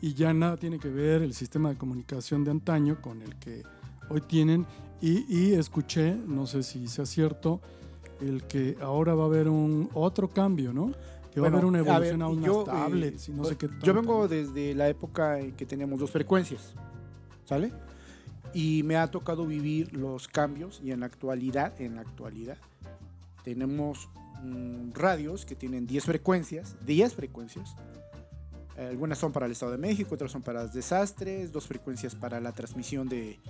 y 0.00 0.14
ya 0.14 0.32
nada 0.32 0.56
tiene 0.56 0.78
que 0.78 0.88
ver 0.88 1.22
el 1.22 1.34
sistema 1.34 1.70
de 1.70 1.76
comunicación 1.76 2.44
de 2.44 2.50
antaño 2.52 3.00
con 3.00 3.22
el 3.22 3.36
que 3.36 3.62
hoy 4.08 4.20
tienen. 4.22 4.66
Y, 5.00 5.24
y 5.32 5.54
escuché, 5.54 6.14
no 6.14 6.46
sé 6.46 6.62
si 6.62 6.88
sea 6.88 7.06
cierto, 7.06 7.60
el 8.20 8.42
que 8.44 8.76
ahora 8.80 9.14
va 9.14 9.24
a 9.24 9.26
haber 9.26 9.48
un 9.48 9.88
otro 9.94 10.28
cambio, 10.28 10.72
¿no? 10.72 10.92
Que 11.32 11.40
va 11.40 11.48
a 11.48 11.50
Bueno, 11.50 11.58
haber 11.58 11.64
una 11.66 11.78
a 11.78 11.82
evolución 11.82 12.18
ver, 12.18 12.22
a, 12.22 12.28
unas 12.28 12.46
yo, 12.46 12.62
eh, 12.62 12.64
tablets 12.66 13.28
y 13.28 13.32
no 13.32 13.44
sé 13.44 13.56
qué. 13.56 13.66
Yo 13.66 13.72
tanto. 13.72 13.94
vengo 13.94 14.28
desde 14.28 14.74
la 14.74 14.88
época 14.88 15.38
en 15.38 15.52
que 15.52 15.66
teníamos 15.66 16.00
dos 16.00 16.10
frecuencias, 16.10 16.74
¿sale? 17.44 17.72
Y 18.54 18.82
me 18.84 18.96
ha 18.96 19.08
tocado 19.10 19.46
vivir 19.46 19.92
los 19.92 20.26
cambios 20.26 20.80
y 20.82 20.90
en 20.90 21.00
la 21.00 21.06
actualidad, 21.06 21.80
en 21.80 21.96
la 21.96 22.00
actualidad, 22.00 22.56
tenemos 23.44 24.08
mm, 24.42 24.92
radios 24.92 25.44
que 25.44 25.54
tienen 25.54 25.86
10 25.86 26.04
frecuencias, 26.04 26.76
10 26.86 27.14
frecuencias. 27.14 27.74
Algunas 28.76 29.18
son 29.18 29.32
para 29.32 29.46
el 29.46 29.52
Estado 29.52 29.72
de 29.72 29.78
México, 29.78 30.14
otras 30.14 30.30
son 30.30 30.42
para 30.42 30.66
desastres, 30.68 31.50
dos 31.50 31.66
frecuencias 31.66 32.14
para 32.14 32.40
la 32.40 32.52
transmisión 32.52 33.08
de, 33.08 33.40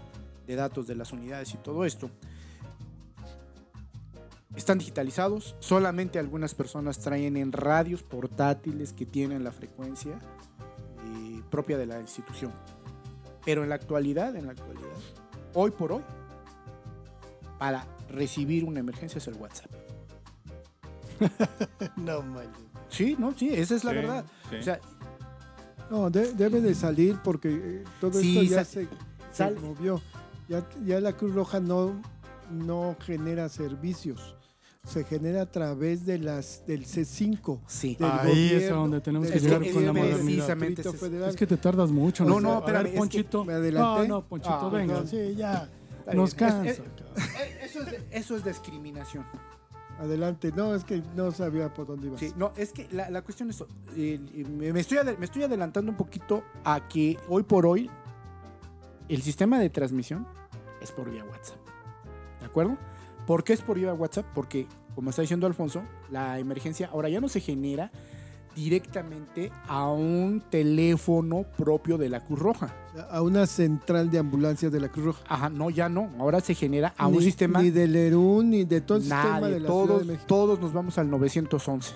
datos 0.47 0.87
de 0.87 0.95
las 0.95 1.13
unidades 1.13 1.53
y 1.53 1.59
todo 1.59 1.85
esto. 1.85 2.11
Están 4.57 4.79
digitalizados, 4.79 5.55
solamente 5.59 6.19
algunas 6.19 6.55
personas 6.55 6.99
traen 6.99 7.37
en 7.37 7.53
radios 7.53 8.03
portátiles 8.03 8.95
que 8.95 9.05
tienen 9.05 9.45
la 9.45 9.53
frecuencia 9.53 10.19
eh, 11.05 11.43
propia 11.51 11.77
de 11.77 11.85
la 11.85 12.01
institución. 12.01 12.53
Pero 13.45 13.63
en 13.63 13.69
la 13.69 13.75
actualidad, 13.75 14.35
en 14.35 14.47
la 14.47 14.53
actualidad, 14.53 14.97
hoy 15.53 15.71
por 15.73 15.93
hoy, 15.93 16.03
para 17.59 17.87
recibir 18.09 18.65
una 18.65 18.81
emergencia 18.81 19.19
es 19.19 19.27
el 19.29 19.35
WhatsApp. 19.35 19.71
No 21.97 22.23
manches. 22.23 22.65
Sí, 22.89 23.17
no, 23.19 23.33
sí, 23.37 23.51
esa 23.53 23.77
es 23.77 23.85
la 23.85 23.91
Sí, 23.91 23.97
verdad. 23.97 24.25
sí. 24.51 24.57
O 24.57 24.63
sea, 24.63 24.81
No, 25.91 26.11
de- 26.11 26.33
debe 26.35 26.61
de 26.61 26.75
salir 26.75 27.19
porque 27.25 27.49
eh, 27.51 27.85
todo 28.01 28.13
Sí, 28.21 28.39
esto 28.39 28.55
ya 28.55 28.65
sa- 28.65 28.71
se, 29.33 29.51
movió. 29.61 30.01
Ya, 30.49 30.67
ya 30.85 31.01
la 31.01 31.13
Cruz 31.15 31.35
Roja 31.35 31.61
no, 31.61 32.01
no 32.51 32.97
genera 33.01 33.49
servicios. 33.49 34.35
Se 34.87 35.05
genera 35.05 35.43
a 35.43 35.47
través 35.51 36.07
de 36.07 36.19
las 36.19 36.63
del 36.67 36.87
C5. 36.87 37.61
sí. 37.67 37.95
del 37.99 38.11
Ahí 38.11 38.51
es 38.55 38.71
a 38.71 38.75
donde 38.75 39.01
tenemos 39.03 39.31
que 39.31 39.39
llegar 39.39 39.61
que 39.61 39.73
con 39.73 39.85
la 39.85 39.93
modernidad. 39.93 40.57
es. 40.59 41.29
Es 41.29 41.37
que 41.37 41.47
te 41.47 41.57
tardas 41.59 41.91
mucho. 41.91 42.25
No, 42.25 42.41
no, 42.41 42.63
ver, 42.63 42.91
que 42.93 42.97
Ponchito. 42.99 43.45
me 43.45 43.53
adelanté. 43.55 44.09
No, 44.09 44.17
no, 44.21 44.27
Ponchito, 44.27 44.55
Ah, 44.55 44.69
venga. 44.71 45.07
Sí, 45.07 45.35
ya. 45.37 45.69
Nos. 46.15 46.31
Es- 46.31 46.35
cansa. 46.35 46.65
es-. 46.67 46.79
Eh, 46.79 47.59
Eso 47.65 47.83
es, 47.83 47.95
eso 48.11 48.37
es 48.37 48.45
discriminación. 48.45 49.27
Adelante. 49.99 50.53
No, 50.55 50.75
es 50.75 50.85
que 50.85 51.03
no 51.17 51.33
sabía 51.33 51.75
por 51.75 51.87
dónde 51.87 52.07
ibas. 52.07 52.21
Sí, 52.21 52.33
no, 52.37 52.53
es 52.57 52.73
que 52.73 52.89
la, 52.93 53.11
la 53.11 53.23
cuestión 53.23 53.51
es, 53.51 53.65
eh, 53.97 54.19
me, 54.49 54.81
estoy, 54.81 54.99
me 55.19 55.25
estoy 55.25 55.43
adelantando 55.43 55.91
un 55.91 55.97
poquito 55.97 56.45
a 56.65 56.89
que 56.89 57.19
hoy 57.29 57.43
por 57.43 57.67
hoy 57.67 57.91
el 59.09 59.23
sistema 59.23 59.59
de 59.59 59.71
transmisión 59.71 60.27
es 60.81 60.93
por 60.93 61.11
vía 61.11 61.25
WhatsApp. 61.25 61.59
¿De 62.41 62.47
acuerdo? 62.47 62.79
¿Por 63.27 63.43
qué 63.43 63.53
es 63.53 63.61
por 63.61 63.79
vía 63.79 63.93
WhatsApp? 63.93 64.27
Porque, 64.35 64.67
como 64.95 65.11
está 65.11 65.23
diciendo 65.23 65.47
Alfonso, 65.47 65.83
la 66.11 66.39
emergencia 66.39 66.89
ahora 66.93 67.09
ya 67.09 67.21
no 67.21 67.29
se 67.29 67.41
genera 67.41 67.91
directamente 68.59 69.53
a 69.69 69.89
un 69.89 70.43
teléfono 70.51 71.45
propio 71.57 71.97
de 71.97 72.09
la 72.09 72.25
Cruz 72.25 72.39
Roja. 72.41 72.75
A 73.11 73.23
una 73.23 73.47
central 73.47 74.11
de 74.11 74.19
ambulancias 74.19 74.73
de 74.73 74.81
la 74.81 74.89
Cruz 74.89 75.07
Roja. 75.07 75.21
Ajá, 75.29 75.49
no, 75.49 75.71
ya 75.71 75.89
no. 75.89 76.11
Ahora 76.19 76.41
se 76.41 76.55
genera 76.55 76.93
a 76.99 77.07
un 77.07 77.23
sistema... 77.23 77.63
Ni 77.63 77.71
del 77.71 77.95
ERUN, 77.95 78.51
ni 78.51 78.65
de 78.65 78.81
todo 78.81 78.99
el 78.99 79.03
sistema 79.05 79.41
Nadie, 79.41 79.55
de 79.55 79.61
la 79.61 79.69
Ciudad 79.69 79.85
todos, 79.87 79.99
de 80.01 80.05
México. 80.07 80.25
todos 80.27 80.61
nos 80.61 80.73
vamos 80.73 80.99
al 80.99 81.09
911. 81.09 81.95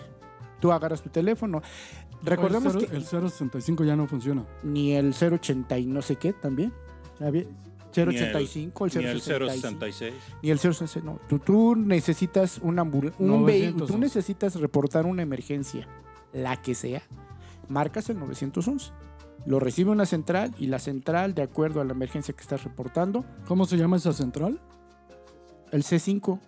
Tú 0.60 0.70
agarras 0.70 1.02
tu 1.02 1.10
teléfono. 1.10 1.60
Recordemos 2.22 2.76
el, 2.76 2.86
que 2.86 2.96
el 2.96 3.04
065 3.04 3.82
ya 3.82 3.96
no 3.96 4.06
funciona. 4.06 4.44
ni 4.62 4.92
el 4.92 5.12
080 5.12 5.76
y 5.78 5.86
no 5.86 6.00
sé 6.00 6.14
qué 6.16 6.32
también. 6.32 6.72
¿Sabe? 7.18 7.48
085, 7.94 8.86
el, 8.86 8.92
Ni 8.98 9.04
el 9.04 9.20
065, 9.20 9.50
066. 9.50 10.14
Ni 10.42 10.50
el 10.50 10.58
066, 10.58 11.04
no. 11.04 11.18
Tú, 11.28 11.38
tú 11.40 11.74
necesitas 11.76 12.58
un 12.62 12.76
ambul- 12.76 13.12
un 13.18 13.44
vehículo, 13.44 13.86
tú 13.86 13.92
911. 13.94 13.98
necesitas 13.98 14.54
reportar 14.54 15.04
una 15.04 15.20
emergencia, 15.22 15.86
la 16.32 16.60
que 16.60 16.74
sea. 16.74 17.02
Marcas 17.68 18.10
el 18.10 18.18
911. 18.18 18.92
Lo 19.44 19.58
recibe 19.58 19.90
una 19.90 20.06
central 20.06 20.54
y 20.58 20.66
la 20.66 20.78
central, 20.78 21.34
de 21.34 21.42
acuerdo 21.42 21.80
a 21.80 21.84
la 21.84 21.92
emergencia 21.92 22.34
que 22.34 22.42
estás 22.42 22.62
reportando, 22.64 23.24
¿Cómo 23.46 23.66
se 23.66 23.76
llama 23.76 23.96
esa 23.96 24.12
central? 24.12 24.60
el 25.72 25.82
C5, 25.82 26.38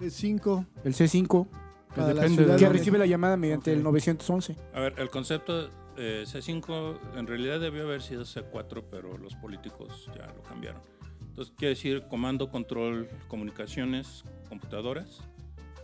C5. 0.00 0.66
el 0.84 0.94
C5, 0.94 1.48
Que 1.94 2.00
depende 2.00 2.46
de 2.46 2.56
que 2.56 2.64
de 2.64 2.72
recibe 2.72 2.98
la 2.98 3.06
llamada 3.06 3.36
mediante 3.36 3.72
el 3.72 3.82
911. 3.82 4.56
A 4.72 4.80
ver, 4.80 4.94
el 4.98 5.10
concepto 5.10 5.68
eh, 5.96 6.24
C5 6.26 7.16
en 7.16 7.26
realidad 7.26 7.58
debió 7.60 7.82
haber 7.82 8.00
sido 8.00 8.22
C4, 8.22 8.84
pero 8.88 9.18
los 9.18 9.34
políticos 9.34 10.08
ya 10.16 10.26
lo 10.28 10.42
cambiaron. 10.44 10.80
Entonces 11.20 11.52
quiere 11.56 11.74
decir 11.74 12.04
comando, 12.08 12.50
control, 12.50 13.08
comunicaciones, 13.26 14.24
computadoras 14.48 15.20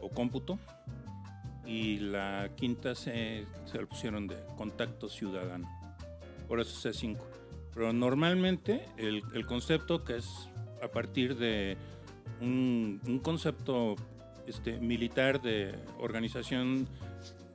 o 0.00 0.08
cómputo. 0.08 0.58
Y 1.66 1.98
la 1.98 2.50
quinta 2.56 2.94
se, 2.94 3.46
se 3.64 3.78
le 3.78 3.86
pusieron 3.86 4.26
de 4.26 4.36
contacto 4.56 5.08
ciudadano. 5.08 5.68
Por 6.46 6.60
eso 6.60 6.88
C5. 6.88 7.18
Pero 7.72 7.92
normalmente 7.92 8.86
el, 8.96 9.22
el 9.34 9.46
concepto 9.46 10.04
que 10.04 10.16
es 10.16 10.28
a 10.82 10.88
partir 10.88 11.36
de 11.36 11.76
un, 12.40 13.00
un 13.06 13.18
concepto 13.18 13.96
este, 14.46 14.78
militar 14.78 15.40
de 15.40 15.74
organización 15.98 16.88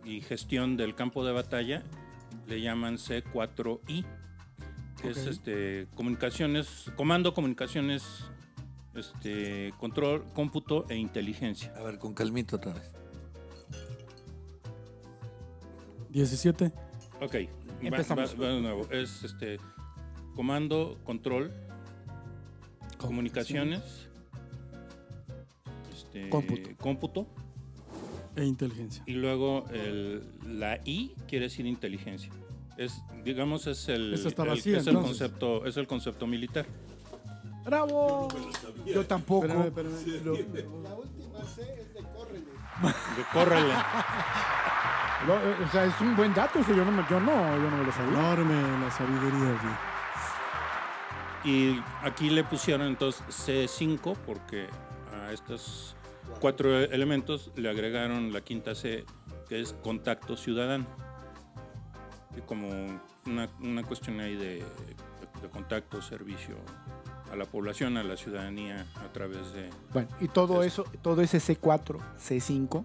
y 0.04 0.22
gestión 0.22 0.76
del 0.78 0.96
campo 0.96 1.26
de 1.26 1.32
batalla 1.32 1.84
le 2.48 2.62
llaman 2.62 2.98
C4I, 2.98 4.06
que 5.02 5.10
es 5.10 5.18
este 5.28 5.88
comunicaciones, 5.96 6.92
comando, 6.96 7.34
comunicaciones, 7.34 8.04
este 8.96 9.74
control, 9.78 10.26
cómputo 10.34 10.86
e 10.90 10.96
inteligencia. 10.96 11.74
A 11.78 11.84
ver, 11.84 12.00
con 12.00 12.14
calmito 12.14 12.56
otra 12.56 12.74
vez. 12.74 12.99
17. 16.10 16.72
Ok, 17.22 17.36
Empezamos. 17.82 18.36
va- 18.40 18.48
va 18.48 18.54
de 18.54 18.62
nuevo. 18.62 18.88
Es 18.92 19.24
este 19.24 19.58
comando, 20.36 20.98
control, 21.04 21.52
comunicaciones, 22.98 23.82
este, 25.94 26.30
Cómputo. 26.30 26.70
cómputo 26.78 27.28
E 28.36 28.46
inteligencia. 28.46 29.04
y 29.06 29.14
luego 29.14 29.66
el- 29.72 30.24
la 30.60 30.80
I 30.86 31.14
quiere 31.28 31.46
decir 31.46 31.66
inteligencia. 31.66 32.32
Es, 32.78 33.02
digamos, 33.26 33.68
es 33.68 33.90
el, 33.90 34.14
es 34.14 34.26
el 34.26 34.34
concepto, 34.96 35.66
es 35.66 35.76
el 35.78 35.86
concepto 35.88 36.26
militar. 36.28 36.66
¡Bravo! 37.66 38.30
Yo 38.86 39.06
tampoco. 39.06 39.46
Espérame, 39.46 39.68
espérame. 39.68 40.24
Lo- 40.26 40.34
La 40.82 40.96
última 40.96 41.44
C 41.44 41.62
es 41.62 41.94
de 41.94 42.02
córrele. 42.16 42.46
De 43.18 43.24
córrele. 43.34 43.74
No, 45.28 45.34
eh, 45.36 45.56
o 45.66 45.68
sea, 45.72 45.86
es 45.86 46.00
un 46.02 46.16
buen 46.16 46.34
dato, 46.34 46.60
eso 46.60 46.74
yo 46.74 46.86
no, 46.86 46.92
me- 46.92 47.06
yo 47.10 47.20
no, 47.20 47.32
yo 47.58 47.70
no 47.70 47.78
me 47.78 47.84
lo 47.84 47.92
sabía. 47.92 48.12
Enorme 48.20 48.56
la 48.86 48.92
sabiduría 48.92 49.56
aquí. 49.58 51.50
Y 51.50 51.82
aquí 52.04 52.30
le 52.30 52.44
pusieron 52.44 52.88
entonces 52.88 53.24
C5 53.30 54.16
porque 54.26 54.68
a 55.14 55.32
estos 55.32 55.96
cuatro 56.40 56.78
elementos 56.80 57.52
le 57.56 57.70
agregaron 57.70 58.32
la 58.34 58.42
quinta 58.42 58.76
C, 58.76 59.06
que 59.48 59.60
es 59.62 59.74
contacto 59.74 60.36
ciudadano. 60.38 60.86
Y 62.38 62.42
como 62.42 62.70
una, 63.26 63.50
una 63.62 63.84
cuestión 63.84 64.20
ahí 64.20 64.36
de, 64.36 64.64
de 65.42 65.50
contacto, 65.50 66.02
servicio 66.02 66.56
a 67.32 67.36
la 67.36 67.46
población, 67.46 67.98
a 67.98 68.04
la 68.04 68.18
ciudadanía 68.18 68.86
a 69.04 69.12
través 69.14 69.54
de... 69.54 69.70
Bueno, 69.94 70.08
y 70.20 70.28
todo 70.28 70.64
Eso. 70.64 70.84
eso, 70.84 70.92
todo 71.02 71.22
ese 71.22 71.38
C4, 71.40 71.98
C5 72.20 72.84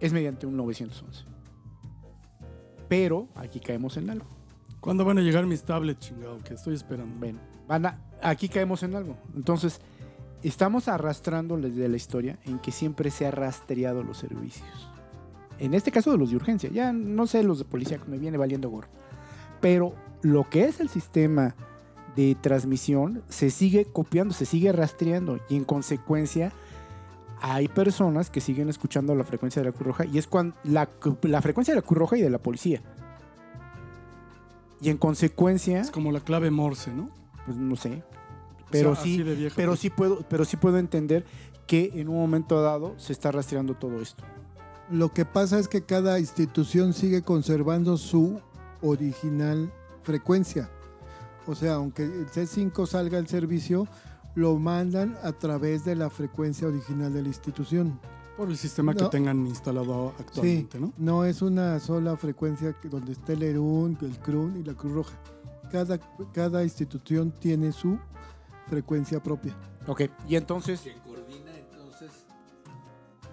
es 0.00 0.12
mediante 0.12 0.46
un 0.46 0.56
911. 0.56 1.24
Pero 2.88 3.28
aquí 3.34 3.60
caemos 3.60 3.96
en 3.96 4.10
algo. 4.10 4.26
¿Cuándo 4.80 5.04
van 5.04 5.18
a 5.18 5.22
llegar 5.22 5.46
mis 5.46 5.62
tablets, 5.62 6.00
chingado? 6.08 6.38
Que 6.42 6.54
estoy 6.54 6.74
esperando. 6.74 7.18
Ven, 7.20 7.38
van 7.68 7.86
a- 7.86 8.00
aquí 8.22 8.48
caemos 8.48 8.82
en 8.82 8.94
algo. 8.96 9.16
Entonces, 9.34 9.80
estamos 10.42 10.88
arrastrando 10.88 11.56
desde 11.58 11.88
la 11.88 11.96
historia 11.96 12.38
en 12.44 12.58
que 12.58 12.72
siempre 12.72 13.10
se 13.10 13.26
ha 13.26 13.30
rastreado 13.30 14.02
los 14.02 14.18
servicios. 14.18 14.88
En 15.58 15.74
este 15.74 15.92
caso 15.92 16.10
de 16.10 16.16
los 16.18 16.30
de 16.30 16.36
urgencia, 16.36 16.70
ya 16.70 16.92
no 16.92 17.26
sé 17.26 17.42
los 17.42 17.58
de 17.58 17.64
policía 17.66 17.98
que 17.98 18.10
me 18.10 18.18
viene 18.18 18.38
valiendo 18.38 18.70
gorro. 18.70 18.88
Pero 19.60 19.94
lo 20.22 20.48
que 20.48 20.64
es 20.64 20.80
el 20.80 20.88
sistema 20.88 21.54
de 22.16 22.34
transmisión 22.40 23.22
se 23.28 23.50
sigue 23.50 23.84
copiando, 23.84 24.32
se 24.34 24.46
sigue 24.46 24.72
rastreando 24.72 25.38
y 25.50 25.56
en 25.56 25.64
consecuencia 25.64 26.52
hay 27.40 27.68
personas 27.68 28.30
que 28.30 28.40
siguen 28.40 28.68
escuchando 28.68 29.14
la 29.14 29.24
frecuencia 29.24 29.62
de 29.62 29.68
la 29.70 29.72
Cruz 29.72 29.86
Roja 29.86 30.04
y 30.06 30.18
es 30.18 30.26
cuando 30.26 30.56
la, 30.64 30.88
la 31.22 31.42
frecuencia 31.42 31.74
de 31.74 31.80
la 31.80 31.86
Cruz 31.86 31.98
Roja 31.98 32.16
y 32.16 32.22
de 32.22 32.30
la 32.30 32.38
policía. 32.38 32.82
Y 34.80 34.88
en 34.88 34.96
consecuencia, 34.96 35.80
Es 35.80 35.90
como 35.90 36.10
la 36.12 36.20
clave 36.20 36.50
Morse, 36.50 36.92
¿no? 36.92 37.10
pues 37.44 37.56
no 37.56 37.76
sé, 37.76 38.02
pero 38.70 38.92
O 38.92 38.94
sea, 38.94 39.04
sí, 39.04 39.22
vieja, 39.22 39.54
pero 39.56 39.72
pues. 39.72 39.80
sí 39.80 39.90
puedo, 39.90 40.20
pero 40.28 40.44
sí 40.44 40.56
puedo 40.56 40.78
entender 40.78 41.24
que 41.66 41.90
en 41.94 42.08
un 42.08 42.16
momento 42.16 42.60
dado 42.62 42.94
se 42.98 43.12
está 43.12 43.32
rastreando 43.32 43.74
todo 43.74 44.00
esto. 44.00 44.24
Lo 44.90 45.12
que 45.12 45.24
pasa 45.24 45.58
es 45.58 45.68
que 45.68 45.82
cada 45.82 46.18
institución 46.18 46.92
sigue 46.92 47.22
conservando 47.22 47.96
su 47.96 48.40
original 48.82 49.72
frecuencia. 50.02 50.70
O 51.46 51.54
sea, 51.54 51.74
aunque 51.74 52.04
el 52.04 52.26
C5 52.28 52.86
salga 52.86 53.18
al 53.18 53.28
servicio, 53.28 53.86
lo 54.34 54.58
mandan 54.58 55.16
a 55.22 55.32
través 55.32 55.84
de 55.84 55.96
la 55.96 56.10
frecuencia 56.10 56.68
original 56.68 57.12
de 57.12 57.22
la 57.22 57.28
institución. 57.28 58.00
Por 58.36 58.48
el 58.48 58.56
sistema 58.56 58.94
que 58.94 59.04
tengan 59.06 59.46
instalado 59.46 60.14
actualmente, 60.18 60.78
sí, 60.78 60.82
¿no? 60.82 60.94
no 60.96 61.24
es 61.26 61.42
una 61.42 61.78
sola 61.78 62.16
frecuencia 62.16 62.72
que- 62.80 62.88
donde 62.88 63.12
esté 63.12 63.34
el 63.34 63.42
ERUN, 63.42 63.98
el 64.00 64.18
CRUN 64.18 64.56
y 64.60 64.64
la 64.64 64.74
Cruz 64.74 64.92
Roja. 64.94 65.18
Cada, 65.70 65.98
cada 66.32 66.64
institución 66.64 67.32
tiene 67.32 67.70
su 67.72 67.98
frecuencia 68.68 69.22
propia. 69.22 69.54
Ok, 69.86 70.02
y 70.26 70.36
entonces, 70.36 70.80
Quien 70.80 70.98
coordina 71.00 71.50
entonces. 71.56 72.10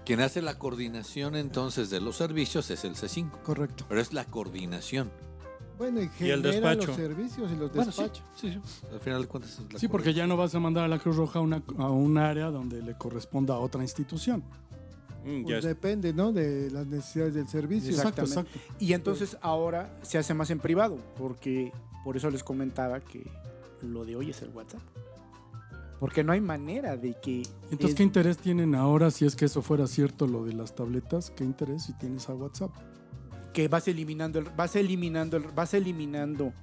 Quien 0.05 0.19
hace 0.19 0.41
la 0.41 0.57
coordinación 0.59 1.35
entonces 1.35 1.89
de 1.89 2.01
los 2.01 2.17
servicios 2.17 2.69
es 2.69 2.83
el 2.83 2.95
C5. 2.95 3.31
Correcto. 3.43 3.85
Pero 3.87 4.01
es 4.01 4.11
la 4.13 4.25
coordinación. 4.25 5.09
Bueno, 5.77 5.99
y 6.01 6.03
el 6.03 6.09
genera 6.09 6.37
despacho. 6.51 6.87
los 6.87 6.95
servicios 6.95 7.51
y 7.51 7.55
los 7.55 7.71
Bueno, 7.73 7.91
sí, 7.91 8.01
despachos. 8.01 8.25
sí, 8.35 8.51
sí. 8.51 8.59
Al 8.91 8.99
final 8.99 9.21
de 9.21 9.27
cuentas 9.27 9.59
es 9.59 9.73
la 9.73 9.79
Sí, 9.79 9.87
porque 9.87 10.13
ya 10.13 10.25
no 10.27 10.35
vas 10.37 10.53
a 10.55 10.59
mandar 10.59 10.83
a 10.85 10.87
la 10.87 10.97
Cruz 10.99 11.15
Roja 11.17 11.39
a, 11.39 11.41
una- 11.41 11.61
a 11.77 11.89
un 11.91 12.17
área 12.17 12.49
donde 12.49 12.81
le 12.81 12.97
corresponda 12.97 13.53
a 13.53 13.59
otra 13.59 13.81
institución. 13.83 14.43
Mm, 15.25 15.39
ya 15.41 15.43
Pues 15.45 15.57
es- 15.59 15.63
depende, 15.65 16.13
¿no? 16.13 16.31
De 16.31 16.71
las 16.71 16.87
necesidades 16.87 17.33
del 17.35 17.47
servicio. 17.47 17.91
Exacto. 17.91 18.21
Exacto, 18.21 18.59
y 18.79 18.93
entonces 18.93 19.37
ahora 19.41 19.93
se 20.03 20.17
hace 20.17 20.33
más 20.33 20.49
en 20.49 20.59
privado, 20.59 20.97
porque 21.17 21.71
por 22.03 22.15
eso 22.17 22.29
les 22.31 22.43
comentaba 22.43 23.01
que 23.01 23.29
lo 23.81 24.05
de 24.05 24.15
hoy 24.15 24.29
es 24.31 24.41
el 24.41 24.49
WhatsApp. 24.49 24.81
Porque 25.99 26.23
no 26.23 26.31
hay 26.31 26.41
manera 26.41 26.95
de 26.95 27.15
que 27.21 27.41
Entonces, 27.71 27.89
es- 27.89 27.95
¿qué 27.95 28.03
interés 28.03 28.37
tienen 28.37 28.75
ahora 28.75 29.09
si 29.11 29.25
es 29.25 29.35
que 29.35 29.45
eso 29.45 29.61
fuera 29.61 29.87
cierto 29.87 30.27
lo 30.27 30.45
de 30.45 30.53
las 30.53 30.75
tabletas? 30.75 31.31
¿Qué 31.31 31.43
interés 31.43 31.83
si 31.85 31.93
tienes 31.93 32.29
a 32.29 32.35
WhatsApp? 32.35 32.71
Que 33.57 33.67
vas 33.67 33.87
eliminando, 33.87 34.37
el- 34.37 34.51
vas 34.51 34.75
eliminando, 34.75 35.35
el- 35.35 35.47
vas 35.47 35.73
eliminando 35.73 36.53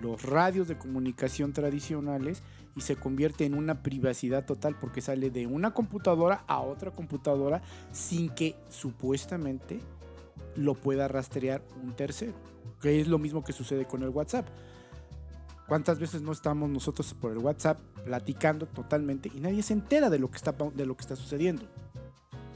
los 0.00 0.22
radios 0.22 0.68
de 0.68 0.78
comunicación 0.78 1.52
tradicionales 1.52 2.44
y 2.76 2.82
se 2.82 2.94
convierte 2.94 3.44
en 3.44 3.54
una 3.54 3.82
privacidad 3.82 4.46
total 4.46 4.76
porque 4.78 5.00
sale 5.00 5.30
de 5.30 5.48
una 5.48 5.74
computadora 5.74 6.44
a 6.46 6.60
otra 6.60 6.92
computadora 6.92 7.60
sin 7.90 8.28
que 8.28 8.54
supuestamente 8.68 9.80
lo 10.54 10.74
pueda 10.74 11.08
rastrear 11.08 11.60
un 11.82 11.96
tercero, 11.96 12.34
que 12.80 13.00
es 13.00 13.08
lo 13.08 13.18
mismo 13.18 13.42
que 13.42 13.52
sucede 13.52 13.84
con 13.86 14.04
el 14.04 14.10
WhatsApp. 14.10 14.46
¿Cuántas 15.66 15.98
veces 15.98 16.22
no 16.22 16.30
estamos 16.30 16.70
nosotros 16.70 17.14
por 17.14 17.32
el 17.32 17.38
WhatsApp 17.38 17.80
platicando 18.04 18.66
totalmente 18.66 19.28
y 19.34 19.40
nadie 19.40 19.64
se 19.64 19.72
entera 19.72 20.08
de 20.08 20.20
lo 20.20 20.30
que 20.30 20.36
está, 20.36 20.52
de 20.52 20.86
lo 20.86 20.96
que 20.96 21.02
está 21.02 21.16
sucediendo? 21.16 21.64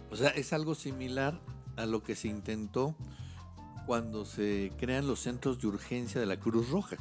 O 0.09 0.15
sea, 0.15 0.29
es 0.29 0.53
algo 0.53 0.77
similar 0.77 1.41
a 1.75 1.85
lo 1.85 2.05
que 2.05 2.15
se 2.15 2.29
intentó 2.29 2.95
cuando 3.87 4.25
se 4.25 4.73
crean 4.79 5.07
los 5.07 5.21
centros 5.21 5.61
de 5.61 5.67
urgencia 5.67 6.21
de 6.21 6.27
la 6.27 6.39
Cruz 6.39 6.71
Roja. 6.71 6.97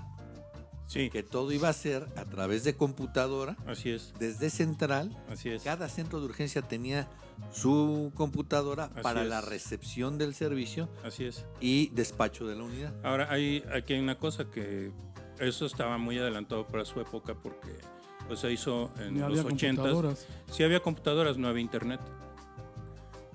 sí, 0.87 1.09
Que 1.09 1.23
todo 1.23 1.51
iba 1.51 1.69
a 1.69 1.73
ser 1.73 2.07
a 2.17 2.25
través 2.25 2.63
de 2.63 2.75
computadora, 2.75 3.55
así 3.65 3.89
es, 3.91 4.13
desde 4.19 4.49
central. 4.49 5.17
así 5.29 5.49
es. 5.49 5.63
Cada 5.63 5.87
centro 5.89 6.19
de 6.19 6.25
urgencia 6.25 6.61
tenía 6.61 7.07
su 7.51 8.11
computadora 8.15 8.85
Así 8.93 9.01
para 9.01 9.23
es. 9.23 9.29
la 9.29 9.41
recepción 9.41 10.17
del 10.19 10.35
servicio 10.35 10.89
Así 11.03 11.25
es. 11.25 11.45
y 11.59 11.87
despacho 11.89 12.45
de 12.45 12.55
la 12.55 12.63
unidad. 12.63 12.93
Ahora, 13.03 13.31
hay, 13.31 13.63
aquí 13.73 13.93
hay 13.93 13.99
una 13.99 14.17
cosa 14.17 14.45
que 14.51 14.91
eso 15.39 15.65
estaba 15.65 15.97
muy 15.97 16.19
adelantado 16.19 16.67
para 16.67 16.85
su 16.85 16.99
época 16.99 17.33
porque 17.33 17.79
pues, 18.27 18.39
se 18.41 18.51
hizo 18.51 18.91
en 18.99 19.15
Ni 19.15 19.19
los 19.21 19.29
había 19.39 19.43
80 19.43 19.81
computadoras. 19.81 20.27
Sí 20.51 20.63
había 20.63 20.81
computadoras, 20.81 21.37
no 21.37 21.47
había 21.47 21.61
internet. 21.61 21.99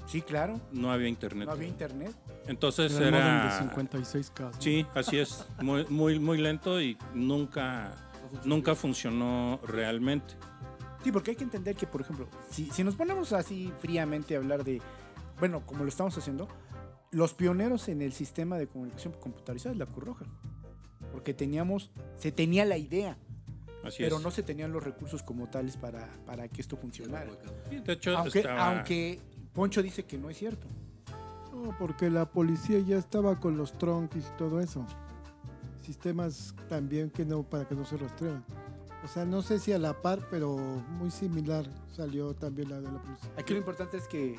Sí, 0.07 0.23
claro. 0.23 0.61
No 0.73 0.91
había 0.93 1.09
internet. 1.09 1.47
No 1.47 1.53
había 1.53 1.69
internet. 1.69 2.15
Entonces 2.47 2.93
Era 2.95 3.09
era... 3.09 3.61
de 3.61 3.71
56K. 3.71 4.41
¿no? 4.41 4.61
Sí, 4.61 4.87
así 4.95 5.19
es. 5.19 5.45
Muy, 5.61 5.85
muy, 5.89 6.19
muy 6.21 6.39
lento 6.39 6.81
y 6.81 6.97
nunca, 7.13 7.93
nunca 8.45 8.75
funcionó 8.75 9.61
realmente. 9.67 10.35
Sí, 11.03 11.13
porque 11.13 11.33
hay 11.33 11.37
que 11.37 11.45
entender 11.45 11.77
que, 11.77 11.87
por 11.87 12.01
ejemplo, 12.01 12.29
si, 12.51 12.71
si 12.71 12.83
nos 12.85 12.95
ponemos 12.97 13.33
así 13.33 13.73
fríamente 13.81 14.35
a 14.35 14.39
hablar 14.39 14.65
de, 14.65 14.81
bueno, 15.39 15.65
como 15.67 15.83
lo 15.83 15.89
estamos 15.89 16.17
haciendo, 16.17 16.49
los 17.11 17.35
pioneros 17.35 17.89
en 17.89 18.03
el 18.03 18.13
sistema 18.13 18.59
de 18.59 18.67
comunicación 18.69 19.13
computarizada 19.15 19.73
es 19.73 19.79
la 19.79 19.87
Cruz 19.87 20.05
Roja. 20.05 20.25
Porque 21.13 21.33
teníamos, 21.35 21.91
se 22.17 22.31
tenía 22.33 22.65
la 22.65 22.77
idea, 22.77 23.17
Así 23.85 24.03
pero 24.03 24.17
es. 24.17 24.23
no 24.23 24.31
se 24.31 24.43
tenían 24.43 24.73
los 24.73 24.83
recursos 24.83 25.23
como 25.23 25.49
tales 25.49 25.77
para, 25.77 26.09
para 26.27 26.49
que 26.49 26.61
esto 26.61 26.77
funcionara. 26.77 27.31
Sí, 27.71 27.79
De 27.81 27.93
hecho, 27.93 28.17
Aunque, 28.19 28.39
estaba... 28.41 28.69
aunque 28.77 29.21
Poncho 29.57 29.83
dice 29.83 30.05
que 30.05 30.19
no 30.19 30.29
es 30.29 30.37
cierto. 30.37 30.67
No, 31.51 31.75
porque 31.79 32.11
la 32.11 32.27
policía 32.27 32.79
ya 32.81 32.99
estaba 32.99 33.41
con 33.41 33.57
los 33.57 33.73
tronquis 33.73 34.27
y 34.27 34.37
todo 34.37 34.61
eso. 34.61 34.85
Sistemas 35.81 36.55
también 36.69 37.09
que 37.09 37.25
no, 37.25 37.43
para 37.43 37.67
que 37.67 37.75
no 37.75 37.87
se 37.87 37.97
rastrean. 37.97 38.45
O 39.03 39.09
sea, 39.09 39.25
no 39.25 39.41
sé 39.41 39.59
si 39.59 39.73
a 39.73 39.79
la 39.79 40.03
par, 40.03 40.29
pero 40.31 40.57
muy 40.99 41.11
similar 41.11 41.65
salió 41.91 42.35
también 42.35 42.69
la 42.69 42.83
de 42.83 42.93
la 42.93 43.01
policía. 43.01 43.31
Aquí 43.39 43.55
lo 43.55 43.61
importante 43.61 43.97
es 43.97 44.07
que 44.07 44.37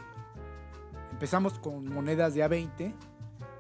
empezamos 1.12 1.58
con 1.58 1.92
monedas 1.92 2.36
de 2.36 2.46
A20 2.46 2.94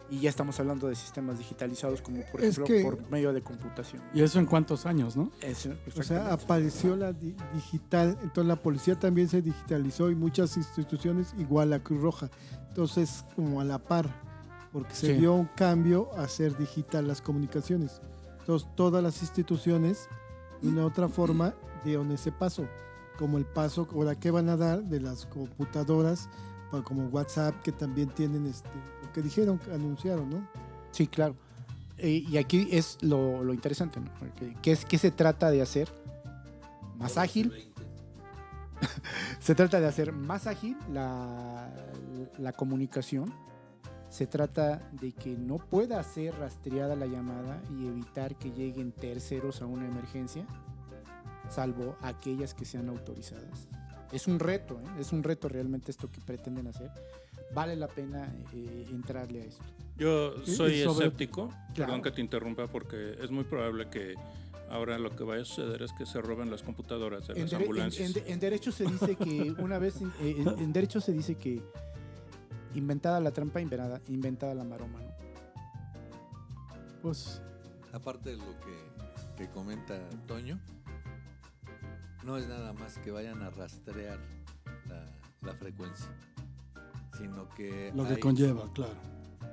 y 0.10 0.20
ya 0.22 0.30
estamos 0.30 0.60
hablando 0.60 0.88
de 0.88 0.96
sistemas 0.96 1.38
digitalizados 1.38 2.02
como 2.02 2.22
por 2.32 2.42
Es 2.42 2.58
ejemplo 2.58 2.66
que- 2.66 2.84
por 2.84 3.10
medio 3.12 3.34
de 3.34 3.42
computación. 3.42 4.02
¿Y 4.14 4.22
eso 4.22 4.40
en 4.40 4.46
cuántos 4.46 4.86
años, 4.86 5.18
no? 5.18 5.32
Eso, 5.42 5.72
O 5.98 6.04
sea, 6.04 6.32
apareció 6.34 6.96
la 6.96 7.12
di- 7.14 7.36
digital, 7.54 8.18
entonces 8.24 8.46
la 8.46 8.56
policía 8.56 8.98
también 9.00 9.28
se 9.28 9.42
digitalizó 9.42 10.10
y 10.10 10.16
muchas 10.16 10.56
instituciones 10.58 11.34
igual 11.38 11.72
la 11.72 11.80
Cruz 11.80 12.02
Roja. 12.02 12.30
Entonces, 12.70 13.26
como 13.36 13.60
a 13.60 13.64
la 13.66 13.80
par, 13.80 14.08
porque 14.72 14.94
se 14.94 15.08
Sí. 15.08 15.20
dio 15.20 15.34
un 15.34 15.50
cambio 15.56 16.10
a 16.16 16.24
hacer 16.24 16.58
digital 16.58 17.08
las 17.08 17.22
comunicaciones. 17.22 18.02
Entonces, 18.40 18.68
todas 18.76 19.02
las 19.04 19.22
instituciones, 19.22 20.08
de 20.62 20.70
una 20.70 20.86
otra 20.86 21.08
forma, 21.10 21.54
dieron 21.84 22.12
ese 22.12 22.32
paso, 22.32 22.68
como 23.18 23.38
el 23.38 23.46
paso, 23.46 23.88
ahora 23.94 24.16
que 24.20 24.30
van 24.32 24.48
a 24.50 24.56
dar 24.58 24.84
de 24.84 25.00
las 25.00 25.26
computadoras, 25.26 26.30
como 26.84 27.08
WhatsApp, 27.08 27.56
que 27.64 27.72
también 27.72 28.10
tienen 28.10 28.46
este, 28.46 28.70
que 29.18 29.24
dijeron, 29.24 29.58
que 29.58 29.74
anunciaron, 29.74 30.30
¿no? 30.30 30.48
Sí, 30.92 31.08
claro. 31.08 31.36
Eh, 31.98 32.24
y 32.30 32.38
aquí 32.38 32.68
es 32.72 33.00
lo, 33.02 33.44
lo 33.44 33.52
interesante, 33.52 34.00
¿no? 34.00 34.12
¿Qué, 34.62 34.72
es, 34.72 34.86
¿Qué 34.86 35.00
se 35.00 35.10
trata 35.10 35.50
de 35.50 35.60
hacer? 35.60 35.90
Más 37.00 37.18
ágil. 37.18 37.52
Se 39.40 39.56
trata 39.56 39.80
de 39.80 39.88
hacer 39.88 40.12
más 40.12 40.46
ágil 40.46 40.78
la, 40.94 41.68
la 42.38 42.54
comunicación. 42.54 43.34
Se 44.10 44.28
trata 44.28 44.88
de 44.92 45.14
que 45.14 45.36
no 45.36 45.58
pueda 45.58 46.04
ser 46.04 46.36
rastreada 46.36 46.96
la 46.96 47.08
llamada 47.08 47.60
y 47.72 47.88
evitar 47.88 48.36
que 48.36 48.52
lleguen 48.52 48.92
terceros 48.92 49.64
a 49.64 49.66
una 49.66 49.88
emergencia, 49.88 50.46
salvo 51.50 51.96
aquellas 52.04 52.54
que 52.54 52.66
sean 52.66 52.88
autorizadas. 52.90 53.68
Es 54.12 54.28
un 54.28 54.38
reto, 54.38 54.80
¿eh? 54.80 55.00
es 55.00 55.12
un 55.12 55.24
reto 55.24 55.50
realmente 55.50 55.90
esto 55.90 56.08
que 56.12 56.22
pretenden 56.22 56.68
hacer. 56.68 56.92
Vale 57.54 57.76
la 57.76 57.88
pena 57.88 58.28
eh, 58.54 58.88
entrarle 58.92 59.42
a 59.42 59.46
esto. 59.46 59.64
Yo 59.98 60.34
soy 60.46 60.84
sobre- 60.84 61.06
escéptico, 61.08 61.52
perdón 61.76 62.02
que 62.02 62.12
te 62.12 62.22
interrumpa, 62.22 62.68
porque 62.68 63.18
es 63.22 63.32
muy 63.32 63.44
probable 63.46 63.90
que 63.90 64.14
ahora 64.70 65.00
lo 65.00 65.16
que 65.16 65.24
vaya 65.24 65.42
a 65.42 65.46
suceder 65.46 65.82
es 65.82 65.92
que 65.94 66.06
se 66.06 66.22
roben 66.22 66.52
las 66.52 66.62
computadoras 66.62 67.26
de 67.28 67.34
En, 67.34 67.42
las 67.42 67.52
dere- 67.52 67.56
en- 67.56 67.62
ambulancias. 67.64 68.16
en- 68.18 68.32
en 68.32 68.40
derecho 68.40 68.72
se 68.72 68.86
dice 68.86 69.16
que 69.16 69.56
una 69.60 69.80
vez 69.80 70.02
eh, 70.22 70.36
en, 70.38 70.48
en 70.60 70.74
derecho 70.74 71.00
se 71.02 71.14
dice 71.14 71.36
que 71.36 71.64
inventada 72.76 73.20
la 73.22 73.32
trampa 73.32 73.60
inventada, 73.62 74.02
inventada 74.10 74.54
la 74.54 74.64
maroma 74.66 75.00
¿no? 75.02 75.12
Pues 77.02 77.42
Aparte 77.94 78.32
de 78.32 78.38
lo 78.38 78.60
que, 78.60 79.38
que 79.38 79.50
comenta 79.50 79.98
Toño, 80.28 80.60
no 82.24 82.38
es 82.38 82.48
nada 82.48 82.74
más 82.74 82.98
que 83.00 83.10
vayan 83.12 83.42
a 83.42 83.50
rastrear 83.50 84.20
la, 84.90 85.06
la 85.42 85.54
frecuencia, 85.56 86.08
sino 87.18 87.50
que, 87.56 87.92
Lo 87.96 88.06
que 88.06 88.14
hay- 88.16 88.20
conlleva, 88.20 88.72
claro. 88.74 88.94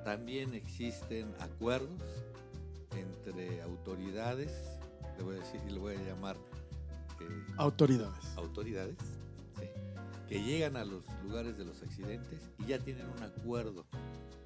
también 0.05 0.55
existen 0.55 1.35
acuerdos 1.41 2.03
entre 2.97 3.63
autoridades, 3.63 4.53
le 5.19 5.25
voy 5.25 5.37
a 5.37 5.39
decir, 5.41 5.61
le 5.71 5.79
voy 5.79 5.95
a 5.97 6.03
llamar 6.03 6.37
eh, 7.21 7.45
Autoridades. 7.57 8.25
autoridades, 8.37 8.97
sí, 9.59 9.67
que 10.29 10.43
llegan 10.43 10.77
a 10.77 10.85
los 10.85 11.05
lugares 11.23 11.57
de 11.57 11.65
los 11.65 11.83
accidentes 11.83 12.51
y 12.59 12.67
ya 12.67 12.79
tienen 12.79 13.07
un 13.09 13.23
acuerdo 13.23 13.87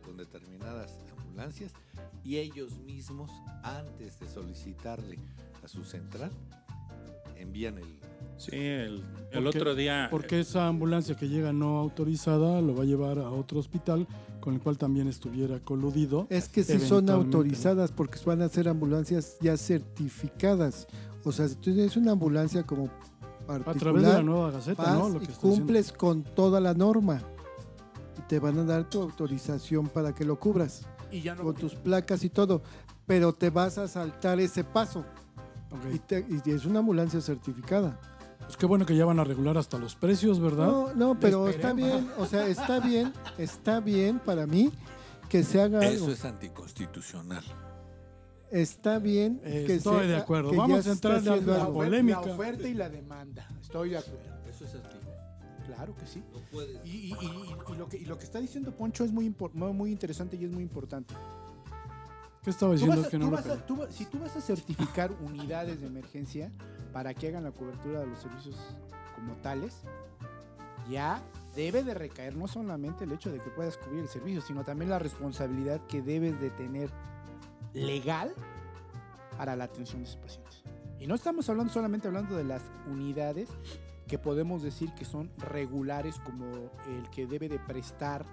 con 0.04 0.16
determinadas 0.16 0.98
ambulancias 1.18 1.72
y 2.24 2.36
ellos 2.38 2.78
mismos, 2.80 3.30
antes 3.62 4.18
de 4.20 4.28
solicitarle 4.28 5.18
a 5.64 5.68
su 5.68 5.84
central, 5.84 6.30
envían 7.36 7.78
el... 7.78 7.98
Sí, 8.38 8.50
el, 8.56 9.02
el 9.32 9.42
Porque- 9.44 9.58
otro 9.58 9.74
día. 9.74 10.08
Porque 10.10 10.40
esa 10.40 10.68
ambulancia 10.68 11.16
que 11.16 11.28
llega 11.28 11.52
no 11.52 11.78
autorizada 11.78 12.60
lo 12.62 12.74
va 12.74 12.82
a 12.84 12.86
llevar 12.86 13.18
a 13.18 13.30
otro 13.30 13.58
hospital 13.58 14.06
con 14.40 14.54
el 14.54 14.60
cual 14.60 14.78
también 14.78 15.08
estuviera 15.08 15.58
coludido. 15.60 16.26
Es 16.30 16.48
que 16.48 16.62
si 16.64 16.78
son 16.78 17.10
autorizadas 17.10 17.90
porque 17.92 18.18
van 18.24 18.40
a 18.42 18.48
ser 18.48 18.68
ambulancias 18.68 19.36
ya 19.40 19.56
certificadas. 19.56 20.86
O 21.24 21.32
sea, 21.32 21.48
si 21.48 21.56
tú 21.56 21.74
tienes 21.74 21.96
una 21.96 22.12
ambulancia 22.12 22.62
como 22.62 22.84
A 22.84 22.88
través 22.88 23.48
de 23.48 23.58
la 23.58 23.64
particular, 23.64 24.24
nueva 24.24 24.50
Gaceta, 24.52 24.82
vas 24.84 24.94
¿no? 24.98 25.08
Lo 25.08 25.16
y 25.16 25.18
que 25.18 25.24
está 25.32 25.34
diciendo. 25.34 25.56
cumples 25.56 25.92
con 25.92 26.22
toda 26.22 26.60
la 26.60 26.74
norma. 26.74 27.20
Y 28.18 28.22
te 28.28 28.38
van 28.38 28.58
a 28.58 28.64
dar 28.64 28.88
tu 28.88 29.02
autorización 29.02 29.88
para 29.88 30.14
que 30.14 30.24
lo 30.24 30.38
cubras. 30.38 30.86
Y 31.10 31.22
ya 31.22 31.34
no. 31.34 31.42
Con 31.42 31.54
tus 31.56 31.74
placas 31.74 32.22
y 32.24 32.30
todo. 32.30 32.62
Pero 33.06 33.32
te 33.34 33.50
vas 33.50 33.78
a 33.78 33.88
saltar 33.88 34.38
ese 34.38 34.62
paso. 34.64 35.04
Y, 35.92 35.98
te- 35.98 36.24
y 36.46 36.50
es 36.50 36.64
una 36.64 36.78
ambulancia 36.78 37.20
certificada. 37.20 37.98
Pues 38.48 38.56
qué 38.56 38.64
bueno 38.66 38.86
que 38.86 38.96
ya 38.96 39.04
van 39.04 39.20
a 39.20 39.24
regular 39.24 39.58
hasta 39.58 39.76
los 39.76 39.94
precios, 39.94 40.40
¿verdad? 40.40 40.66
No, 40.68 40.94
no, 40.94 41.20
pero 41.20 41.48
está 41.48 41.74
bien. 41.74 42.10
O 42.18 42.24
sea, 42.24 42.46
está 42.46 42.80
bien. 42.80 43.12
Está 43.36 43.80
bien 43.80 44.18
para 44.18 44.46
mí 44.46 44.72
que 45.28 45.44
se 45.44 45.60
haga 45.60 45.80
algo. 45.80 45.90
Eso 46.06 46.10
es 46.10 46.24
anticonstitucional. 46.24 47.44
Está 48.50 48.98
bien 48.98 49.42
Eh, 49.44 49.64
que 49.66 49.74
estoy 49.74 50.00
se- 50.00 50.06
de 50.06 50.16
acuerdo. 50.16 50.52
Vamos 50.54 50.86
a 50.86 50.92
a 50.92 51.16
haciendo 51.16 51.58
la 51.58 51.66
polémica. 51.68 52.22
la 52.24 52.32
oferta 52.32 52.66
y 52.68 52.72
la 52.72 52.88
demanda. 52.88 53.46
Estoy 53.60 53.90
de 53.90 53.98
acuerdo. 53.98 54.20
Eso 54.48 54.64
es 54.64 54.74
anti. 54.74 54.96
Claro 55.66 55.94
que 55.94 56.06
sí. 56.06 56.22
No 56.32 56.40
puedes. 56.50 56.80
Y, 56.86 56.88
y- 56.88 57.12
y- 57.12 57.72
y 57.74 57.76
lo, 57.76 57.86
que, 57.90 57.98
y 57.98 58.06
lo 58.06 58.16
que 58.16 58.24
está 58.24 58.38
diciendo 58.40 58.72
Poncho 58.74 59.04
es 59.04 59.12
muy 59.12 59.26
muy 59.74 59.92
interesante 59.92 60.36
y 60.40 60.44
es 60.46 60.50
muy 60.50 60.62
importante. 60.62 61.12
¿Qué 62.48 62.52
estaba 62.52 62.72
diciendo 62.72 63.02
a- 63.02 63.10
que 63.10 63.18
no 63.18 63.36
a- 63.36 63.42
tú 63.66 63.78
si 63.90 64.06
tú 64.06 64.20
vas 64.20 64.34
a 64.34 64.40
certificar 64.40 65.12
unidades 65.20 65.82
de 65.82 65.86
emergencia 65.86 66.50
para 66.94 67.12
que 67.12 67.28
hagan 67.28 67.44
la 67.44 67.50
cobertura 67.50 68.00
de 68.00 68.06
los 68.06 68.18
servicios 68.20 68.56
como 69.14 69.34
tales, 69.42 69.82
ya 70.88 71.20
debe 71.54 71.84
de 71.84 71.92
recaer 71.92 72.36
no 72.36 72.48
solamente 72.48 73.04
el 73.04 73.12
hecho 73.12 73.30
de 73.30 73.38
que 73.38 73.50
puedas 73.50 73.76
cubrir 73.76 74.00
el 74.00 74.08
servicio, 74.08 74.40
sino 74.40 74.64
también 74.64 74.88
la 74.88 74.98
responsabilidad 74.98 75.78
que 75.88 76.00
debes 76.00 76.40
de 76.40 76.48
tener 76.48 76.88
legal 77.74 78.32
para 79.36 79.54
la 79.54 79.64
atención 79.64 80.02
de 80.02 80.08
esos 80.08 80.16
pacientes. 80.22 80.62
Y 80.98 81.06
no 81.06 81.16
estamos 81.16 81.50
hablando 81.50 81.70
solamente 81.70 82.08
hablando 82.08 82.34
de 82.34 82.44
las 82.44 82.62
unidades 82.90 83.50
que 84.06 84.18
podemos 84.18 84.62
decir 84.62 84.90
que 84.94 85.04
son 85.04 85.30
regulares 85.36 86.18
como 86.20 86.46
el 86.86 87.10
que 87.10 87.26
debe 87.26 87.50
de 87.50 87.58
prestar 87.58 88.24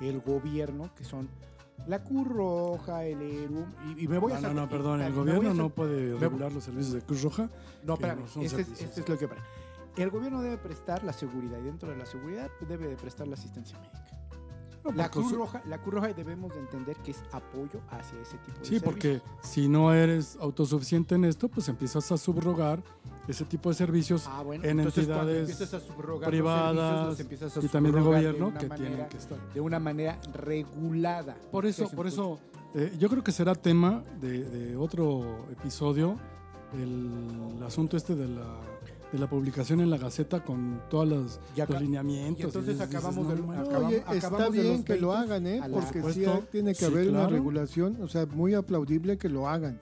el 0.00 0.20
gobierno, 0.20 0.94
que 0.94 1.02
son 1.04 1.28
la 1.86 2.02
Cruz 2.02 2.26
Roja, 2.26 3.04
el 3.04 3.20
ERUM, 3.20 3.66
y, 3.96 4.04
y 4.04 4.08
me 4.08 4.18
voy 4.18 4.32
a 4.32 4.40
No, 4.40 4.48
no, 4.48 4.62
no, 4.62 4.68
perdón, 4.68 5.00
el 5.02 5.12
gobierno 5.12 5.54
no 5.54 5.68
puede 5.70 6.16
regular 6.18 6.52
los 6.52 6.64
servicios 6.64 6.94
de 6.94 7.02
Cruz 7.02 7.22
Roja. 7.22 7.50
No, 7.82 7.94
espérame, 7.94 8.20
no 8.36 8.42
este 8.42 8.62
es, 8.62 8.80
este 8.80 9.00
es 9.00 9.08
lo 9.08 9.18
que 9.18 9.28
para. 9.28 9.42
El 9.96 10.10
gobierno 10.10 10.42
debe 10.42 10.58
prestar 10.58 11.04
la 11.04 11.12
seguridad 11.12 11.58
y 11.58 11.62
dentro 11.62 11.88
de 11.90 11.96
la 11.96 12.06
seguridad 12.06 12.50
debe 12.68 12.88
de 12.88 12.96
prestar 12.96 13.28
la 13.28 13.34
asistencia 13.34 13.78
médica. 13.78 14.03
La 14.92 15.04
porque 15.10 15.10
Cruz 15.28 15.32
Roja, 15.32 15.62
la 15.66 15.78
Cruz 15.78 15.94
Roja 15.94 16.12
debemos 16.12 16.52
de 16.52 16.60
entender 16.60 16.96
que 16.98 17.12
es 17.12 17.22
apoyo 17.32 17.80
hacia 17.90 18.18
ese 18.20 18.36
tipo 18.38 18.58
de 18.60 18.64
Sí, 18.66 18.80
porque 18.80 19.22
si 19.42 19.68
no 19.68 19.92
eres 19.94 20.36
autosuficiente 20.40 21.14
en 21.14 21.24
esto, 21.24 21.48
pues 21.48 21.68
empiezas 21.68 22.10
a 22.12 22.18
subrogar 22.18 22.82
ese 23.26 23.44
tipo 23.46 23.70
de 23.70 23.74
servicios 23.76 24.26
Ah, 24.28 24.42
bueno, 24.42 24.62
en 24.64 24.80
entidades 24.80 25.72
a 25.72 25.78
los 25.78 26.20
privadas 26.26 26.74
servicios, 26.76 27.06
los 27.08 27.20
empiezas 27.20 27.56
a 27.56 27.60
y 27.64 27.68
también 27.68 27.94
de 27.94 28.00
gobierno 28.02 28.52
que 28.52 28.68
manera- 28.68 28.76
tienen 28.90 29.08
que 29.08 29.16
estar. 29.16 29.38
de 29.54 29.60
una 29.60 29.78
manera 29.80 30.18
regulada. 30.34 31.34
Por 31.50 31.64
eso, 31.66 31.88
por 31.90 32.06
eso, 32.06 32.38
eh, 32.74 32.94
yo 32.98 33.08
creo 33.08 33.24
que 33.24 33.32
será 33.32 33.54
tema 33.54 34.02
de, 34.20 34.44
de 34.44 34.76
otro 34.76 35.46
episodio 35.50 36.18
el 36.74 37.62
asunto 37.64 37.96
este 37.96 38.14
de 38.14 38.28
la, 38.28 38.58
de 39.14 39.20
la 39.20 39.28
publicación 39.30 39.80
en 39.80 39.90
la 39.90 39.96
Gaceta 39.96 40.42
con 40.42 40.80
todos 40.90 41.06
los, 41.08 41.40
Y 41.56 41.60
acá- 41.60 41.74
los 41.74 41.82
lineamientos. 41.82 42.40
y 42.40 42.42
entonces 42.46 42.74
dices, 42.78 42.88
acabamos 42.94 43.24
no, 43.26 43.34
de- 43.34 43.40
no, 43.42 43.52
acabamos- 43.52 43.92
está 43.92 44.10
acabamos 44.10 44.52
de 44.52 44.60
bien 44.62 44.76
los 44.78 44.84
que 44.84 44.96
lo 44.96 45.08
20 45.12 45.24
hagan, 45.32 45.46
¿eh? 45.46 45.60
Porque 45.70 46.00
Por 46.00 46.12
sí 46.12 46.24
hay- 46.24 46.42
tiene 46.50 46.72
que 46.72 46.78
Sí, 46.80 46.84
haber 46.86 47.08
una 47.10 47.28
regulación, 47.28 48.02
o 48.02 48.08
sea, 48.08 48.26
muy 48.26 48.54
aplaudible 48.54 49.16
que 49.16 49.28
lo 49.28 49.48
hagan. 49.48 49.78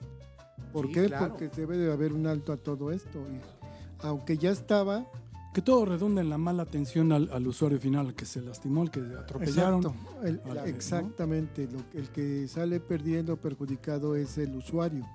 ¿Por 0.71 0.85
Sí, 0.87 0.93
qué? 0.93 1.05
claro. 1.07 1.29
Porque 1.29 1.49
debe 1.49 1.77
de 1.77 1.91
haber 1.91 2.13
un 2.13 2.27
alto 2.27 2.53
a 2.53 2.57
todo 2.57 2.91
esto. 2.91 3.19
Y 3.19 4.05
aunque 4.05 4.37
ya 4.37 4.51
estaba, 4.51 5.05
Que 5.53 5.61
todo 5.61 5.85
redunda 5.85 6.19
en 6.21 6.29
la 6.31 6.39
mala 6.39 6.63
atención 6.63 7.11
al, 7.11 7.29
al 7.31 7.45
usuario 7.47 7.79
final, 7.79 8.07
al 8.07 8.15
que 8.15 8.25
se 8.25 8.41
lastimó, 8.41 8.81
al 8.81 8.89
que 8.89 9.01
atropellaron. 9.01 9.81
exacto, 9.85 10.25
el- 10.25 10.41
Al- 10.45 10.55
¿no? 10.57 10.63
exactamente, 10.65 11.67
lo- 11.71 11.83
el 11.99 12.09
que 12.09 12.47
sale 12.47 12.79
perdiendo, 12.79 13.37
perjudicado 13.37 14.15
es 14.15 14.37
el 14.39 14.55
usuario. 14.55 15.05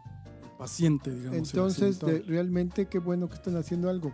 Paciente, 0.59 1.14
digamos. 1.14 1.38
Entonces, 1.38 2.00
de- 2.00 2.20
realmente 2.20 2.86
qué 2.86 2.98
bueno 2.98 3.28
que 3.28 3.34
están 3.36 3.56
haciendo 3.56 3.88
algo. 3.88 4.12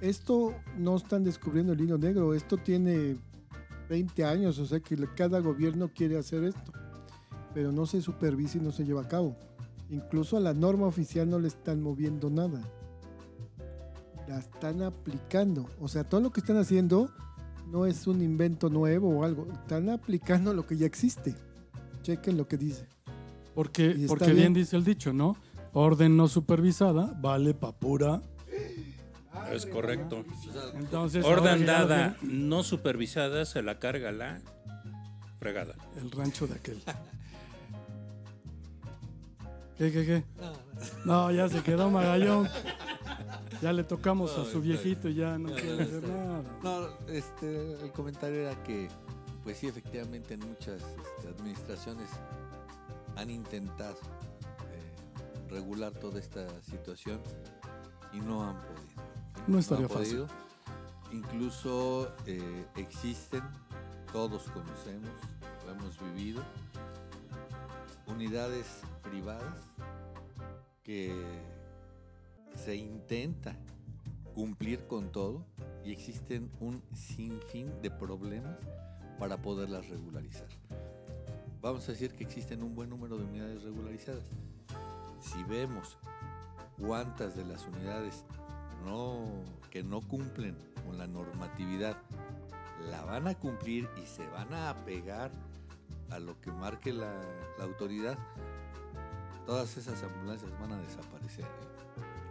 Esto 0.00 0.54
no 0.76 0.96
están 0.96 1.24
descubriendo 1.24 1.72
el 1.72 1.80
hilo 1.80 1.98
negro, 1.98 2.34
esto 2.34 2.56
tiene 2.56 3.16
20 3.88 4.24
años, 4.24 4.58
o 4.58 4.66
sea 4.66 4.78
que 4.80 4.96
cada 5.16 5.40
gobierno 5.40 5.90
quiere 5.92 6.18
hacer 6.18 6.44
esto, 6.44 6.72
pero 7.54 7.72
no 7.72 7.86
se 7.86 8.00
supervisa 8.00 8.58
y 8.58 8.60
no 8.60 8.70
se 8.70 8.84
lleva 8.84 9.02
a 9.02 9.08
cabo. 9.08 9.36
Incluso 9.90 10.36
a 10.36 10.40
la 10.40 10.54
norma 10.54 10.86
oficial 10.86 11.28
no 11.28 11.38
le 11.38 11.48
están 11.48 11.82
moviendo 11.82 12.30
nada. 12.30 12.60
La 14.28 14.38
están 14.38 14.82
aplicando. 14.82 15.68
O 15.80 15.88
sea, 15.88 16.04
todo 16.04 16.20
lo 16.20 16.30
que 16.30 16.40
están 16.40 16.58
haciendo 16.58 17.10
no 17.72 17.86
es 17.86 18.06
un 18.06 18.20
invento 18.20 18.68
nuevo 18.68 19.08
o 19.08 19.24
algo. 19.24 19.48
Están 19.50 19.88
aplicando 19.88 20.52
lo 20.52 20.66
que 20.66 20.76
ya 20.76 20.84
existe. 20.86 21.34
Chequen 22.02 22.36
lo 22.36 22.46
que 22.46 22.58
dice. 22.58 22.86
Porque, 23.54 24.04
porque 24.06 24.26
bien. 24.26 24.36
bien 24.36 24.54
dice 24.54 24.76
el 24.76 24.84
dicho, 24.84 25.12
¿no? 25.12 25.36
Orden 25.72 26.16
no 26.16 26.28
supervisada 26.28 27.12
vale 27.20 27.54
pa' 27.54 27.72
pura. 27.72 28.22
Es 29.52 29.66
correcto. 29.66 30.24
Entonces, 30.74 31.24
Orden 31.24 31.64
dada, 31.64 32.16
no 32.22 32.62
supervisada, 32.62 33.44
se 33.44 33.62
la 33.62 33.78
carga 33.78 34.12
la 34.12 34.40
fregada. 35.38 35.74
El 35.96 36.10
rancho 36.10 36.46
de 36.46 36.54
aquel. 36.54 36.82
¿Qué, 39.78 39.92
qué, 39.92 40.04
qué? 40.04 40.24
No, 41.04 41.30
ya 41.30 41.48
se 41.48 41.62
quedó 41.62 41.88
Magallón. 41.88 42.48
Ya 43.62 43.72
le 43.72 43.84
tocamos 43.84 44.36
a 44.36 44.44
su 44.44 44.60
viejito 44.60 45.08
y 45.08 45.14
ya 45.14 45.38
no 45.38 45.52
quiere 45.52 45.82
hacer 45.82 46.02
nada. 46.06 46.42
No, 46.62 46.88
este, 47.08 47.84
el 47.84 47.92
comentario 47.92 48.42
era 48.42 48.62
que, 48.62 48.88
pues 49.42 49.58
sí, 49.58 49.66
efectivamente 49.66 50.34
en 50.34 50.40
muchas 50.40 50.82
este, 50.82 51.28
administraciones 51.28 52.08
han 53.16 53.30
intentado 53.30 53.96
regular 55.48 55.92
toda 55.92 56.18
esta 56.18 56.46
situación 56.62 57.20
y 58.12 58.20
no 58.20 58.44
han 58.44 58.56
podido. 58.56 59.02
No 59.46 59.58
estaría 59.58 59.86
han 59.86 59.90
fácil. 59.90 60.18
podido. 60.18 60.28
Incluso 61.12 62.12
eh, 62.26 62.66
existen, 62.76 63.42
todos 64.12 64.42
conocemos, 64.50 65.10
lo 65.64 65.72
hemos 65.72 65.98
vivido, 66.00 66.42
unidades 68.06 68.66
privadas 69.02 69.56
que 70.82 71.14
se 72.54 72.76
intenta 72.76 73.56
cumplir 74.34 74.86
con 74.86 75.10
todo 75.10 75.44
y 75.84 75.92
existen 75.92 76.50
un 76.60 76.82
sinfín 76.94 77.70
de 77.82 77.90
problemas 77.90 78.58
para 79.18 79.40
poderlas 79.40 79.88
regularizar. 79.88 80.48
Vamos 81.60 81.88
a 81.88 81.92
decir 81.92 82.12
que 82.12 82.24
existen 82.24 82.62
un 82.62 82.74
buen 82.74 82.88
número 82.88 83.16
de 83.18 83.24
unidades 83.24 83.62
regularizadas. 83.62 84.24
Si 85.38 85.44
vemos 85.44 85.96
cuántas 86.84 87.36
de 87.36 87.44
las 87.44 87.64
unidades 87.66 88.24
no, 88.84 89.24
que 89.70 89.84
no 89.84 90.00
cumplen 90.00 90.56
con 90.84 90.98
la 90.98 91.06
normatividad 91.06 91.96
la 92.90 93.04
van 93.04 93.28
a 93.28 93.34
cumplir 93.36 93.88
y 94.02 94.06
se 94.06 94.26
van 94.30 94.52
a 94.52 94.70
apegar 94.70 95.30
a 96.10 96.18
lo 96.18 96.40
que 96.40 96.50
marque 96.50 96.92
la, 96.92 97.12
la 97.56 97.64
autoridad, 97.64 98.18
todas 99.46 99.76
esas 99.76 100.02
ambulancias 100.02 100.50
van 100.60 100.72
a 100.72 100.78
desaparecer. 100.78 101.44
¿eh? 101.44 101.48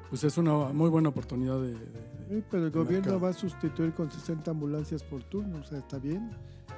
Pues 0.10 0.26
es 0.26 0.38
una 0.38 0.52
muy 0.74 0.90
buena 0.90 1.08
oportunidad 1.10 1.62
de... 1.62 1.74
de- 1.76 1.86
de- 1.86 2.18
Sí, 2.30 2.44
pero 2.52 2.66
el 2.66 2.72
gobierno 2.72 2.96
mercado. 3.14 3.20
va 3.22 3.30
a 3.30 3.34
sustituir 3.34 3.94
con 3.94 4.12
60 4.12 4.52
ambulancias 4.52 5.02
por 5.02 5.24
turno, 5.24 5.60
o 5.60 5.64
sea, 5.64 5.78
está 5.78 5.98
bien. 5.98 6.30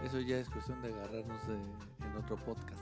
Eso 0.04 0.20
ya 0.20 0.38
es 0.38 0.48
cuestión 0.48 0.80
de 0.84 0.94
agarrarnos 0.94 1.48
de- 1.48 2.06
en 2.06 2.16
otro 2.24 2.36
podcast. 2.38 2.80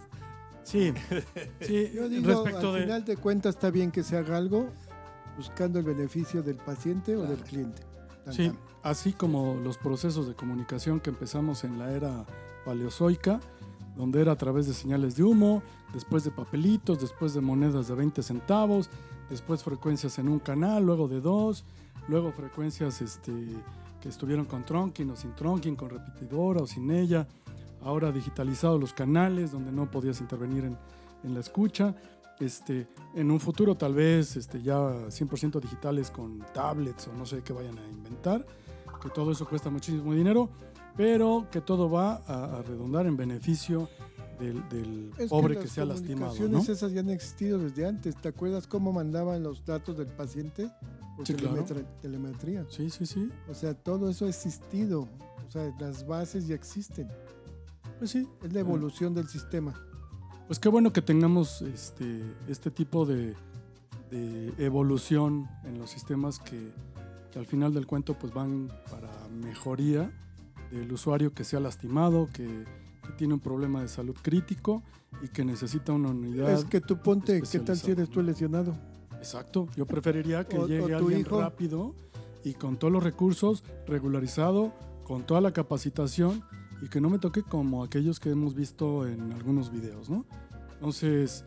Sí, 0.67 0.93
sí 1.61 1.91
Yo 1.93 2.09
digo, 2.09 2.27
respecto 2.43 2.69
al 2.69 2.75
de... 2.75 2.81
final 2.81 3.05
de 3.05 3.17
cuentas 3.17 3.55
está 3.55 3.71
bien 3.71 3.89
que 3.91 4.03
se 4.03 4.17
haga 4.17 4.35
algo, 4.37 4.67
buscando 5.37 5.79
el 5.79 5.85
beneficio 5.85 6.43
del 6.43 6.57
paciente 6.57 7.15
o 7.15 7.21
del 7.21 7.37
Claro. 7.37 7.43
cliente. 7.45 7.81
Tan, 8.25 8.33
Sí, 8.33 8.47
tan. 8.49 8.57
así 8.83 9.13
como 9.13 9.55
los 9.63 9.77
procesos 9.77 10.27
de 10.27 10.35
comunicación 10.35 10.99
que 10.99 11.09
empezamos 11.09 11.63
en 11.63 11.79
la 11.79 11.91
era 11.91 12.25
paleozoica, 12.65 13.39
donde 13.95 14.21
era 14.21 14.33
a 14.33 14.35
través 14.37 14.67
de 14.67 14.73
señales 14.73 15.15
de 15.15 15.23
humo, 15.23 15.63
después 15.93 16.23
de 16.25 16.31
papelitos, 16.31 16.99
después 16.99 17.33
de 17.33 17.41
monedas 17.41 17.87
de 17.87 17.95
20 17.95 18.21
centavos, 18.21 18.89
después 19.29 19.63
frecuencias 19.63 20.19
en 20.19 20.27
un 20.27 20.39
canal, 20.39 20.85
luego 20.85 21.07
de 21.07 21.21
dos, 21.21 21.63
luego 22.09 22.31
frecuencias 22.33 23.01
este, 23.01 23.31
que 24.01 24.09
estuvieron 24.09 24.45
con 24.45 24.65
trunking 24.65 25.09
o 25.11 25.15
sin 25.15 25.33
trunking, 25.33 25.75
con 25.77 25.89
repetidora 25.89 26.61
o 26.61 26.67
sin 26.67 26.91
ella, 26.91 27.25
ahora 27.81 28.11
digitalizados 28.11 28.79
los 28.79 28.93
canales 28.93 29.51
donde 29.51 29.71
no 29.71 29.89
podías 29.89 30.21
intervenir 30.21 30.65
en, 30.65 30.77
en 31.23 31.33
la 31.33 31.39
escucha. 31.39 31.95
Este, 32.39 32.87
en 33.15 33.31
un 33.31 33.39
futuro 33.39 33.75
tal 33.75 33.95
vez 33.95 34.35
este, 34.35 34.61
ya 34.61 34.77
100% 34.77 35.59
digitales 35.59 36.11
con 36.11 36.45
tablets 36.53 37.07
o 37.07 37.13
no 37.13 37.25
sé 37.25 37.41
qué 37.41 37.51
vayan 37.51 37.79
a 37.79 37.87
inventar, 37.87 38.45
que 39.01 39.09
todo 39.09 39.31
eso 39.31 39.47
cuesta 39.47 39.71
muchísimo 39.71 40.13
dinero, 40.13 40.49
pero 40.95 41.47
que 41.51 41.61
todo 41.61 41.89
va 41.89 42.21
a, 42.27 42.59
a 42.59 42.61
redundar 42.61 43.07
en 43.07 43.17
beneficio 43.17 43.89
del, 44.39 44.67
del 44.69 45.11
Es 45.17 45.29
pobre 45.29 45.55
que, 45.55 45.63
las 45.63 45.71
sea 45.71 45.85
lastimado. 45.85 46.33
¿no? 46.33 46.37
comunicaciones 46.37 46.69
esas 46.69 46.91
ya 46.91 46.99
han 47.01 47.09
existido 47.09 47.59
desde 47.59 47.85
antes. 47.85 48.15
¿Te 48.15 48.29
acuerdas 48.29 48.67
cómo 48.67 48.93
mandaban 48.93 49.43
los 49.43 49.65
datos 49.65 49.97
del 49.97 50.07
paciente? 50.07 50.71
Por 51.15 51.25
Sí, 51.25 51.33
claro. 51.33 51.65
telemetría. 52.01 52.65
Sí, 52.69 52.89
sí, 52.89 53.05
sí. 53.05 53.29
O 53.49 53.53
sea, 53.53 53.73
todo 53.73 54.09
eso 54.09 54.25
ha 54.25 54.29
existido. 54.29 55.07
O 55.47 55.51
sea, 55.51 55.73
las 55.79 56.05
bases 56.05 56.47
ya 56.47 56.55
existen. 56.55 57.09
Pues 57.99 58.11
sí. 58.11 58.27
Es 58.43 58.53
la 58.53 58.59
evolución 58.59 59.13
del 59.13 59.27
sistema. 59.27 59.73
Pues 60.47 60.59
qué 60.59 60.69
bueno 60.69 60.93
que 60.93 61.01
tengamos 61.01 61.61
este, 61.61 62.21
este 62.47 62.71
tipo 62.71 63.05
de, 63.05 63.35
de 64.11 64.53
evolución 64.59 65.47
en 65.65 65.77
los 65.77 65.89
sistemas 65.89 66.39
que, 66.39 66.71
que 67.31 67.39
al 67.39 67.45
final 67.45 67.73
del 67.73 67.85
cuento 67.85 68.13
pues 68.17 68.33
van 68.33 68.69
para 68.89 69.09
mejoría 69.29 70.11
del 70.71 70.91
usuario 70.91 71.33
que 71.33 71.43
sea 71.43 71.59
lastimado, 71.59 72.29
que, 72.31 72.45
que 73.03 73.11
tiene 73.17 73.33
un 73.33 73.39
problema 73.39 73.81
de 73.81 73.87
salud 73.89 74.15
crítico 74.21 74.83
y 75.21 75.27
que 75.29 75.43
necesita 75.43 75.91
una 75.91 76.09
unidad. 76.09 76.51
Es 76.51 76.65
que 76.65 76.79
tú 76.81 76.97
ponte, 77.01 77.41
¿qué 77.41 77.59
tal 77.59 77.77
si 77.77 77.91
eres 77.91 78.09
tú 78.09 78.21
lesionado? 78.21 78.77
Exacto, 79.17 79.67
yo 79.75 79.85
preferiría 79.85 80.45
que 80.45 80.57
O- 80.57 80.61
o 80.63 80.67
llegue 80.67 80.87
tu 80.87 80.95
alguien 80.95 81.19
hijo. 81.21 81.41
rápido 81.41 81.95
y 82.43 82.53
con 82.53 82.77
todos 82.77 82.93
los 82.93 83.03
recursos, 83.03 83.63
regularizado, 83.87 84.71
con 85.03 85.23
toda 85.25 85.41
la 85.41 85.51
capacitación 85.51 86.43
y 86.81 86.87
que 86.87 87.01
no 87.01 87.09
me 87.09 87.19
toque 87.19 87.43
como 87.43 87.83
aquellos 87.83 88.19
que 88.19 88.29
hemos 88.29 88.53
visto 88.53 89.07
en 89.07 89.31
algunos 89.33 89.71
videos, 89.71 90.09
¿no? 90.09 90.25
Entonces, 90.73 91.43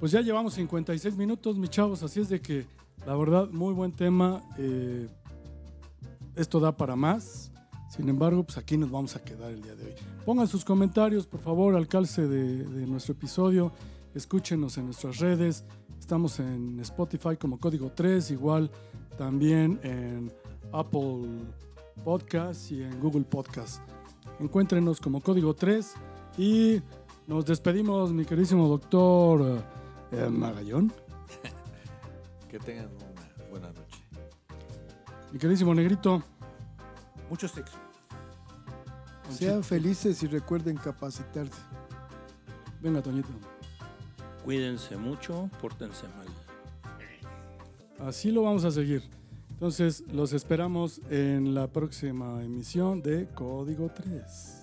pues 0.00 0.12
ya 0.12 0.20
llevamos 0.20 0.54
56 0.54 1.16
minutos, 1.16 1.56
mis 1.56 1.70
chavos, 1.70 2.02
así 2.02 2.20
es 2.20 2.28
de 2.28 2.40
que 2.40 2.66
la 3.06 3.16
verdad, 3.16 3.48
muy 3.50 3.74
buen 3.74 3.92
tema. 3.92 4.42
eh, 4.58 5.08
esto 6.36 6.60
da 6.60 6.76
para 6.76 6.96
más. 6.96 7.50
Sin 7.90 8.08
embargo, 8.08 8.42
pues 8.44 8.56
aquí 8.56 8.78
nos 8.78 8.90
vamos 8.90 9.16
a 9.16 9.22
quedar 9.22 9.50
el 9.50 9.60
día 9.60 9.74
de 9.74 9.84
hoy. 9.84 9.92
Pongan 10.24 10.48
sus 10.48 10.64
comentarios, 10.64 11.26
por 11.26 11.40
favor, 11.40 11.74
al 11.74 11.88
calce 11.88 12.26
de, 12.26 12.64
de 12.64 12.86
nuestro 12.86 13.12
episodio. 13.12 13.70
Escúchenos 14.14 14.78
en 14.78 14.86
nuestras 14.86 15.18
redes. 15.18 15.64
Estamos 15.98 16.40
en 16.40 16.80
Spotify 16.80 17.36
como 17.38 17.60
Código 17.60 17.92
3, 17.94 18.30
igual 18.30 18.70
también 19.18 19.78
en 19.82 20.32
Apple 20.72 21.28
Podcasts 22.02 22.72
y 22.72 22.82
en 22.82 22.98
Google 22.98 23.24
Podcasts. 23.24 23.80
Encuéntrenos 24.40 25.00
como 25.00 25.20
Código 25.20 25.54
3 25.54 25.94
y 26.38 26.82
nos 27.26 27.44
despedimos, 27.46 28.12
mi 28.12 28.24
queridísimo 28.24 28.66
doctor 28.68 29.62
eh, 30.10 30.28
Magallón, 30.28 30.92
Que 32.48 32.58
tengan 32.58 32.88
una 32.88 33.48
buena 33.50 33.68
noche. 33.68 34.02
mi 35.32 35.38
queridísimo 35.38 35.74
Negrito. 35.74 36.22
Mucho 37.30 37.48
sexo. 37.48 37.78
Sean 39.30 39.64
felices 39.64 40.22
y 40.22 40.26
recuerden 40.26 40.76
capacitarse. 40.76 41.58
Venga, 42.82 43.00
Toñito. 43.00 43.30
Cuídense 44.44 44.98
mucho, 44.98 45.48
pórtense 45.60 46.06
mal. 46.08 46.26
Así 48.06 48.30
lo 48.30 48.42
vamos 48.42 48.64
a 48.64 48.70
seguir. 48.70 49.02
Entonces, 49.62 50.02
los 50.12 50.32
esperamos 50.32 51.00
en 51.08 51.54
la 51.54 51.68
próxima 51.68 52.42
emisión 52.42 53.00
de 53.00 53.28
Código 53.28 53.92
3. 53.94 54.61